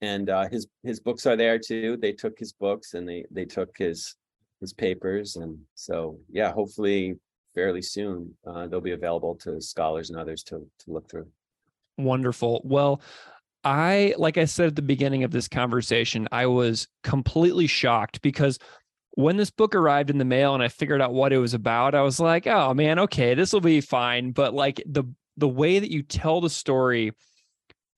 And 0.00 0.28
uh, 0.28 0.48
his 0.48 0.66
his 0.82 1.00
books 1.00 1.24
are 1.24 1.36
there 1.36 1.58
too. 1.58 1.96
They 1.96 2.12
took 2.12 2.38
his 2.38 2.52
books 2.52 2.94
and 2.94 3.08
they 3.08 3.24
they 3.30 3.44
took 3.44 3.70
his 3.78 4.16
his 4.60 4.72
papers. 4.72 5.36
And 5.36 5.58
so 5.74 6.18
yeah, 6.30 6.52
hopefully 6.52 7.14
fairly 7.54 7.82
soon 7.82 8.34
uh, 8.46 8.66
they'll 8.66 8.80
be 8.80 8.92
available 8.92 9.34
to 9.36 9.60
scholars 9.60 10.10
and 10.10 10.18
others 10.18 10.42
to 10.44 10.66
to 10.80 10.92
look 10.92 11.08
through. 11.08 11.28
Wonderful. 11.96 12.60
Well, 12.64 13.00
I, 13.64 14.14
like 14.18 14.38
I 14.38 14.44
said 14.44 14.68
at 14.68 14.76
the 14.76 14.82
beginning 14.82 15.24
of 15.24 15.30
this 15.30 15.48
conversation, 15.48 16.28
I 16.30 16.46
was 16.46 16.86
completely 17.02 17.66
shocked 17.66 18.20
because 18.22 18.58
when 19.12 19.36
this 19.36 19.50
book 19.50 19.74
arrived 19.74 20.10
in 20.10 20.18
the 20.18 20.24
mail 20.24 20.54
and 20.54 20.62
I 20.62 20.68
figured 20.68 21.00
out 21.00 21.14
what 21.14 21.32
it 21.32 21.38
was 21.38 21.54
about, 21.54 21.94
I 21.94 22.02
was 22.02 22.20
like, 22.20 22.46
oh 22.46 22.74
man, 22.74 22.98
okay, 23.00 23.34
this 23.34 23.52
will 23.52 23.60
be 23.60 23.80
fine. 23.80 24.32
But 24.32 24.54
like 24.54 24.82
the 24.86 25.04
the 25.36 25.48
way 25.48 25.78
that 25.78 25.90
you 25.90 26.02
tell 26.02 26.40
the 26.40 26.50
story 26.50 27.12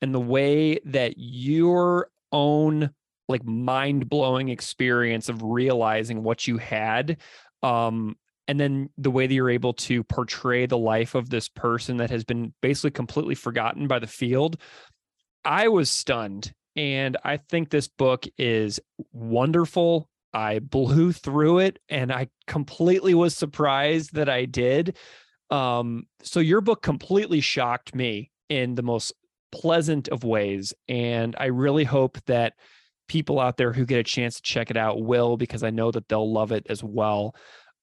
and 0.00 0.14
the 0.14 0.20
way 0.20 0.78
that 0.84 1.14
your 1.16 2.08
own 2.32 2.90
like 3.28 3.44
mind-blowing 3.44 4.48
experience 4.48 5.28
of 5.28 5.42
realizing 5.42 6.22
what 6.22 6.46
you 6.46 6.58
had 6.58 7.18
um 7.62 8.16
and 8.48 8.60
then 8.60 8.88
the 8.96 9.10
way 9.10 9.26
that 9.26 9.34
you're 9.34 9.50
able 9.50 9.72
to 9.72 10.04
portray 10.04 10.66
the 10.66 10.78
life 10.78 11.14
of 11.14 11.28
this 11.30 11.48
person 11.48 11.96
that 11.96 12.10
has 12.10 12.24
been 12.24 12.52
basically 12.62 12.92
completely 12.92 13.34
forgotten 13.34 13.88
by 13.88 13.98
the 13.98 14.06
field 14.06 14.56
i 15.46 15.68
was 15.68 15.90
stunned 15.90 16.52
and 16.74 17.16
i 17.24 17.36
think 17.36 17.70
this 17.70 17.88
book 17.88 18.26
is 18.36 18.80
wonderful. 19.12 20.08
I 20.34 20.58
blew 20.58 21.12
through 21.12 21.60
it 21.60 21.78
and 21.88 22.12
i 22.12 22.28
completely 22.46 23.14
was 23.14 23.34
surprised 23.34 24.14
that 24.14 24.28
i 24.28 24.44
did. 24.44 24.96
Um 25.50 26.06
so 26.22 26.40
your 26.40 26.60
book 26.60 26.82
completely 26.82 27.40
shocked 27.40 27.94
me 27.94 28.30
in 28.50 28.74
the 28.74 28.82
most 28.82 29.14
pleasant 29.52 30.08
of 30.08 30.24
ways 30.24 30.74
and 30.88 31.34
i 31.38 31.46
really 31.46 31.84
hope 31.84 32.18
that 32.26 32.52
people 33.08 33.40
out 33.40 33.56
there 33.56 33.72
who 33.72 33.86
get 33.86 34.00
a 34.00 34.04
chance 34.04 34.36
to 34.36 34.42
check 34.42 34.70
it 34.70 34.76
out 34.76 35.02
will 35.02 35.36
because 35.36 35.62
i 35.62 35.70
know 35.70 35.90
that 35.90 36.08
they'll 36.08 36.30
love 36.30 36.52
it 36.52 36.66
as 36.68 36.82
well. 36.84 37.34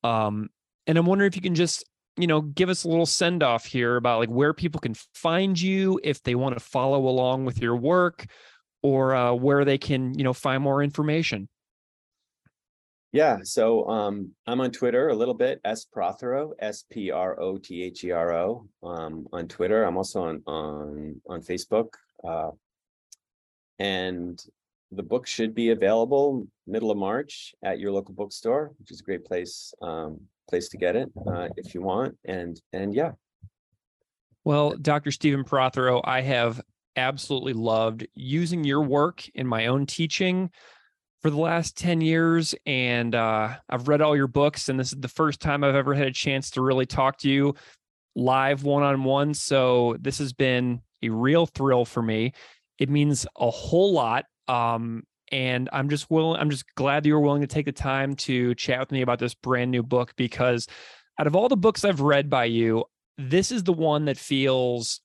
Um, 0.04 0.50
and 0.86 0.98
I'm 0.98 1.06
wondering 1.06 1.30
if 1.30 1.36
you 1.36 1.42
can 1.42 1.56
just, 1.56 1.86
you 2.18 2.28
know, 2.28 2.42
give 2.42 2.70
us 2.70 2.84
a 2.84 2.88
little 2.88 3.06
send 3.06 3.42
off 3.42 3.66
here 3.66 3.96
about 3.96 4.20
like 4.20 4.30
where 4.30 4.54
people 4.54 4.80
can 4.80 4.96
find 5.14 5.60
you 5.60 6.00
if 6.04 6.22
they 6.24 6.36
want 6.36 6.56
to 6.56 6.60
follow 6.60 7.08
along 7.08 7.46
with 7.46 7.60
your 7.60 7.76
work 7.76 8.26
or 8.82 9.16
uh, 9.16 9.34
where 9.34 9.66
they 9.66 9.78
can, 9.78 10.18
you 10.18 10.24
know, 10.24 10.34
find 10.34 10.62
more 10.62 10.84
information. 10.84 11.48
Yeah, 13.12 13.38
so 13.44 13.88
um, 13.88 14.32
I'm 14.48 14.60
on 14.60 14.72
Twitter 14.72 15.10
a 15.10 15.16
little 15.16 15.36
bit, 15.36 15.62
S 15.64 15.86
Prothero, 15.86 16.54
S 16.58 16.84
P 16.90 17.12
R 17.12 17.40
O 17.40 17.58
T 17.58 17.84
H 17.84 18.04
E 18.04 18.12
R 18.12 18.34
O, 18.34 18.68
um, 18.82 19.28
on 19.32 19.48
Twitter. 19.48 19.84
I'm 19.84 19.98
also 19.98 20.24
on 20.24 20.42
on 20.48 21.22
on 21.30 21.42
Facebook, 21.42 21.90
uh, 22.28 22.50
and 23.78 24.44
the 24.92 25.04
book 25.04 25.28
should 25.28 25.54
be 25.54 25.70
available 25.70 26.48
middle 26.66 26.90
of 26.90 26.98
March 26.98 27.54
at 27.64 27.80
your 27.80 27.92
local 27.92 28.16
bookstore, 28.16 28.72
which 28.80 28.90
is 28.90 29.02
a 29.02 29.04
great 29.04 29.26
place 29.26 29.76
um, 29.84 30.20
place 30.50 30.70
to 30.70 30.78
get 30.78 30.96
it 30.96 31.10
uh, 31.28 31.50
if 31.58 31.74
you 31.74 31.82
want. 31.82 32.18
And 32.26 32.60
and 32.72 32.94
yeah. 32.94 33.12
Well, 34.46 34.76
Dr. 34.76 35.12
Stephen 35.12 35.44
Prothero, 35.44 36.02
I 36.04 36.22
have 36.22 36.62
absolutely 36.96 37.54
loved 37.54 38.06
using 38.14 38.64
your 38.64 38.82
work 38.82 39.24
in 39.36 39.48
my 39.48 39.68
own 39.68 39.86
teaching 39.86 40.50
for 41.22 41.30
the 41.30 41.40
last 41.40 41.78
10 41.78 42.02
years. 42.02 42.54
And 42.66 43.16
uh, 43.16 43.56
I've 43.70 43.88
read 43.88 44.02
all 44.02 44.18
your 44.18 44.28
books, 44.28 44.68
and 44.68 44.78
this 44.78 44.92
is 44.92 45.00
the 45.00 45.08
first 45.08 45.40
time 45.40 45.64
I've 45.64 45.76
ever 45.76 45.94
had 45.94 46.08
a 46.08 46.12
chance 46.12 46.52
to 46.52 46.62
really 46.62 46.86
talk 46.86 47.18
to 47.20 47.30
you 47.30 47.56
live 48.16 48.64
one 48.64 48.84
on 48.84 49.04
one. 49.04 49.34
So 49.34 49.96
this 50.00 50.20
has 50.20 50.34
been 50.34 50.82
a 51.02 51.10
real 51.10 51.46
thrill 51.46 51.86
for 51.86 52.02
me. 52.02 52.34
It 52.78 52.90
means 52.90 53.26
a 53.38 53.50
whole 53.50 53.94
lot 53.94 54.26
um, 54.48 55.04
and 55.34 55.68
I'm 55.74 55.90
just 55.90 56.12
willing, 56.12 56.40
I'm 56.40 56.52
just 56.52 56.64
glad 56.76 57.04
that 57.04 57.08
you 57.08 57.16
were 57.16 57.20
willing 57.20 57.42
to 57.42 57.48
take 57.48 57.66
the 57.66 57.72
time 57.72 58.16
to 58.18 58.54
chat 58.54 58.80
with 58.80 58.92
me 58.92 59.02
about 59.02 59.18
this 59.18 59.34
brand 59.34 59.72
new 59.72 59.82
book 59.82 60.14
because 60.16 60.68
out 61.20 61.26
of 61.26 61.36
all 61.36 61.50
the 61.50 61.58
books 61.58 61.84
I've 61.84 62.02
read 62.02 62.30
by 62.30 62.46
you, 62.46 62.86
this 63.18 63.52
is 63.52 63.64
the 63.64 63.74
one 63.74 64.06
that 64.06 64.18
feels 64.18 65.02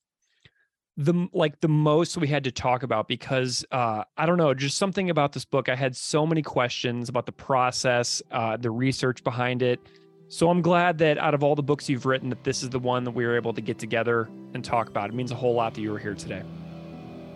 the 0.98 1.28
like 1.32 1.60
the 1.60 1.68
most 1.68 2.18
we 2.18 2.28
had 2.28 2.44
to 2.44 2.52
talk 2.52 2.82
about 2.82 3.08
because 3.08 3.64
uh, 3.72 4.04
I 4.18 4.26
don't 4.26 4.36
know, 4.36 4.52
just 4.52 4.76
something 4.76 5.08
about 5.08 5.32
this 5.32 5.46
book. 5.46 5.70
I 5.70 5.74
had 5.74 5.96
so 5.96 6.26
many 6.26 6.42
questions 6.42 7.08
about 7.08 7.24
the 7.24 7.32
process, 7.32 8.20
uh, 8.30 8.58
the 8.58 8.70
research 8.70 9.24
behind 9.24 9.62
it. 9.62 9.80
So 10.28 10.50
I'm 10.50 10.60
glad 10.60 10.98
that 10.98 11.16
out 11.16 11.32
of 11.32 11.42
all 11.42 11.54
the 11.54 11.62
books 11.62 11.88
you've 11.88 12.04
written, 12.04 12.28
that 12.28 12.44
this 12.44 12.62
is 12.62 12.68
the 12.68 12.78
one 12.78 13.04
that 13.04 13.12
we 13.12 13.24
were 13.24 13.34
able 13.34 13.54
to 13.54 13.62
get 13.62 13.78
together 13.78 14.28
and 14.52 14.62
talk 14.62 14.88
about. 14.88 15.08
It 15.08 15.14
means 15.14 15.30
a 15.30 15.36
whole 15.36 15.54
lot 15.54 15.72
that 15.72 15.80
you 15.80 15.90
were 15.90 15.98
here 15.98 16.14
today. 16.14 16.42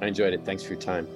I 0.02 0.08
enjoyed 0.08 0.34
it. 0.34 0.44
Thanks 0.44 0.62
for 0.62 0.74
your 0.74 0.82
time. 0.82 1.06